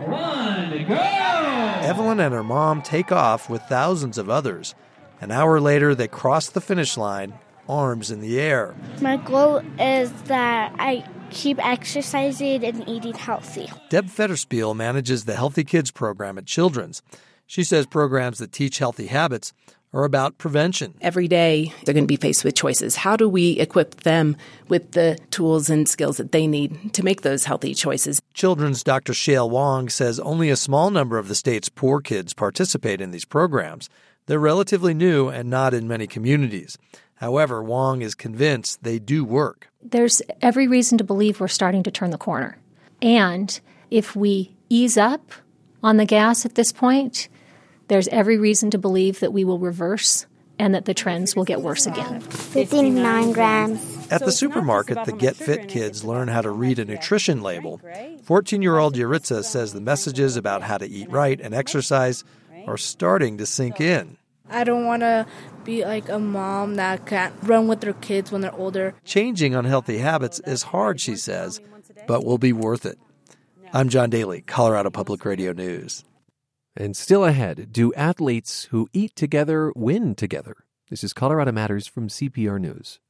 one, 0.07 0.87
go! 0.87 0.95
Evelyn 0.95 2.21
and 2.21 2.35
her 2.35 2.45
mom 2.45 2.83
take 2.83 3.11
off 3.11 3.49
with 3.49 3.63
thousands 3.63 4.19
of 4.19 4.29
others. 4.29 4.75
An 5.21 5.31
hour 5.31 5.61
later, 5.61 5.95
they 5.95 6.09
cross 6.09 6.49
the 6.49 6.61
finish 6.61 6.97
line, 6.97 7.35
arms 7.69 8.11
in 8.11 8.21
the 8.21 8.41
air. 8.41 8.75
My 9.01 9.17
goal 9.17 9.63
is 9.79 10.11
that 10.25 10.75
I 10.79 11.05
keep 11.31 11.65
exercising 11.65 12.65
and 12.65 12.89
eating 12.89 13.15
healthy. 13.15 13.71
Deb 13.89 14.07
Fetterspiel 14.07 14.75
manages 14.75 15.25
the 15.25 15.37
Healthy 15.37 15.65
Kids 15.65 15.91
program 15.91 16.39
at 16.39 16.47
Children's. 16.47 17.03
She 17.47 17.65
says 17.65 17.87
programs 17.87 18.39
that 18.39 18.53
teach 18.53 18.79
healthy 18.79 19.07
habits 19.07 19.53
are 19.93 20.05
about 20.05 20.39
prevention. 20.39 20.95
Every 21.01 21.27
day, 21.27 21.73
they're 21.85 21.95
going 21.95 22.05
to 22.05 22.09
be 22.09 22.17
faced 22.17 22.45
with 22.45 22.55
choices. 22.55 22.97
How 22.97 23.17
do 23.17 23.29
we 23.29 23.59
equip 23.59 24.03
them 24.03 24.37
with 24.69 24.93
the 24.93 25.19
tools 25.31 25.69
and 25.69 25.89
skills 25.89 26.19
that 26.19 26.33
they 26.33 26.47
need 26.47 26.95
to 26.95 27.03
make 27.03 27.23
those 27.23 27.45
healthy 27.45 27.75
choices? 27.75 28.21
Children's 28.35 28.85
Dr. 28.85 29.13
Shale 29.13 29.51
Wong 29.51 29.89
says 29.89 30.21
only 30.21 30.49
a 30.51 30.57
small 30.57 30.91
number 30.91 31.19
of 31.19 31.29
the 31.29 31.35
state's 31.35 31.69
poor 31.69 32.01
kids 32.01 32.35
participate 32.35 33.01
in 33.01 33.11
these 33.11 33.25
programs. 33.25 33.89
They're 34.27 34.39
relatively 34.39 34.95
new 34.95 35.29
and 35.29 35.51
not 35.51 35.75
in 35.75 35.89
many 35.89 36.07
communities. 36.07 36.79
However, 37.17 37.63
Wong 37.63 38.01
is 38.01 38.15
convinced 38.15 38.83
they 38.83 38.99
do 38.99 39.25
work. 39.25 39.69
There's 39.83 40.23
every 40.41 40.69
reason 40.69 40.99
to 40.99 41.05
believe 41.05 41.41
we're 41.41 41.49
starting 41.49 41.83
to 41.83 41.91
turn 41.91 42.11
the 42.11 42.19
corner. 42.19 42.57
And 43.03 43.61
if 43.91 44.15
we 44.15 44.55
ease 44.69 44.97
up 44.97 45.33
on 45.83 45.97
the 45.97 46.05
gas 46.05 46.47
at 46.47 46.55
this 46.55 46.73
point, 46.73 47.29
there's 47.91 48.09
every 48.09 48.39
reason 48.39 48.71
to 48.71 48.79
believe 48.79 49.19
that 49.19 49.33
we 49.33 49.45
will 49.45 49.59
reverse 49.59 50.25
and 50.61 50.75
that 50.75 50.85
the 50.85 50.95
trends 50.95 51.35
will 51.35 51.45
get 51.45 51.61
worse 51.61 51.87
again. 51.87 52.21
59 52.21 53.33
grams. 53.33 54.13
At 54.13 54.25
the 54.25 54.31
supermarket, 54.31 55.05
the 55.07 55.13
Get 55.13 55.35
Fit 55.35 55.69
kids 55.69 56.05
learn 56.05 56.29
how 56.29 56.41
to 56.41 56.51
read 56.51 56.79
a 56.79 56.85
nutrition 56.85 57.43
label. 57.43 57.81
14 58.23 58.63
year 58.63 58.79
old 58.79 58.95
Yuritsa 58.95 59.43
says 59.43 59.73
the 59.73 59.81
messages 59.81 60.37
about 60.37 60.63
how 60.63 60.79
to 60.79 60.89
eat 60.89 61.11
right 61.11 61.41
and 61.41 61.53
exercise 61.53 62.23
are 62.67 62.77
starting 62.77 63.39
to 63.39 63.47
sink 63.47 63.81
in. 63.81 64.17
I 64.49 64.63
don't 64.63 64.87
want 64.87 65.03
to 65.03 65.27
be 65.65 65.85
like 65.85 66.09
a 66.09 66.19
mom 66.19 66.77
that 66.77 67.07
can't 67.07 67.35
run 67.43 67.67
with 67.67 67.81
their 67.81 67.95
kids 67.95 68.31
when 68.31 68.41
they're 68.41 68.55
older. 68.55 68.95
Changing 69.05 69.55
unhealthy 69.55 69.99
habits 69.99 70.41
is 70.41 70.63
hard, 70.63 71.01
she 71.01 71.17
says, 71.17 71.61
but 72.07 72.25
will 72.25 72.39
be 72.39 72.53
worth 72.53 72.87
it. 72.87 72.99
I'm 73.73 73.89
John 73.89 74.11
Daley, 74.11 74.43
Colorado 74.43 74.91
Public 74.91 75.25
Radio 75.25 75.53
News. 75.53 76.05
And 76.77 76.97
still 76.97 77.25
ahead, 77.25 77.73
do 77.73 77.93
athletes 77.95 78.69
who 78.71 78.89
eat 78.93 79.17
together 79.17 79.73
win 79.75 80.15
together? 80.15 80.55
This 80.89 81.03
is 81.03 81.13
Colorado 81.13 81.51
Matters 81.51 81.89
from 81.89 82.09
CPR 82.09 82.61
News. 82.61 83.01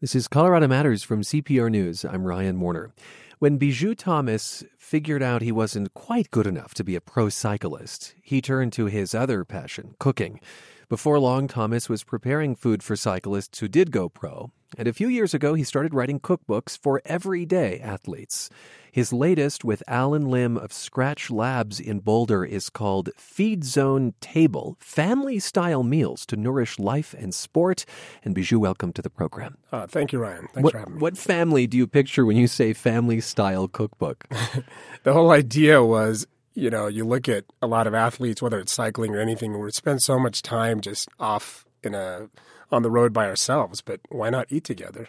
This 0.00 0.14
is 0.14 0.28
Colorado 0.28 0.66
Matters 0.66 1.02
from 1.02 1.20
CPR 1.20 1.70
News. 1.70 2.06
I'm 2.06 2.24
Ryan 2.24 2.58
Warner. 2.58 2.94
When 3.38 3.58
Biju 3.58 3.94
Thomas 3.98 4.64
figured 4.78 5.22
out 5.22 5.42
he 5.42 5.52
wasn't 5.52 5.92
quite 5.92 6.30
good 6.30 6.46
enough 6.46 6.72
to 6.74 6.84
be 6.84 6.96
a 6.96 7.02
pro 7.02 7.28
cyclist, 7.28 8.14
he 8.22 8.40
turned 8.40 8.72
to 8.72 8.86
his 8.86 9.14
other 9.14 9.44
passion, 9.44 9.94
cooking. 9.98 10.40
Before 10.88 11.18
long, 11.18 11.48
Thomas 11.48 11.86
was 11.86 12.02
preparing 12.02 12.56
food 12.56 12.82
for 12.82 12.96
cyclists 12.96 13.58
who 13.58 13.68
did 13.68 13.90
go 13.90 14.08
pro, 14.08 14.52
and 14.76 14.88
a 14.88 14.92
few 14.92 15.08
years 15.08 15.34
ago 15.34 15.54
he 15.54 15.64
started 15.64 15.94
writing 15.94 16.20
cookbooks 16.20 16.78
for 16.78 17.02
everyday 17.04 17.78
athletes. 17.80 18.50
His 18.90 19.12
latest 19.12 19.64
with 19.64 19.82
Allen 19.88 20.30
Lim 20.30 20.58
of 20.58 20.70
Skratch 20.70 21.30
Labs 21.30 21.80
in 21.80 22.00
Boulder 22.00 22.44
is 22.44 22.68
called 22.68 23.08
Feed 23.16 23.64
Zone 23.64 24.12
Table 24.20 24.76
Family 24.80 25.38
Style 25.38 25.82
Meals 25.82 26.26
to 26.26 26.36
Nourish 26.36 26.78
Life 26.78 27.14
and 27.18 27.34
Sport. 27.34 27.86
And 28.22 28.36
Biju, 28.36 28.58
welcome 28.58 28.92
to 28.92 29.00
the 29.00 29.08
program. 29.08 29.56
Uh, 29.72 29.86
thank 29.86 30.12
you, 30.12 30.18
Ryan. 30.18 30.48
Thanks 30.52 30.62
what, 30.62 30.72
for 30.72 30.78
having 30.78 30.94
me. 30.96 31.00
What 31.00 31.16
family 31.16 31.66
do 31.66 31.78
you 31.78 31.86
picture 31.86 32.26
when 32.26 32.36
you 32.36 32.46
say 32.46 32.74
family 32.74 33.20
style 33.22 33.66
cookbook? 33.66 34.26
the 35.04 35.14
whole 35.14 35.30
idea 35.30 35.82
was 35.82 36.26
you 36.54 36.68
know, 36.68 36.86
you 36.86 37.04
look 37.04 37.28
at 37.28 37.44
a 37.62 37.66
lot 37.66 37.86
of 37.86 37.94
athletes, 37.94 38.42
whether 38.42 38.58
it's 38.58 38.72
cycling 38.72 39.14
or 39.14 39.20
anything, 39.20 39.58
we 39.58 39.70
spend 39.70 40.02
so 40.02 40.18
much 40.18 40.42
time 40.42 40.82
just 40.82 41.08
off 41.18 41.64
in 41.82 41.94
a 41.94 42.28
on 42.72 42.82
the 42.82 42.90
road 42.90 43.12
by 43.12 43.26
ourselves. 43.26 43.80
But 43.80 44.00
why 44.08 44.30
not 44.30 44.46
eat 44.50 44.64
together? 44.64 45.08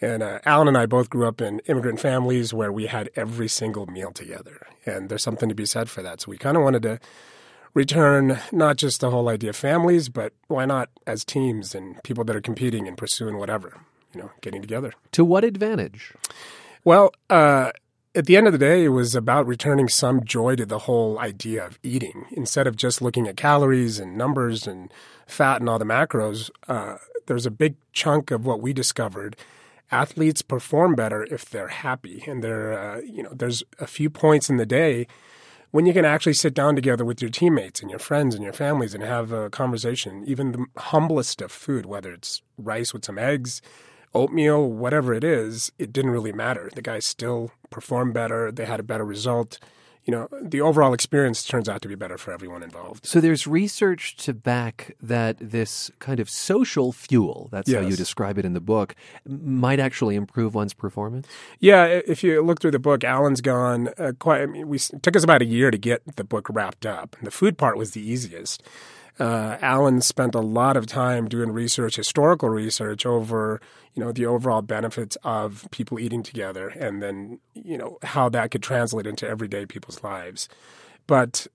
And 0.00 0.22
uh, 0.22 0.38
Allen 0.44 0.68
and 0.68 0.78
I 0.78 0.86
both 0.86 1.10
grew 1.10 1.26
up 1.26 1.40
in 1.40 1.60
immigrant 1.66 2.00
families 2.00 2.54
where 2.54 2.72
we 2.72 2.86
had 2.86 3.10
every 3.16 3.48
single 3.48 3.86
meal 3.86 4.12
together, 4.12 4.66
and 4.86 5.08
there's 5.08 5.24
something 5.24 5.48
to 5.48 5.54
be 5.54 5.66
said 5.66 5.90
for 5.90 6.02
that. 6.02 6.20
So 6.20 6.30
we 6.30 6.38
kind 6.38 6.56
of 6.56 6.62
wanted 6.62 6.82
to 6.84 7.00
return 7.74 8.38
not 8.52 8.76
just 8.76 9.00
the 9.00 9.10
whole 9.10 9.28
idea 9.28 9.50
of 9.50 9.56
families, 9.56 10.08
but 10.08 10.32
why 10.46 10.64
not 10.64 10.88
as 11.06 11.24
teams 11.24 11.74
and 11.74 12.02
people 12.04 12.24
that 12.24 12.36
are 12.36 12.40
competing 12.40 12.86
and 12.86 12.96
pursuing 12.96 13.38
whatever, 13.38 13.80
you 14.14 14.20
know, 14.20 14.30
getting 14.40 14.60
together. 14.60 14.92
To 15.12 15.24
what 15.24 15.44
advantage? 15.44 16.14
Well, 16.84 17.12
uh, 17.28 17.72
at 18.18 18.26
the 18.26 18.36
end 18.36 18.48
of 18.48 18.52
the 18.52 18.58
day, 18.58 18.82
it 18.82 18.88
was 18.88 19.14
about 19.14 19.46
returning 19.46 19.88
some 19.88 20.24
joy 20.24 20.56
to 20.56 20.66
the 20.66 20.80
whole 20.80 21.20
idea 21.20 21.64
of 21.64 21.78
eating 21.84 22.26
instead 22.32 22.66
of 22.66 22.74
just 22.74 23.00
looking 23.00 23.28
at 23.28 23.36
calories 23.36 24.00
and 24.00 24.18
numbers 24.18 24.66
and 24.66 24.92
fat 25.28 25.60
and 25.60 25.68
all 25.68 25.78
the 25.78 25.84
macros. 25.84 26.50
Uh, 26.66 26.96
there's 27.26 27.46
a 27.46 27.50
big 27.50 27.76
chunk 27.92 28.32
of 28.32 28.44
what 28.44 28.60
we 28.60 28.72
discovered. 28.72 29.36
Athletes 29.92 30.42
perform 30.42 30.96
better 30.96 31.28
if 31.30 31.48
they're 31.48 31.68
happy, 31.68 32.24
and 32.26 32.42
there, 32.42 32.76
uh, 32.76 33.00
you 33.02 33.22
know, 33.22 33.30
there's 33.32 33.62
a 33.78 33.86
few 33.86 34.10
points 34.10 34.50
in 34.50 34.56
the 34.56 34.66
day 34.66 35.06
when 35.70 35.86
you 35.86 35.92
can 35.92 36.04
actually 36.04 36.34
sit 36.34 36.54
down 36.54 36.74
together 36.74 37.04
with 37.04 37.22
your 37.22 37.30
teammates 37.30 37.80
and 37.80 37.88
your 37.88 38.00
friends 38.00 38.34
and 38.34 38.42
your 38.42 38.52
families 38.52 38.94
and 38.94 39.04
have 39.04 39.30
a 39.30 39.48
conversation. 39.48 40.24
Even 40.26 40.50
the 40.50 40.66
humblest 40.76 41.40
of 41.40 41.52
food, 41.52 41.86
whether 41.86 42.12
it's 42.12 42.42
rice 42.56 42.92
with 42.92 43.04
some 43.04 43.18
eggs, 43.18 43.62
oatmeal, 44.14 44.70
whatever 44.70 45.14
it 45.14 45.24
is, 45.24 45.72
it 45.78 45.92
didn't 45.92 46.10
really 46.10 46.32
matter. 46.32 46.70
The 46.74 46.82
guys 46.82 47.04
still 47.04 47.52
performed 47.70 48.14
better. 48.14 48.50
They 48.50 48.64
had 48.64 48.80
a 48.80 48.82
better 48.82 49.04
result. 49.04 49.58
You 50.04 50.12
know, 50.12 50.28
the 50.40 50.62
overall 50.62 50.94
experience 50.94 51.44
turns 51.44 51.68
out 51.68 51.82
to 51.82 51.88
be 51.88 51.94
better 51.94 52.16
for 52.16 52.32
everyone 52.32 52.62
involved. 52.62 53.04
So 53.04 53.20
there's 53.20 53.46
research 53.46 54.16
to 54.24 54.32
back 54.32 54.96
that 55.02 55.36
this 55.38 55.90
kind 55.98 56.18
of 56.18 56.30
social 56.30 56.92
fuel, 56.92 57.50
that's 57.52 57.68
yes. 57.68 57.82
how 57.82 57.88
you 57.88 57.94
describe 57.94 58.38
it 58.38 58.46
in 58.46 58.54
the 58.54 58.60
book, 58.60 58.94
might 59.26 59.78
actually 59.78 60.16
improve 60.16 60.54
one's 60.54 60.72
performance? 60.72 61.28
Yeah, 61.58 61.84
if 61.84 62.24
you 62.24 62.40
look 62.40 62.60
through 62.60 62.70
the 62.70 62.78
book, 62.78 63.04
Allen's 63.04 63.42
gone 63.42 63.90
uh, 63.98 64.12
quite, 64.18 64.40
I 64.40 64.46
mean, 64.46 64.68
we, 64.68 64.78
it 64.78 65.02
took 65.02 65.14
us 65.14 65.24
about 65.24 65.42
a 65.42 65.46
year 65.46 65.70
to 65.70 65.76
get 65.76 66.00
the 66.16 66.24
book 66.24 66.46
wrapped 66.48 66.86
up. 66.86 67.14
The 67.22 67.30
food 67.30 67.58
part 67.58 67.76
was 67.76 67.90
the 67.90 68.00
easiest 68.00 68.62
uh, 69.18 69.58
Allen 69.60 70.00
spent 70.00 70.34
a 70.34 70.40
lot 70.40 70.76
of 70.76 70.86
time 70.86 71.28
doing 71.28 71.50
research, 71.50 71.96
historical 71.96 72.48
research 72.48 73.04
over, 73.04 73.60
you 73.94 74.02
know, 74.02 74.12
the 74.12 74.26
overall 74.26 74.62
benefits 74.62 75.16
of 75.24 75.66
people 75.70 75.98
eating 75.98 76.22
together, 76.22 76.68
and 76.68 77.02
then 77.02 77.40
you 77.54 77.76
know 77.76 77.98
how 78.02 78.28
that 78.28 78.50
could 78.50 78.62
translate 78.62 79.06
into 79.06 79.26
everyday 79.26 79.66
people's 79.66 80.02
lives. 80.02 80.48
But 81.06 81.46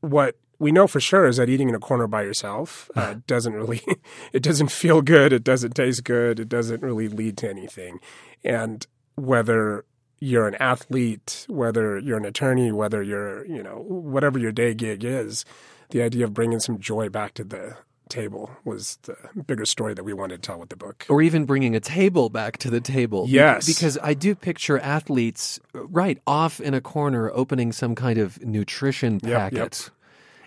what 0.00 0.36
we 0.58 0.72
know 0.72 0.86
for 0.86 1.00
sure 1.00 1.26
is 1.26 1.36
that 1.36 1.48
eating 1.48 1.68
in 1.68 1.74
a 1.74 1.80
corner 1.80 2.06
by 2.06 2.22
yourself 2.22 2.90
uh, 2.96 3.16
doesn't 3.26 3.52
really, 3.52 3.82
it 4.32 4.42
doesn't 4.42 4.72
feel 4.72 5.02
good, 5.02 5.32
it 5.32 5.44
doesn't 5.44 5.74
taste 5.74 6.04
good, 6.04 6.40
it 6.40 6.48
doesn't 6.48 6.82
really 6.82 7.08
lead 7.08 7.36
to 7.38 7.48
anything, 7.48 7.98
and 8.44 8.86
whether 9.14 9.84
you're 10.18 10.46
an 10.46 10.54
athlete, 10.56 11.46
whether 11.48 11.98
you're 11.98 12.16
an 12.16 12.24
attorney, 12.24 12.70
whether 12.70 13.02
you're, 13.02 13.44
you 13.44 13.60
know, 13.60 13.84
whatever 13.88 14.38
your 14.38 14.52
day 14.52 14.72
gig 14.72 15.02
is, 15.02 15.44
the 15.92 16.02
idea 16.02 16.24
of 16.24 16.34
bringing 16.34 16.58
some 16.58 16.78
joy 16.78 17.08
back 17.08 17.34
to 17.34 17.44
the 17.44 17.76
table 18.08 18.50
was 18.64 18.98
the 19.02 19.16
bigger 19.46 19.64
story 19.64 19.94
that 19.94 20.04
we 20.04 20.12
wanted 20.12 20.42
to 20.42 20.46
tell 20.46 20.58
with 20.58 20.68
the 20.68 20.76
book. 20.76 21.06
Or 21.08 21.22
even 21.22 21.44
bringing 21.44 21.74
a 21.74 21.80
table 21.80 22.28
back 22.28 22.58
to 22.58 22.70
the 22.70 22.80
table. 22.80 23.26
Yes. 23.28 23.66
Because 23.66 23.98
I 24.02 24.14
do 24.14 24.34
picture 24.34 24.78
athletes, 24.78 25.60
right, 25.72 26.18
off 26.26 26.60
in 26.60 26.74
a 26.74 26.80
corner 26.80 27.30
opening 27.32 27.72
some 27.72 27.94
kind 27.94 28.18
of 28.18 28.42
nutrition 28.44 29.20
packet 29.20 29.56
yep, 29.56 29.72
yep. 29.72 29.90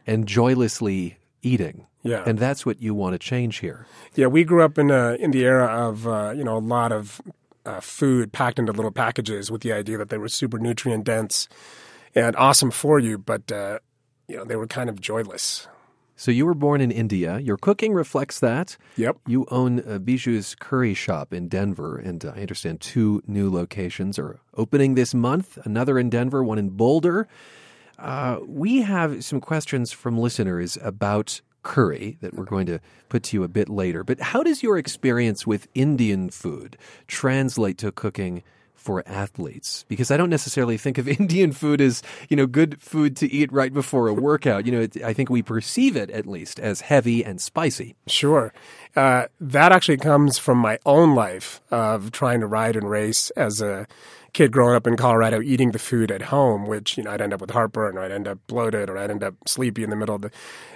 and 0.06 0.28
joylessly 0.28 1.18
eating. 1.42 1.88
Yeah. 2.04 2.24
And 2.26 2.38
that's 2.38 2.66
what 2.66 2.82
you 2.82 2.94
want 2.94 3.14
to 3.14 3.20
change 3.20 3.58
here. 3.58 3.88
Yeah, 4.14 4.28
we 4.28 4.44
grew 4.44 4.64
up 4.64 4.78
in, 4.78 4.92
uh, 4.92 5.18
in 5.20 5.32
the 5.32 5.44
era 5.44 5.66
of, 5.66 6.08
uh, 6.08 6.34
you 6.36 6.44
know, 6.44 6.58
a 6.58 6.60
lot 6.60 6.92
of 6.92 7.20
uh, 7.66 7.80
food 7.80 8.32
packed 8.32 8.60
into 8.60 8.72
little 8.72 8.92
packages 8.92 9.50
with 9.50 9.62
the 9.62 9.74
idea 9.74 9.98
that 9.98 10.10
they 10.10 10.20
were 10.20 10.30
super 10.30 10.60
nutrient 10.60 11.04
dense 11.04 11.48
and 12.14 12.36
awesome 12.36 12.70
for 12.70 13.00
you, 13.00 13.18
but 13.18 13.52
uh, 13.52 13.80
you 14.28 14.38
know, 14.38 14.46
they 14.46 14.56
were 14.56 14.68
kind 14.68 14.90
of 14.90 15.00
joyless. 15.02 15.68
So 16.18 16.32
you 16.32 16.46
were 16.46 16.54
born 16.54 16.80
in 16.80 16.92
India. 16.92 17.40
Your 17.40 17.58
cooking 17.58 17.94
reflects 17.94 18.40
that. 18.40 18.78
Yep. 18.96 19.18
You 19.28 19.46
own 19.52 19.80
uh, 19.80 20.00
Biju's 20.00 20.56
Curry 20.56 20.94
Shop 20.94 21.34
in 21.34 21.50
Denver, 21.50 21.98
and 21.98 22.24
uh, 22.24 22.32
I 22.36 22.42
understand 22.42 22.80
two 22.80 23.22
new 23.28 23.52
locations 23.52 24.18
are 24.18 24.40
opening 24.56 24.96
this 24.96 25.14
month. 25.14 25.58
Another 25.66 26.00
in 26.00 26.10
Denver, 26.10 26.42
one 26.42 26.58
in 26.58 26.70
Boulder. 26.70 27.28
Uh, 28.00 28.40
we 28.46 28.82
have 28.82 29.26
some 29.26 29.42
questions 29.42 29.92
from 29.92 30.18
listeners 30.18 30.78
about 30.82 31.42
curry 31.64 32.18
that 32.22 32.34
we're 32.34 32.46
going 32.46 32.68
to 32.68 32.80
put 33.10 33.24
to 33.24 33.38
you 33.38 33.44
a 33.44 33.48
bit 33.50 33.68
later. 33.68 34.04
But 34.04 34.20
how 34.22 34.44
does 34.44 34.64
your 34.64 34.78
experience 34.78 35.46
with 35.46 35.68
Indian 35.74 36.30
food 36.30 36.78
translate 37.08 37.78
to 37.80 37.92
cooking 37.92 38.44
for 38.86 39.04
athletes 39.08 39.84
because 39.88 40.12
I 40.12 40.18
don't 40.18 40.30
necessarily 40.30 40.78
think 40.78 41.00
of 41.00 41.08
Indian 41.20 41.52
food 41.52 41.82
as, 41.82 42.04
you 42.30 42.38
know, 42.38 42.46
good 42.46 42.80
food 42.80 43.18
to 43.18 43.32
eat 43.32 43.52
right 43.52 43.74
before 43.74 44.08
a 44.08 44.14
workout. 44.14 44.68
You 44.68 44.72
know, 44.74 44.82
it, 44.82 45.04
I 45.04 45.12
think 45.12 45.32
we 45.32 45.42
perceive 45.42 45.96
it 45.96 46.12
at 46.12 46.28
least 46.28 46.60
as 46.60 46.82
heavy 46.82 47.26
and 47.26 47.42
spicy. 47.42 47.96
Sure. 48.06 48.54
Uh, 48.96 49.26
that 49.42 49.72
actually 49.72 49.98
comes 49.98 50.38
from 50.38 50.60
my 50.60 50.78
own 50.86 51.16
life 51.16 51.62
of 51.72 52.12
trying 52.12 52.42
to 52.42 52.48
ride 52.48 52.76
and 52.76 52.88
race 52.88 53.32
as 53.32 53.60
a 53.60 53.88
kid 54.36 54.52
growing 54.52 54.76
up 54.76 54.86
in 54.86 54.98
Colorado 54.98 55.42
eating 55.42 55.72
the 55.72 55.80
food 55.80 56.12
at 56.12 56.22
home, 56.22 56.68
which, 56.68 56.98
you 56.98 57.04
know, 57.04 57.12
I'd 57.12 57.22
end 57.22 57.34
up 57.34 57.40
with 57.40 57.52
heartburn 57.52 57.98
or 57.98 58.02
I'd 58.02 58.12
end 58.12 58.28
up 58.28 58.38
bloated 58.48 58.90
or 58.90 58.98
I'd 58.98 59.10
end 59.10 59.24
up 59.24 59.34
sleepy 59.48 59.82
in 59.84 59.90
the 59.90 59.96
middle 59.96 60.16
of 60.16 60.22
the. 60.22 60.32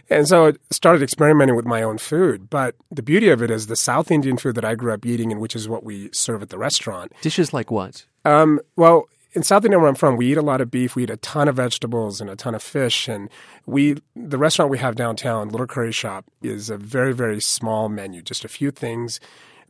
And 0.09 0.27
so 0.27 0.47
I 0.47 0.53
started 0.71 1.03
experimenting 1.03 1.57
with 1.57 1.65
my 1.65 1.83
own 1.83 1.97
food. 1.97 2.49
But 2.49 2.75
the 2.89 3.03
beauty 3.03 3.27
of 3.27 3.43
it 3.43 3.51
is 3.51 3.67
the 3.67 3.75
South 3.75 4.11
Indian 4.11 4.37
food 4.37 4.55
that 4.55 4.63
I 4.63 4.75
grew 4.75 4.93
up 4.93 5.05
eating 5.05 5.31
and 5.31 5.41
which 5.41 5.57
is 5.57 5.67
what 5.67 5.83
we 5.83 6.09
serve 6.13 6.41
at 6.41 6.49
the 6.49 6.57
restaurant. 6.57 7.11
Dishes 7.21 7.53
like 7.53 7.69
what? 7.69 8.05
Um, 8.23 8.61
well, 8.77 9.09
in 9.33 9.43
South 9.43 9.65
India, 9.65 9.77
where 9.77 9.89
I'm 9.89 9.95
from, 9.95 10.15
we 10.15 10.31
eat 10.31 10.37
a 10.37 10.41
lot 10.41 10.61
of 10.61 10.71
beef. 10.71 10.95
We 10.95 11.03
eat 11.03 11.09
a 11.09 11.17
ton 11.17 11.49
of 11.49 11.57
vegetables 11.57 12.21
and 12.21 12.29
a 12.29 12.37
ton 12.37 12.55
of 12.55 12.63
fish. 12.63 13.09
And 13.09 13.29
we, 13.65 13.97
the 14.15 14.37
restaurant 14.37 14.71
we 14.71 14.79
have 14.79 14.95
downtown, 14.95 15.49
Little 15.49 15.67
Curry 15.67 15.91
Shop, 15.91 16.25
is 16.41 16.69
a 16.69 16.77
very, 16.77 17.13
very 17.13 17.41
small 17.41 17.89
menu, 17.89 18.21
just 18.21 18.45
a 18.45 18.47
few 18.47 18.71
things. 18.71 19.19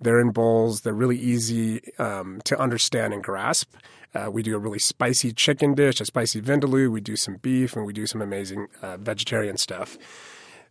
They're 0.01 0.19
in 0.19 0.31
bowls. 0.31 0.81
They're 0.81 0.93
really 0.93 1.17
easy 1.17 1.81
um, 1.97 2.41
to 2.45 2.59
understand 2.59 3.13
and 3.13 3.23
grasp. 3.23 3.73
Uh, 4.15 4.29
we 4.31 4.41
do 4.41 4.55
a 4.55 4.59
really 4.59 4.79
spicy 4.79 5.31
chicken 5.33 5.75
dish, 5.75 6.01
a 6.01 6.05
spicy 6.05 6.41
vindaloo. 6.41 6.91
We 6.91 7.01
do 7.01 7.15
some 7.15 7.37
beef, 7.37 7.75
and 7.75 7.85
we 7.85 7.93
do 7.93 8.07
some 8.07 8.21
amazing 8.21 8.67
uh, 8.81 8.97
vegetarian 8.97 9.57
stuff. 9.57 9.97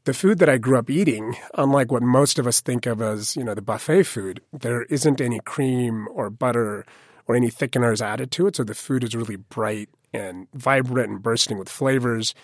The 0.05 0.15
food 0.15 0.39
that 0.39 0.49
I 0.49 0.59
grew 0.59 0.79
up 0.79 0.91
eating, 0.91 1.37
unlike 1.55 1.93
what 1.93 2.03
most 2.03 2.39
of 2.39 2.47
us 2.47 2.61
think 2.61 2.87
of 2.87 3.03
as 3.03 3.37
you 3.37 3.45
know 3.45 3.55
the 3.55 3.63
buffet 3.63 4.05
food, 4.05 4.41
there 4.53 4.83
isn't 4.85 5.21
any 5.21 5.41
cream 5.41 6.09
or 6.11 6.31
butter 6.31 6.85
or 7.27 7.37
any 7.37 7.51
thickeners 7.51 8.01
added 8.01 8.31
to 8.33 8.47
it. 8.47 8.57
So 8.57 8.65
the 8.65 8.75
food 8.75 9.05
is 9.05 9.15
really 9.15 9.37
bright 9.37 9.91
and 10.13 10.49
vibrant 10.55 11.11
and 11.11 11.23
bursting 11.23 11.59
with 11.59 11.69
flavors, 11.69 12.35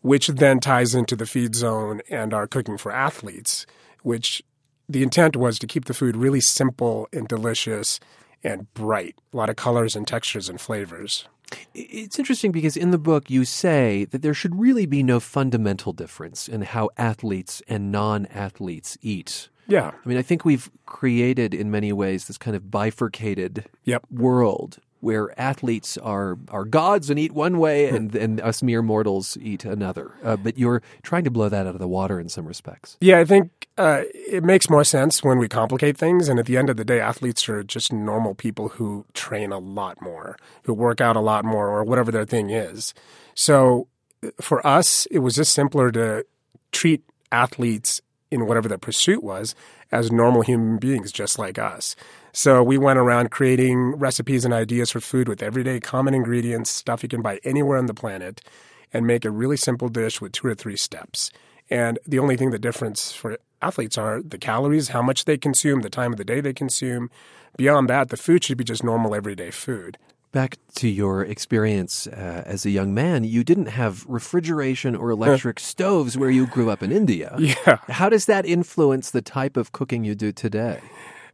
which 0.00 0.28
then 0.28 0.60
ties 0.60 0.94
into 0.94 1.14
the 1.14 1.26
feed 1.26 1.54
zone 1.54 2.00
and 2.10 2.32
our 2.32 2.46
cooking 2.46 2.78
for 2.78 2.90
athletes, 2.90 3.66
which 4.02 4.42
the 4.92 5.02
intent 5.02 5.36
was 5.36 5.58
to 5.58 5.66
keep 5.66 5.84
the 5.84 5.94
food 5.94 6.16
really 6.16 6.40
simple 6.40 7.08
and 7.12 7.28
delicious 7.28 8.00
and 8.42 8.72
bright, 8.74 9.16
a 9.32 9.36
lot 9.36 9.50
of 9.50 9.56
colors 9.56 9.94
and 9.94 10.06
textures 10.06 10.48
and 10.48 10.60
flavors. 10.60 11.28
It's 11.74 12.18
interesting 12.18 12.52
because 12.52 12.76
in 12.76 12.90
the 12.90 12.98
book 12.98 13.28
you 13.28 13.44
say 13.44 14.04
that 14.06 14.22
there 14.22 14.34
should 14.34 14.58
really 14.58 14.86
be 14.86 15.02
no 15.02 15.20
fundamental 15.20 15.92
difference 15.92 16.48
in 16.48 16.62
how 16.62 16.90
athletes 16.96 17.60
and 17.68 17.90
non 17.90 18.26
athletes 18.26 18.96
eat. 19.02 19.48
Yeah. 19.66 19.92
I 20.04 20.08
mean, 20.08 20.18
I 20.18 20.22
think 20.22 20.44
we've 20.44 20.70
created 20.86 21.54
in 21.54 21.70
many 21.70 21.92
ways 21.92 22.26
this 22.26 22.38
kind 22.38 22.56
of 22.56 22.70
bifurcated 22.70 23.66
yep. 23.84 24.04
world 24.10 24.78
where 25.00 25.38
athletes 25.40 25.98
are 25.98 26.38
are 26.48 26.64
gods 26.64 27.10
and 27.10 27.18
eat 27.18 27.32
one 27.32 27.58
way, 27.58 27.88
and 27.88 28.14
and 28.14 28.40
us 28.40 28.62
mere 28.62 28.82
mortals 28.82 29.36
eat 29.40 29.64
another. 29.64 30.12
Uh, 30.22 30.36
but 30.36 30.58
you're 30.58 30.82
trying 31.02 31.24
to 31.24 31.30
blow 31.30 31.48
that 31.48 31.66
out 31.66 31.74
of 31.74 31.78
the 31.78 31.88
water 31.88 32.20
in 32.20 32.28
some 32.28 32.46
respects. 32.46 32.96
Yeah, 33.00 33.18
I 33.18 33.24
think 33.24 33.68
uh, 33.78 34.02
it 34.14 34.44
makes 34.44 34.68
more 34.68 34.84
sense 34.84 35.22
when 35.22 35.38
we 35.38 35.48
complicate 35.48 35.96
things. 35.96 36.28
And 36.28 36.38
at 36.38 36.46
the 36.46 36.56
end 36.56 36.70
of 36.70 36.76
the 36.76 36.84
day, 36.84 37.00
athletes 37.00 37.48
are 37.48 37.62
just 37.62 37.92
normal 37.92 38.34
people 38.34 38.68
who 38.68 39.06
train 39.14 39.52
a 39.52 39.58
lot 39.58 40.00
more, 40.00 40.36
who 40.64 40.74
work 40.74 41.00
out 41.00 41.16
a 41.16 41.20
lot 41.20 41.44
more, 41.44 41.68
or 41.68 41.84
whatever 41.84 42.10
their 42.10 42.26
thing 42.26 42.50
is. 42.50 42.94
So 43.34 43.88
for 44.40 44.64
us, 44.66 45.06
it 45.06 45.20
was 45.20 45.36
just 45.36 45.52
simpler 45.52 45.90
to 45.92 46.26
treat 46.72 47.02
athletes 47.32 48.00
in 48.30 48.46
whatever 48.46 48.68
their 48.68 48.78
pursuit 48.78 49.22
was 49.22 49.54
as 49.90 50.12
normal 50.12 50.42
human 50.42 50.78
beings, 50.78 51.10
just 51.10 51.38
like 51.38 51.58
us. 51.58 51.96
So 52.32 52.62
we 52.62 52.78
went 52.78 52.98
around 52.98 53.30
creating 53.30 53.96
recipes 53.96 54.44
and 54.44 54.54
ideas 54.54 54.90
for 54.90 55.00
food 55.00 55.28
with 55.28 55.42
everyday 55.42 55.80
common 55.80 56.14
ingredients, 56.14 56.70
stuff 56.70 57.02
you 57.02 57.08
can 57.08 57.22
buy 57.22 57.40
anywhere 57.44 57.78
on 57.78 57.86
the 57.86 57.94
planet, 57.94 58.40
and 58.92 59.06
make 59.06 59.24
a 59.24 59.30
really 59.30 59.56
simple 59.56 59.88
dish 59.88 60.20
with 60.20 60.32
two 60.32 60.46
or 60.46 60.54
three 60.54 60.76
steps. 60.76 61.30
And 61.70 61.98
the 62.06 62.18
only 62.18 62.36
thing 62.36 62.50
the 62.50 62.58
difference 62.58 63.12
for 63.12 63.38
athletes 63.62 63.98
are 63.98 64.22
the 64.22 64.38
calories, 64.38 64.88
how 64.88 65.02
much 65.02 65.24
they 65.24 65.38
consume, 65.38 65.80
the 65.80 65.90
time 65.90 66.12
of 66.12 66.18
the 66.18 66.24
day 66.24 66.40
they 66.40 66.52
consume. 66.52 67.10
Beyond 67.56 67.88
that, 67.88 68.08
the 68.08 68.16
food 68.16 68.44
should 68.44 68.58
be 68.58 68.64
just 68.64 68.82
normal 68.82 69.14
everyday 69.14 69.50
food. 69.50 69.98
Back 70.32 70.58
to 70.76 70.88
your 70.88 71.24
experience 71.24 72.06
uh, 72.06 72.44
as 72.46 72.64
a 72.64 72.70
young 72.70 72.94
man, 72.94 73.24
you 73.24 73.42
didn't 73.42 73.66
have 73.66 74.06
refrigeration 74.06 74.94
or 74.94 75.10
electric 75.10 75.58
stoves 75.58 76.16
where 76.16 76.30
you 76.30 76.46
grew 76.46 76.70
up 76.70 76.82
in 76.84 76.92
India. 76.92 77.36
Yeah. 77.40 77.78
How 77.88 78.08
does 78.08 78.26
that 78.26 78.46
influence 78.46 79.10
the 79.10 79.22
type 79.22 79.56
of 79.56 79.72
cooking 79.72 80.04
you 80.04 80.14
do 80.14 80.30
today? 80.30 80.80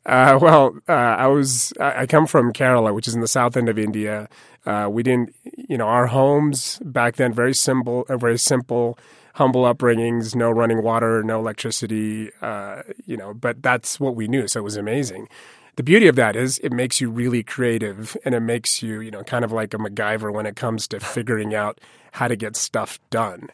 Uh, 0.07 0.39
well, 0.41 0.79
uh, 0.89 0.93
I 0.93 1.27
was 1.27 1.73
I 1.81 2.07
come 2.07 2.27
from 2.27 2.53
Kerala, 2.53 2.95
which 2.95 3.09
is 3.09 3.15
in 3.15 3.21
the 3.21 3.29
south 3.29 3.57
end 3.57 3.69
of 3.69 3.79
India. 3.79 4.29
Uh, 4.65 4.89
we 4.91 5.03
didn't, 5.03 5.35
you 5.69 5.77
know, 5.77 5.87
our 5.87 6.07
homes 6.07 6.79
back 6.85 7.17
then 7.17 7.33
very 7.33 7.55
simple, 7.55 8.07
uh, 8.09 8.17
very 8.17 8.39
simple, 8.39 8.99
humble 9.35 9.63
upbringings. 9.63 10.35
No 10.37 10.51
running 10.51 10.83
water, 10.83 11.25
no 11.25 11.41
electricity. 11.41 12.31
Uh, 12.41 12.83
you 13.05 13.17
know, 13.17 13.35
but 13.35 13.63
that's 13.63 13.99
what 13.99 14.15
we 14.15 14.29
knew, 14.29 14.47
so 14.47 14.61
it 14.61 14.63
was 14.63 14.77
amazing. 14.77 15.29
The 15.75 15.83
beauty 15.83 16.07
of 16.07 16.17
that 16.17 16.37
is 16.37 16.59
it 16.61 16.73
makes 16.73 17.01
you 17.01 17.11
really 17.11 17.43
creative, 17.43 18.17
and 18.25 18.35
it 18.35 18.41
makes 18.41 18.83
you, 18.83 19.01
you 19.01 19.11
know, 19.11 19.25
kind 19.25 19.45
of 19.45 19.51
like 19.53 19.75
a 19.75 19.79
MacGyver 19.79 20.33
when 20.33 20.47
it 20.47 20.55
comes 20.57 20.87
to 20.89 21.01
figuring 21.01 21.55
out 21.55 21.81
how 22.13 22.29
to 22.29 22.37
get 22.37 22.55
stuff 22.57 23.01
done. 23.11 23.51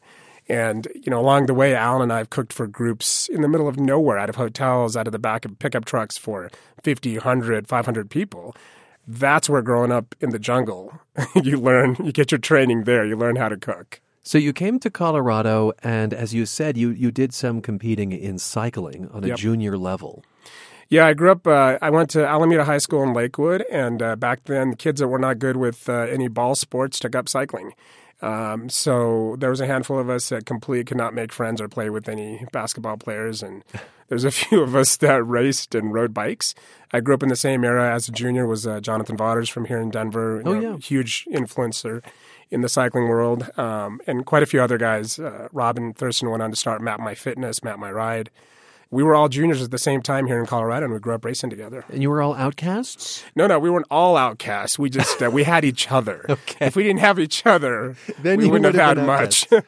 And, 0.49 0.89
you 0.95 1.11
know, 1.11 1.21
along 1.21 1.47
the 1.47 1.55
way, 1.55 1.75
Allen 1.75 2.03
and 2.03 2.13
I 2.13 2.19
have 2.19 2.31
cooked 2.31 2.53
for 2.53 2.67
groups 2.67 3.29
in 3.29 3.43
the 3.43 3.49
middle 3.49 3.69
of 3.69 3.79
nowhere, 3.79 4.19
out 4.19 4.29
of 4.29 4.37
hotels, 4.37 4.97
out 4.97 5.07
of 5.07 5.13
the 5.13 5.19
back 5.19 5.45
of 5.45 5.59
pickup 5.59 5.85
trucks 5.85 6.19
for 6.19 6.51
50, 6.83 7.15
100, 7.19 7.69
500 7.69 8.11
people. 8.11 8.55
That's 9.07 9.49
where 9.49 9.63
growing 9.63 9.93
up 9.93 10.15
in 10.21 10.31
the 10.31 10.39
jungle, 10.39 10.99
you 11.35 11.59
learn, 11.59 11.97
you 12.03 12.13
get 12.13 12.31
your 12.33 12.39
training 12.39 12.85
there, 12.85 13.05
you 13.05 13.17
learn 13.17 13.37
how 13.37 13.49
to 13.49 13.57
cook. 13.57 14.01
So 14.25 14.39
you 14.39 14.53
came 14.53 14.79
to 14.81 14.91
Colorado, 14.91 15.73
and 15.83 16.15
as 16.15 16.33
you 16.33 16.47
said, 16.47 16.77
you, 16.77 16.91
you 16.91 17.11
did 17.11 17.35
some 17.35 17.61
competing 17.61 18.13
in 18.13 18.39
cycling 18.39 19.09
on 19.13 19.25
a 19.25 19.29
Yep. 19.29 19.39
junior 19.39 19.77
level. 19.77 20.25
Yeah, 20.89 21.07
I 21.07 21.15
grew 21.15 21.31
up. 21.33 21.47
Uh, 21.47 21.79
I 21.81 21.89
went 21.91 22.11
to 22.11 22.27
Alameda 22.27 22.65
High 22.65 22.79
School 22.79 23.03
in 23.03 23.15
Lakewood, 23.15 23.65
and 23.73 24.03
uh, 24.03 24.15
back 24.15 24.45
then, 24.45 24.71
the 24.71 24.77
kids 24.77 25.01
that 25.01 25.09
were 25.09 25.19
not 25.19 25.39
good 25.39 25.57
with 25.57 25.89
uh, 25.89 25.93
any 26.03 26.29
ball 26.29 26.55
sports 26.55 26.99
took 27.01 27.17
up 27.17 27.29
cycling. 27.31 27.73
Um, 28.23 28.69
so 28.69 29.37
there 29.41 29.51
was 29.51 29.61
a 29.61 29.67
handful 29.67 29.99
of 29.99 30.09
us 30.09 30.29
that 30.29 30.47
completely 30.47 30.85
could 30.85 30.97
not 30.97 31.13
make 31.13 31.33
friends 31.33 31.61
or 31.61 31.69
play 31.69 31.91
with 31.91 32.09
any 32.09 32.47
basketball 32.53 32.97
players, 32.97 33.43
and 33.43 33.65
there's 34.09 34.25
a 34.25 34.31
few 34.31 34.63
of 34.63 34.77
us 34.77 34.97
that 34.99 35.23
raced 35.27 35.75
and 35.75 35.93
rode 35.93 36.15
bikes. 36.15 36.55
I 36.93 37.01
grew 37.01 37.15
up 37.15 37.23
in 37.23 37.29
the 37.29 37.37
same 37.37 37.65
era 37.65 37.93
as 37.95 38.09
a 38.09 38.13
junior. 38.13 38.47
Was 38.47 38.67
uh, 38.67 38.81
Jonathan 38.81 39.17
Vaughters 39.17 39.49
from 39.49 39.65
here 39.65 39.81
in 39.81 39.91
Denver? 39.91 40.41
you 40.45 40.51
Oh, 40.51 40.55
know, 40.55 40.71
yeah. 40.73 40.77
huge 40.79 41.27
influencer 41.33 42.03
in 42.51 42.61
the 42.61 42.69
cycling 42.69 43.09
world, 43.09 43.51
um, 43.59 44.01
and 44.07 44.25
quite 44.25 44.43
a 44.43 44.47
few 44.47 44.61
other 44.63 44.79
guys. 44.79 45.19
Uh, 45.19 45.49
Robin 45.53 45.93
Thurston 45.93 46.31
went 46.31 46.43
on 46.43 46.51
to 46.51 46.57
start 46.57 46.81
Map 46.81 47.01
My 47.01 47.15
Fitness, 47.15 47.65
Map 47.65 47.79
My 47.79 47.91
Ride. 47.91 48.31
We 48.93 49.03
were 49.03 49.15
all 49.15 49.31
juniors 49.31 49.63
at 49.63 49.71
the 49.71 49.79
same 49.79 50.03
time 50.03 50.27
here 50.27 50.39
in 50.39 50.45
Colorado, 50.45 50.85
and 50.85 50.93
we 50.93 51.01
grew 51.01 51.15
up 51.15 51.25
racing 51.25 51.49
together. 51.49 51.83
And 51.89 52.03
you 52.03 52.11
were 52.11 52.21
all 52.21 52.35
outcasts? 52.35 53.25
No, 53.35 53.47
no, 53.47 53.59
we 53.59 53.71
weren't 53.71 53.87
all 53.91 54.19
outcasts. 54.19 54.79
We 54.79 54.91
just 54.91 55.21
uh, 55.23 55.31
we 55.31 55.45
had 55.45 55.65
each 55.65 55.91
other. 55.91 56.25
Okay. 56.33 56.67
If 56.67 56.77
we 56.77 56.83
didn't 56.83 57.01
have 57.01 57.19
each 57.19 57.45
other, 57.47 57.97
Then 58.23 58.39
we 58.39 58.45
you 58.45 58.51
wouldn't 58.51 58.67
would 58.67 58.75
have 58.75 58.99
have 58.99 58.99
had 58.99 59.07
much. 59.07 59.49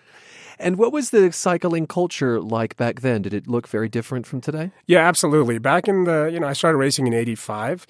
And 0.57 0.77
what 0.79 0.93
was 0.93 1.11
the 1.11 1.33
cycling 1.33 1.89
culture 1.89 2.41
like 2.41 2.77
back 2.77 3.01
then? 3.01 3.23
Did 3.23 3.35
it 3.35 3.49
look 3.49 3.67
very 3.67 3.89
different 3.89 4.25
from 4.25 4.41
today? 4.41 4.71
yeah, 4.87 5.01
absolutely. 5.01 5.59
Back 5.59 5.89
in 5.89 6.05
the 6.05 6.31
you 6.33 6.39
know, 6.39 6.47
I 6.47 6.53
started 6.53 6.79
racing 6.79 7.09
in 7.09 7.13
'85. 7.15 7.87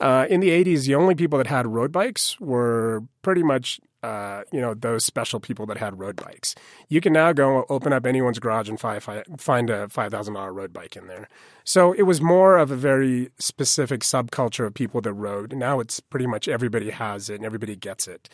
Uh, 0.00 0.26
in 0.30 0.40
the 0.40 0.48
'80s, 0.48 0.86
the 0.86 0.94
only 0.94 1.14
people 1.14 1.36
that 1.38 1.46
had 1.46 1.66
road 1.66 1.92
bikes 1.92 2.40
were 2.40 3.02
pretty 3.22 3.42
much. 3.42 3.80
Uh, 4.06 4.44
you 4.52 4.60
know 4.60 4.72
those 4.72 5.04
special 5.04 5.40
people 5.40 5.66
that 5.66 5.78
had 5.78 5.98
road 5.98 6.14
bikes. 6.14 6.54
You 6.88 7.00
can 7.00 7.12
now 7.12 7.32
go 7.32 7.66
open 7.68 7.92
up 7.92 8.06
anyone's 8.06 8.38
garage 8.38 8.68
and 8.68 8.78
fi- 8.78 9.00
fi- 9.00 9.24
find 9.36 9.68
a 9.68 9.88
five 9.88 10.12
thousand 10.12 10.34
dollar 10.34 10.52
road 10.52 10.72
bike 10.72 10.94
in 10.94 11.08
there. 11.08 11.28
So 11.64 11.92
it 11.92 12.02
was 12.02 12.20
more 12.20 12.56
of 12.56 12.70
a 12.70 12.76
very 12.76 13.30
specific 13.40 14.02
subculture 14.02 14.64
of 14.64 14.74
people 14.74 15.00
that 15.00 15.12
rode. 15.12 15.56
Now 15.56 15.80
it's 15.80 15.98
pretty 15.98 16.28
much 16.28 16.46
everybody 16.46 16.90
has 16.90 17.28
it 17.28 17.36
and 17.36 17.44
everybody 17.44 17.74
gets 17.74 18.06
it. 18.06 18.28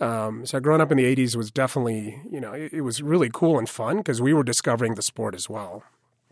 Um, 0.00 0.46
so 0.46 0.58
growing 0.58 0.80
up 0.80 0.90
in 0.90 0.96
the 0.96 1.04
80s 1.04 1.36
was 1.36 1.50
definitely, 1.50 2.22
you 2.30 2.40
know, 2.40 2.54
it, 2.54 2.72
it 2.72 2.80
was 2.80 3.02
really 3.02 3.28
cool 3.30 3.58
and 3.58 3.68
fun 3.68 3.98
because 3.98 4.22
we 4.22 4.32
were 4.32 4.42
discovering 4.42 4.94
the 4.94 5.02
sport 5.02 5.34
as 5.34 5.50
well. 5.50 5.84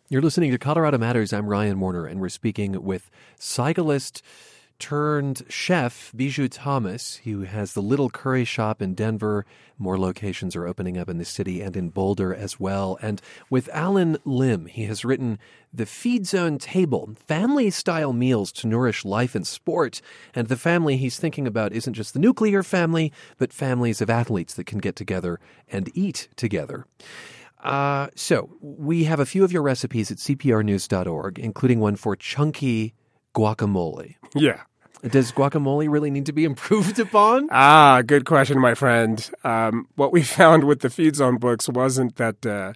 You're 0.09 0.23
listening 0.23 0.51
to 0.53 0.59
Colorado 0.59 0.97
Matters. 0.97 1.35
I'm 1.35 1.47
Ryan 1.47 1.79
Warner, 1.79 2.07
and 2.07 2.19
we're 2.19 2.31
speaking 2.31 2.83
with 2.83 3.11
cyclist 3.39 4.23
turned 4.79 5.43
chef 5.49 6.13
Biju 6.17 6.49
Thomas, 6.51 7.17
who 7.25 7.43
has 7.43 7.73
the 7.73 7.83
Little 7.83 8.11
Curry 8.11 8.45
Shop 8.45 8.81
in 8.81 8.95
Denver. 8.95 9.45
More 9.79 9.99
locations 9.99 10.55
are 10.55 10.67
opening 10.67 10.97
up 10.97 11.09
in 11.09 11.19
the 11.19 11.25
city 11.25 11.61
and 11.61 11.77
in 11.77 11.91
Boulder 11.91 12.35
as 12.35 12.61
well. 12.61 12.99
And 13.03 13.21
with 13.51 13.69
Allen 13.73 14.19
Lim, 14.25 14.67
he 14.67 14.85
has 14.85 15.05
written 15.05 15.39
The 15.73 15.87
Feed 15.87 16.27
Zone 16.27 16.59
Table 16.59 17.11
Family 17.27 17.71
Style 17.71 18.13
Meals 18.13 18.53
to 18.53 18.67
Nourish 18.67 19.05
Life 19.05 19.35
and 19.35 19.47
Sport. 19.47 20.01
And 20.35 20.49
the 20.49 20.57
family 20.57 20.97
he's 20.97 21.19
thinking 21.19 21.47
about 21.47 21.73
isn't 21.73 21.95
just 21.95 22.15
the 22.15 22.21
nuclear 22.21 22.63
family, 22.63 23.13
but 23.39 23.53
families 23.53 24.01
of 24.01 24.11
athletes 24.11 24.55
that 24.55 24.67
can 24.67 24.79
get 24.79 24.97
together 24.97 25.41
and 25.69 25.91
eat 25.95 26.29
together. 26.37 26.87
Uh, 27.63 28.09
so 28.15 28.57
we 28.61 29.05
have 29.05 29.19
a 29.19 29.27
few 29.27 29.43
of 29.43 29.53
your 29.53 29.63
recipes 29.63 30.11
at 30.11 30.19
cprnews.org, 30.19 31.39
including 31.39 31.81
one 31.81 31.97
for 31.97 32.15
chunky 32.15 32.95
guacamole. 33.39 34.17
Yeah. 34.35 34.63
Does 35.09 35.31
guacamole 35.31 35.89
really 35.89 36.11
need 36.11 36.27
to 36.27 36.33
be 36.33 36.45
improved 36.53 36.99
upon? 36.99 37.49
Ah, 37.53 38.03
good 38.03 38.25
question, 38.25 38.59
my 38.59 38.75
friend. 38.75 39.31
Um, 39.45 39.87
what 39.95 40.13
we 40.13 40.23
found 40.39 40.65
with 40.65 40.81
the 40.81 40.91
Feed 40.91 41.15
Zone 41.17 41.37
books 41.37 41.69
wasn't 41.69 42.17
that, 42.17 42.45
uh, 42.45 42.73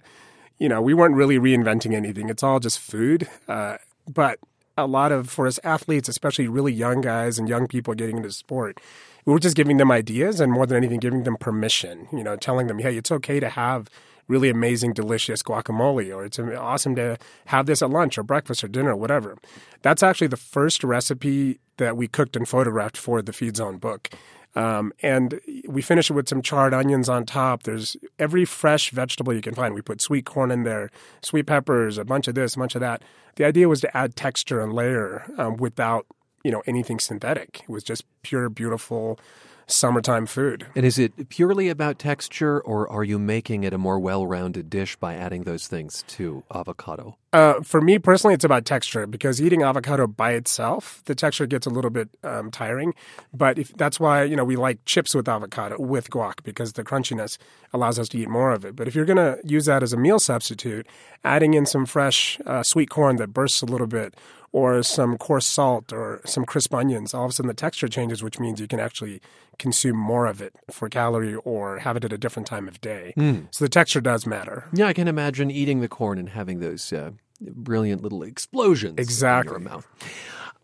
you 0.57 0.69
know, 0.69 0.81
we 0.81 0.93
weren't 0.93 1.15
really 1.15 1.37
reinventing 1.37 1.93
anything. 1.93 2.29
It's 2.29 2.43
all 2.43 2.59
just 2.59 2.79
food. 2.79 3.27
Uh, 3.47 3.77
but 4.07 4.39
a 4.77 4.87
lot 4.87 5.11
of, 5.11 5.29
for 5.29 5.47
us 5.47 5.59
athletes, 5.63 6.07
especially 6.07 6.47
really 6.47 6.73
young 6.73 7.01
guys 7.01 7.37
and 7.37 7.49
young 7.49 7.67
people 7.67 7.93
getting 7.93 8.17
into 8.17 8.31
sport, 8.31 8.79
we 9.25 9.33
were 9.33 9.39
just 9.39 9.55
giving 9.55 9.77
them 9.77 9.91
ideas 9.91 10.39
and 10.39 10.51
more 10.51 10.65
than 10.65 10.77
anything, 10.77 10.99
giving 10.99 11.23
them 11.23 11.35
permission, 11.35 12.07
you 12.11 12.23
know, 12.23 12.37
telling 12.37 12.67
them, 12.67 12.79
hey, 12.79 12.95
it's 12.95 13.11
okay 13.11 13.39
to 13.41 13.49
have 13.49 13.89
really 14.27 14.49
amazing, 14.49 14.93
delicious 14.93 15.43
guacamole, 15.43 16.15
or 16.15 16.25
it's 16.25 16.39
awesome 16.39 16.95
to 16.95 17.17
have 17.45 17.65
this 17.65 17.81
at 17.81 17.89
lunch 17.89 18.17
or 18.17 18.23
breakfast 18.23 18.63
or 18.63 18.67
dinner 18.67 18.91
or 18.91 18.95
whatever. 18.95 19.37
That's 19.81 20.03
actually 20.03 20.27
the 20.27 20.37
first 20.37 20.83
recipe 20.83 21.59
that 21.77 21.97
we 21.97 22.07
cooked 22.07 22.35
and 22.35 22.47
photographed 22.47 22.97
for 22.97 23.21
the 23.21 23.33
Feed 23.33 23.57
Zone 23.57 23.77
book. 23.77 24.09
Um, 24.55 24.93
and 25.01 25.39
we 25.67 25.81
finish 25.81 26.09
it 26.11 26.13
with 26.13 26.29
some 26.29 26.41
charred 26.41 26.73
onions 26.73 27.09
on 27.09 27.25
top. 27.25 27.63
There's 27.63 27.97
every 28.19 28.45
fresh 28.45 28.91
vegetable 28.91 29.33
you 29.33 29.41
can 29.41 29.55
find. 29.55 29.73
We 29.73 29.81
put 29.81 29.99
sweet 29.99 30.25
corn 30.25 30.51
in 30.51 30.63
there, 30.63 30.91
sweet 31.23 31.47
peppers, 31.47 31.97
a 31.97 32.05
bunch 32.05 32.27
of 32.27 32.35
this, 32.35 32.55
a 32.55 32.59
bunch 32.59 32.75
of 32.75 32.81
that. 32.81 33.01
The 33.35 33.45
idea 33.45 33.67
was 33.67 33.81
to 33.81 33.97
add 33.97 34.15
texture 34.15 34.61
and 34.61 34.71
layer 34.71 35.25
um, 35.39 35.57
without, 35.57 36.05
you 36.43 36.51
know, 36.51 36.61
anything 36.67 36.99
synthetic. 36.99 37.61
It 37.63 37.69
was 37.69 37.83
just 37.83 38.05
pure, 38.21 38.47
beautiful 38.49 39.19
summertime 39.67 40.25
food. 40.25 40.67
And 40.75 40.85
is 40.85 40.99
it 40.99 41.29
purely 41.29 41.69
about 41.69 41.99
texture, 41.99 42.59
or 42.61 42.89
are 42.91 43.03
you 43.03 43.19
making 43.19 43.63
it 43.63 43.73
a 43.73 43.77
more 43.77 43.99
well 43.99 44.25
rounded 44.25 44.69
dish 44.69 44.95
by 44.95 45.15
adding 45.15 45.43
those 45.43 45.67
things 45.67 46.03
to 46.09 46.43
avocado? 46.53 47.17
Uh, 47.33 47.61
for 47.61 47.81
me 47.81 47.97
personally, 47.97 48.35
it's 48.35 48.43
about 48.43 48.63
texture 48.63 49.07
because 49.07 49.41
eating 49.41 49.63
avocado 49.63 50.05
by 50.05 50.33
itself, 50.33 51.01
the 51.05 51.15
texture 51.15 51.47
gets 51.47 51.65
a 51.65 51.69
little 51.69 51.89
bit 51.89 52.07
um, 52.23 52.51
tiring. 52.51 52.93
But 53.33 53.57
if, 53.57 53.75
that's 53.75 53.99
why 53.99 54.23
you 54.23 54.35
know 54.35 54.45
we 54.45 54.55
like 54.55 54.85
chips 54.85 55.15
with 55.15 55.27
avocado 55.27 55.79
with 55.79 56.11
guac 56.11 56.43
because 56.43 56.73
the 56.73 56.83
crunchiness 56.83 57.39
allows 57.73 57.97
us 57.97 58.07
to 58.09 58.19
eat 58.19 58.29
more 58.29 58.51
of 58.51 58.63
it. 58.63 58.75
But 58.75 58.87
if 58.87 58.93
you're 58.93 59.05
going 59.05 59.17
to 59.17 59.39
use 59.43 59.65
that 59.65 59.81
as 59.81 59.93
a 59.93 59.97
meal 59.97 60.19
substitute, 60.19 60.85
adding 61.23 61.55
in 61.55 61.65
some 61.65 61.87
fresh 61.87 62.39
uh, 62.45 62.61
sweet 62.61 62.91
corn 62.91 63.15
that 63.15 63.33
bursts 63.33 63.63
a 63.63 63.65
little 63.65 63.87
bit, 63.87 64.15
or 64.51 64.83
some 64.83 65.17
coarse 65.17 65.47
salt, 65.47 65.91
or 65.91 66.21
some 66.25 66.45
crisp 66.45 66.75
onions, 66.75 67.15
all 67.15 67.25
of 67.25 67.31
a 67.31 67.33
sudden 67.33 67.47
the 67.47 67.55
texture 67.55 67.87
changes, 67.87 68.21
which 68.21 68.39
means 68.39 68.61
you 68.61 68.67
can 68.67 68.79
actually 68.79 69.19
consume 69.57 69.97
more 69.97 70.27
of 70.27 70.41
it 70.41 70.53
for 70.69 70.87
calorie 70.89 71.35
or 71.37 71.79
have 71.79 71.97
it 71.97 72.05
at 72.05 72.13
a 72.13 72.17
different 72.19 72.47
time 72.47 72.67
of 72.67 72.79
day. 72.79 73.13
Mm. 73.17 73.47
So 73.49 73.65
the 73.65 73.69
texture 73.69 74.01
does 74.01 74.27
matter. 74.27 74.65
Yeah, 74.71 74.85
I 74.85 74.93
can 74.93 75.07
imagine 75.07 75.49
eating 75.49 75.81
the 75.81 75.87
corn 75.87 76.19
and 76.19 76.29
having 76.29 76.59
those 76.59 76.93
uh, 76.93 77.11
brilliant 77.51 78.01
little 78.01 78.23
explosions 78.23 78.95
Exactly. 78.97 79.55
in 79.55 79.61
your 79.61 79.69
mouth. 79.71 79.87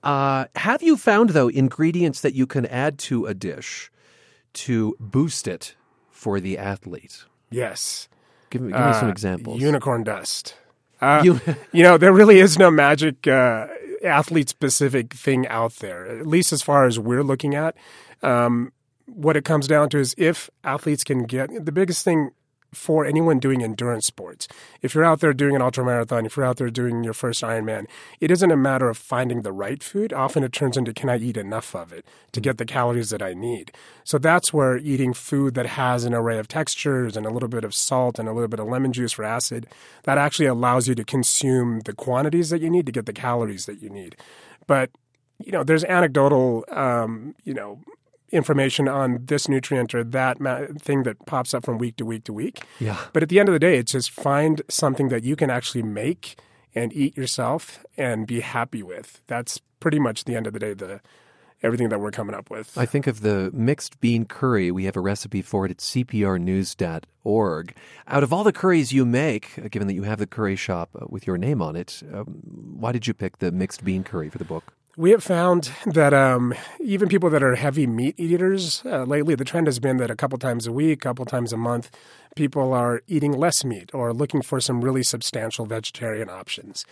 Uh, 0.04 0.46
have 0.56 0.82
you 0.82 0.96
found, 0.98 1.32
though, 1.32 1.50
ingredients 1.50 2.22
that 2.22 2.34
you 2.34 2.48
can 2.48 2.66
add 2.68 2.98
to 3.00 3.26
a 3.26 3.34
dish 3.34 3.92
to 4.54 4.96
boost 5.00 5.48
it 5.48 5.76
for 6.10 6.40
the 6.40 6.58
athlete? 6.58 7.26
Yes. 7.52 8.08
Give 8.50 8.62
me, 8.62 8.72
give 8.72 8.80
me 8.86 8.94
some 8.94 9.08
Uh, 9.08 9.12
examples. 9.12 9.62
Unicorn 9.62 10.04
dust. 10.04 10.56
Uh, 11.02 11.22
You- 11.24 11.42
you 11.74 11.84
know, 11.84 11.98
there 11.98 12.14
really 12.14 12.40
is 12.40 12.58
no 12.58 12.72
magic 12.72 13.28
uh, 13.28 13.68
athlete 14.04 14.50
specific 14.50 15.14
thing 15.14 15.48
out 15.48 15.74
there, 15.76 16.06
at 16.08 16.26
least 16.26 16.54
as 16.54 16.62
far 16.62 16.86
as 16.86 16.98
we're 16.98 17.24
looking 17.24 17.56
at. 17.56 17.76
Um, 18.24 18.72
what 19.06 19.36
it 19.36 19.44
comes 19.44 19.68
down 19.68 19.90
to 19.90 19.98
is 20.00 20.14
if 20.18 20.50
athletes 20.64 21.04
can 21.04 21.24
get 21.24 21.50
the 21.66 21.72
biggest 21.72 22.04
thing 22.06 22.30
for 22.74 23.06
anyone 23.06 23.40
doing 23.40 23.64
endurance 23.64 24.06
sports. 24.06 24.48
If 24.82 24.94
you're 24.94 25.04
out 25.04 25.20
there 25.20 25.34
doing 25.34 25.56
an 25.56 25.62
ultra 25.62 25.84
marathon, 25.84 26.26
if 26.26 26.38
you're 26.38 26.46
out 26.46 26.58
there 26.58 26.70
doing 26.70 27.04
your 27.04 27.14
first 27.14 27.42
Ironman, 27.42 27.86
it 28.20 28.32
isn't 28.32 28.52
a 28.52 28.58
matter 28.58 28.90
of 28.90 28.98
finding 28.98 29.42
the 29.42 29.52
right 29.52 29.82
food. 29.82 30.14
Often 30.14 30.44
it 30.44 30.54
turns 30.54 30.78
into 30.78 30.94
can 30.94 31.10
I 31.10 31.18
eat 31.18 31.38
enough 31.38 31.76
of 31.76 31.92
it 31.92 32.06
to 32.32 32.42
get 32.42 32.58
the 32.58 32.66
calories 32.66 33.10
that 33.10 33.22
I 33.22 33.34
need? 33.34 33.72
So 34.04 34.18
that's 34.18 34.54
where 34.54 34.78
eating 34.78 35.14
food 35.14 35.56
that 35.56 35.66
has 35.66 36.06
an 36.06 36.14
array 36.14 36.38
of 36.38 36.48
textures 36.48 37.18
and 37.18 37.26
a 37.26 37.32
little 37.32 37.50
bit 37.50 37.64
of 37.64 37.74
salt 37.74 38.20
and 38.20 38.30
a 38.30 38.34
little 38.34 38.48
bit 38.48 38.60
of 38.60 38.68
lemon 38.68 38.94
juice 38.94 39.14
for 39.14 39.24
acid, 39.24 39.68
that 40.04 40.18
actually 40.18 40.48
allows 40.48 40.88
you 40.88 40.96
to 40.96 41.04
consume 41.04 41.82
the 41.82 41.94
quantities 41.94 42.50
that 42.50 42.62
you 42.62 42.70
need 42.70 42.86
to 42.86 42.92
get 42.92 43.06
the 43.06 43.14
calories 43.14 43.66
that 43.66 43.82
you 43.82 43.90
need. 43.90 44.16
But 44.68 44.92
you 45.44 45.52
know, 45.52 45.64
there's 45.64 45.86
anecdotal, 45.86 46.66
um, 46.70 47.34
you 47.46 47.54
know, 47.54 47.80
information 48.32 48.88
on 48.88 49.26
this 49.26 49.48
nutrient 49.50 49.94
or 49.94 50.04
that 50.04 50.40
ma- 50.40 50.66
thing 50.78 51.04
that 51.04 51.26
pops 51.26 51.54
up 51.54 51.66
from 51.66 51.78
week 51.78 51.98
to 51.98 52.06
week 52.06 52.24
to 52.26 52.34
week. 52.34 52.64
Yeah. 52.80 52.98
But 53.14 53.24
at 53.24 53.30
the 53.30 53.40
end 53.40 53.50
of 53.50 53.54
the 53.54 53.60
day, 53.60 53.78
it's 53.78 53.92
just 53.92 54.12
find 54.12 54.62
something 54.70 55.10
that 55.10 55.24
you 55.24 55.36
can 55.36 55.50
actually 55.50 55.84
make 55.84 56.40
and 56.76 56.94
eat 56.94 57.18
yourself 57.18 57.84
and 57.98 58.28
be 58.28 58.42
happy 58.42 58.84
with. 58.84 59.22
That's 59.28 59.60
pretty 59.80 60.00
much 60.00 60.26
the 60.26 60.36
end 60.36 60.48
of 60.48 60.54
the 60.54 60.60
day, 60.60 60.74
the 60.74 61.02
everything 61.62 61.90
that 61.90 62.00
we're 62.00 62.12
coming 62.12 62.36
up 62.36 62.50
with. 62.50 62.78
I 62.78 62.86
think 62.86 63.08
of 63.08 63.22
the 63.22 63.52
mixed 63.54 64.00
bean 64.00 64.26
curry. 64.26 64.72
We 64.72 64.86
have 64.86 64.96
a 64.96 65.02
recipe 65.02 65.42
for 65.42 65.66
it 65.66 65.72
at 65.72 65.78
cprnews.org. 65.78 67.76
Out 68.08 68.24
of 68.24 68.32
all 68.32 68.44
the 68.44 68.54
curries 68.54 68.94
you 68.94 69.06
make, 69.06 69.60
uh, 69.60 69.68
given 69.70 69.88
that 69.88 69.94
you 69.94 70.04
have 70.04 70.20
the 70.20 70.28
curry 70.28 70.56
shop 70.56 70.90
uh, 70.96 71.06
with 71.10 71.28
your 71.28 71.38
name 71.38 71.62
on 71.62 71.76
it, 71.76 72.02
um, 72.14 72.26
why 72.80 72.92
did 72.92 73.08
you 73.08 73.14
pick 73.14 73.40
the 73.40 73.52
mixed 73.52 73.84
bean 73.84 74.04
curry 74.04 74.30
for 74.30 74.38
the 74.38 74.46
book? 74.46 74.74
We 75.00 75.12
have 75.12 75.24
found 75.24 75.72
that 75.86 76.14
um, 76.14 76.54
even 76.82 77.08
people 77.08 77.30
that 77.30 77.42
are 77.42 77.56
heavy 77.56 77.88
meat 77.88 78.20
eaters 78.20 78.84
uh, 78.86 79.04
lately, 79.04 79.34
the 79.34 79.46
trend 79.46 79.68
has 79.68 79.80
been 79.80 79.96
that 79.96 80.12
a 80.12 80.16
couple 80.18 80.38
times 80.38 80.68
a 80.68 80.74
week, 80.74 81.00
a 81.00 81.08
couple 81.08 81.24
times 81.24 81.54
a 81.54 81.58
month, 81.58 81.90
people 82.36 82.74
are 82.74 83.02
eating 83.08 83.32
less 83.32 83.64
meat 83.64 83.92
or 83.94 84.12
looking 84.12 84.42
for 84.42 84.60
some 84.60 84.82
really 84.82 85.02
substantial 85.02 85.66
vegetarian 85.66 86.30
options. 86.30 86.86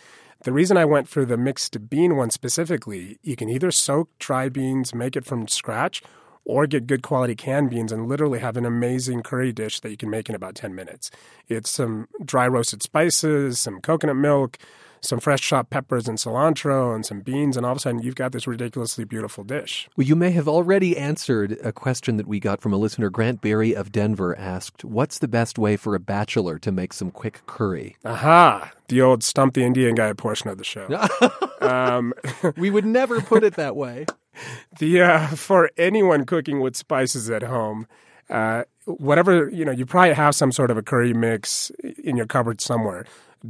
The 0.46 0.54
reason 0.54 0.78
I 0.78 0.86
went 0.86 1.10
for 1.10 1.26
the 1.26 1.36
mixed 1.36 1.90
bean 1.90 2.16
one 2.16 2.30
specifically, 2.30 3.20
you 3.24 3.36
can 3.36 3.50
either 3.50 3.72
soak 3.72 4.08
dry 4.20 4.48
beans, 4.48 4.96
make 4.96 5.18
it 5.18 5.26
from 5.26 5.50
scratch, 5.50 6.02
or 6.46 6.66
get 6.66 6.88
good 6.88 7.04
quality 7.04 7.36
canned 7.36 7.72
beans 7.72 7.92
and 7.92 8.08
literally 8.08 8.40
have 8.40 8.56
an 8.56 8.66
amazing 8.66 9.22
curry 9.22 9.52
dish 9.52 9.82
that 9.82 9.92
you 9.92 9.98
can 9.98 10.10
make 10.10 10.30
in 10.30 10.36
about 10.36 10.56
10 10.56 10.74
minutes. 10.74 11.12
It's 11.50 11.70
some 11.70 12.08
dry 12.24 12.48
roasted 12.48 12.82
spices, 12.82 13.60
some 13.60 13.82
coconut 13.82 14.16
milk, 14.16 14.58
some 15.02 15.20
fresh 15.20 15.42
chopped 15.42 15.70
peppers 15.70 16.08
and 16.08 16.18
cilantro, 16.18 16.94
and 16.94 17.06
some 17.06 17.22
beans, 17.22 17.58
and 17.58 17.66
all 17.66 17.72
of 17.72 17.78
a 17.78 17.82
sudden 17.82 18.02
you've 18.02 18.16
got 18.16 18.32
this 18.32 18.48
ridiculously 18.48 19.04
beautiful 19.04 19.44
dish. 19.44 19.90
Well, 19.96 20.08
you 20.08 20.16
may 20.16 20.32
have 20.32 20.48
already 20.48 20.98
answered 20.98 21.58
a 21.64 21.72
question 21.72 22.18
that 22.18 22.28
we 22.28 22.40
got 22.40 22.62
from 22.62 22.74
a 22.74 22.78
listener. 22.78 23.10
Grant 23.10 23.42
Berry 23.42 23.76
of 23.76 23.92
Denver 23.92 24.38
asked, 24.38 24.84
What's 24.84 25.20
the 25.20 25.28
best 25.28 25.58
way 25.58 25.78
for 25.78 25.96
a 25.96 26.00
bachelor 26.00 26.60
to 26.60 26.72
make 26.72 26.94
some 26.94 27.12
quick 27.12 27.42
curry? 27.46 27.96
Aha! 28.06 28.72
The 28.88 29.02
old 29.02 29.24
stump 29.24 29.54
the 29.54 29.64
Indian 29.64 29.96
guy 29.96 30.14
portion 30.14 30.50
of 30.50 30.58
the 30.58 30.64
show. 30.64 30.88
um, 31.62 32.14
we 32.58 32.70
would 32.70 32.86
never 32.86 33.22
put 33.22 33.44
it 33.44 33.56
that 33.56 33.76
way. 33.76 34.06
the 34.80 35.02
uh, 35.02 35.28
for 35.30 35.70
anyone 35.78 36.26
cooking 36.26 36.60
with 36.60 36.76
spices 36.76 37.30
at 37.30 37.44
home, 37.44 37.88
uh, 38.30 38.64
whatever 38.86 39.50
you 39.50 39.66
know, 39.66 39.72
you 39.72 39.86
probably 39.86 40.14
have 40.14 40.36
some 40.36 40.52
sort 40.52 40.72
of 40.72 40.78
a 40.78 40.84
curry 40.84 41.14
mix 41.14 41.72
in 42.04 42.18
your 42.18 42.26
cupboard 42.26 42.62
somewhere. 42.62 43.06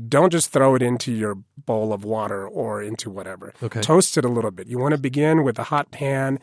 Don't 0.10 0.32
just 0.32 0.52
throw 0.52 0.76
it 0.76 0.82
into 0.82 1.12
your 1.12 1.36
bowl 1.66 1.94
of 1.94 2.04
water 2.04 2.48
or 2.48 2.82
into 2.82 3.10
whatever. 3.10 3.54
Okay. 3.64 3.82
Toast 3.82 4.18
it 4.18 4.26
a 4.26 4.30
little 4.30 4.52
bit. 4.52 4.68
You 4.68 4.78
want 4.78 4.94
to 4.94 4.98
begin 4.98 5.44
with 5.44 5.58
a 5.60 5.64
hot 5.64 5.92
pan. 5.92 6.40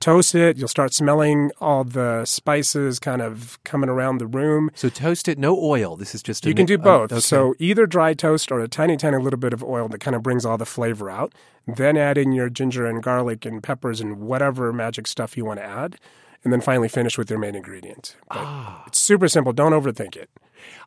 Toast 0.00 0.34
it. 0.34 0.58
You'll 0.58 0.68
start 0.68 0.92
smelling 0.92 1.50
all 1.60 1.82
the 1.82 2.24
spices 2.26 2.98
kind 2.98 3.22
of 3.22 3.58
coming 3.64 3.88
around 3.88 4.18
the 4.18 4.26
room. 4.26 4.70
So 4.74 4.88
toast 4.90 5.26
it, 5.26 5.38
no 5.38 5.58
oil. 5.58 5.96
This 5.96 6.14
is 6.14 6.22
just 6.22 6.44
a 6.44 6.48
You 6.50 6.54
can 6.54 6.64
mi- 6.64 6.66
do 6.68 6.78
both. 6.78 7.12
okay. 7.12 7.20
So 7.20 7.54
either 7.58 7.86
dry 7.86 8.12
toast 8.12 8.52
or 8.52 8.60
a 8.60 8.68
tiny, 8.68 8.96
tiny 8.98 9.16
little 9.18 9.38
bit 9.38 9.52
of 9.54 9.64
oil 9.64 9.88
that 9.88 10.00
kind 10.00 10.14
of 10.14 10.22
brings 10.22 10.44
all 10.44 10.58
the 10.58 10.66
flavor 10.66 11.08
out. 11.08 11.34
Then 11.66 11.96
add 11.96 12.18
in 12.18 12.32
your 12.32 12.50
ginger 12.50 12.86
and 12.86 13.02
garlic 13.02 13.46
and 13.46 13.62
peppers 13.62 14.00
and 14.00 14.20
whatever 14.20 14.72
magic 14.72 15.06
stuff 15.06 15.36
you 15.36 15.44
want 15.46 15.60
to 15.60 15.64
add. 15.64 15.96
And 16.44 16.52
then 16.52 16.60
finally 16.60 16.88
finish 16.88 17.16
with 17.18 17.28
your 17.30 17.38
main 17.38 17.54
ingredient. 17.56 18.16
Ah. 18.30 18.84
It's 18.86 19.00
super 19.00 19.28
simple. 19.28 19.52
Don't 19.52 19.72
overthink 19.72 20.14
it. 20.14 20.28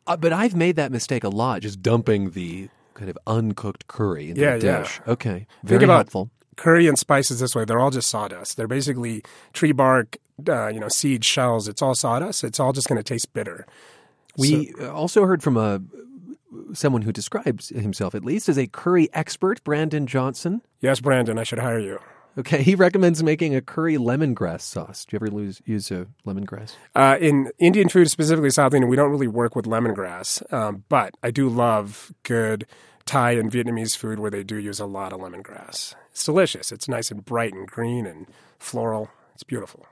Uh, 0.06 0.16
but 0.16 0.32
I've 0.32 0.54
made 0.56 0.76
that 0.76 0.90
mistake 0.92 1.24
a 1.24 1.28
lot, 1.28 1.62
just 1.62 1.82
dumping 1.82 2.30
the 2.30 2.68
kind 2.94 3.08
of 3.10 3.18
uncooked 3.26 3.86
curry 3.86 4.30
into 4.30 4.40
Yeah, 4.40 4.56
the 4.58 4.66
yeah. 4.66 4.78
dish. 4.82 5.00
Okay, 5.06 5.30
Think 5.30 5.46
very 5.62 5.84
about 5.84 5.94
helpful. 5.96 6.30
curry 6.56 6.86
and 6.86 6.98
spices 6.98 7.40
this 7.40 7.54
way. 7.54 7.64
They're 7.64 7.80
all 7.80 7.90
just 7.90 8.08
sawdust. 8.10 8.56
They're 8.56 8.68
basically 8.68 9.22
tree 9.52 9.72
bark, 9.72 10.16
uh, 10.48 10.68
you 10.68 10.80
know, 10.80 10.88
seed 10.88 11.24
shells. 11.24 11.68
It's 11.68 11.80
all 11.82 11.94
sawdust. 11.94 12.44
It's 12.44 12.60
all 12.60 12.72
just 12.72 12.88
going 12.88 12.98
to 12.98 13.02
taste 13.04 13.32
bitter. 13.32 13.66
We 14.36 14.72
uh, 14.80 14.92
also 14.92 15.24
heard 15.24 15.42
from 15.42 15.56
a 15.56 15.80
someone 16.72 17.02
who 17.02 17.12
describes 17.12 17.68
himself, 17.70 18.14
at 18.14 18.24
least, 18.24 18.48
as 18.48 18.58
a 18.58 18.66
curry 18.66 19.08
expert, 19.12 19.62
Brandon 19.64 20.06
Johnson. 20.06 20.62
Yes, 20.80 21.00
Brandon, 21.00 21.38
I 21.38 21.42
should 21.44 21.58
hire 21.60 21.78
you. 21.78 21.98
Okay, 22.38 22.62
he 22.62 22.74
recommends 22.74 23.22
making 23.22 23.54
a 23.54 23.60
curry 23.60 23.96
lemongrass 23.96 24.60
sauce. 24.60 25.04
Do 25.04 25.14
you 25.14 25.18
ever 25.18 25.30
lose, 25.30 25.60
use 25.64 25.90
a 25.90 26.06
lemongrass? 26.26 26.74
Uh, 26.94 27.16
in 27.20 27.50
Indian 27.58 27.88
food, 27.88 28.08
specifically 28.10 28.50
South 28.50 28.72
Indian, 28.72 28.88
we 28.88 28.96
don't 28.96 29.10
really 29.10 29.28
work 29.28 29.56
with 29.56 29.66
lemongrass, 29.66 30.40
um, 30.52 30.84
but 30.88 31.14
I 31.22 31.30
do 31.30 31.48
love 31.48 32.12
good 32.22 32.66
Thai 33.04 33.32
and 33.32 33.50
Vietnamese 33.50 33.96
food 33.96 34.20
where 34.20 34.30
they 34.30 34.44
do 34.44 34.56
use 34.56 34.78
a 34.78 34.86
lot 34.86 35.12
of 35.12 35.20
lemongrass. 35.20 35.94
It's 36.12 36.24
delicious. 36.24 36.70
It's 36.70 36.88
nice 36.88 37.10
and 37.10 37.24
bright 37.24 37.52
and 37.52 37.66
green 37.66 38.06
and 38.06 38.26
floral. 38.58 39.10
It's 39.34 39.42
beautiful. 39.42 39.86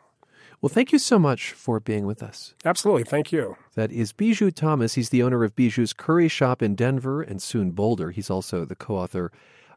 Well, 0.60 0.68
thank 0.68 0.92
you 0.92 0.98
so 0.98 1.18
much 1.18 1.52
for 1.52 1.78
being 1.78 2.06
with 2.06 2.22
us. 2.22 2.54
Absolutely. 2.64 3.04
Thank 3.04 3.30
you. 3.32 3.56
That 3.74 3.92
is 3.92 4.12
Biju 4.12 4.52
Thomas. 4.54 4.94
He's 4.94 5.10
the 5.10 5.22
owner 5.22 5.44
of 5.44 5.54
Biju's 5.54 5.92
Curry 5.92 6.28
Shop 6.28 6.62
in 6.62 6.74
Denver 6.74 7.22
and 7.22 7.40
soon 7.40 7.70
Boulder. 7.70 8.10
He's 8.10 8.28
also 8.28 8.64
the 8.64 8.74
co 8.74 8.96
author 8.96 9.30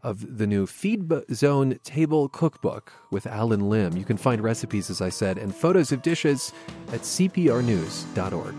of 0.03 0.37
the 0.37 0.47
new 0.47 0.65
Feed 0.67 1.11
Zone 1.33 1.79
Table 1.83 2.29
Cookbook 2.29 2.91
with 3.11 3.27
Allen 3.27 3.69
Lim. 3.69 3.97
You 3.97 4.05
can 4.05 4.17
find 4.17 4.41
recipes, 4.41 4.89
as 4.89 5.01
I 5.01 5.09
said, 5.09 5.37
and 5.37 5.55
photos 5.55 5.91
of 5.91 6.01
dishes 6.01 6.53
at 6.91 7.01
cprnews.org. 7.01 8.55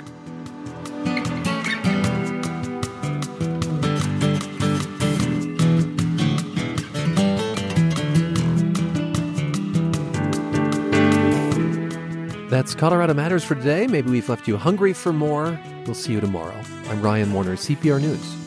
That's 12.53 12.75
Colorado 12.75 13.15
Matters 13.15 13.43
for 13.43 13.55
today. 13.55 13.87
Maybe 13.87 14.11
we've 14.11 14.29
left 14.29 14.47
you 14.47 14.59
hungry 14.59 14.93
for 14.93 15.11
more. 15.11 15.59
We'll 15.87 15.95
see 15.95 16.13
you 16.13 16.21
tomorrow. 16.21 16.61
I'm 16.89 17.01
Ryan 17.01 17.33
Warner, 17.33 17.57
CPR 17.57 17.99
News. 17.99 18.42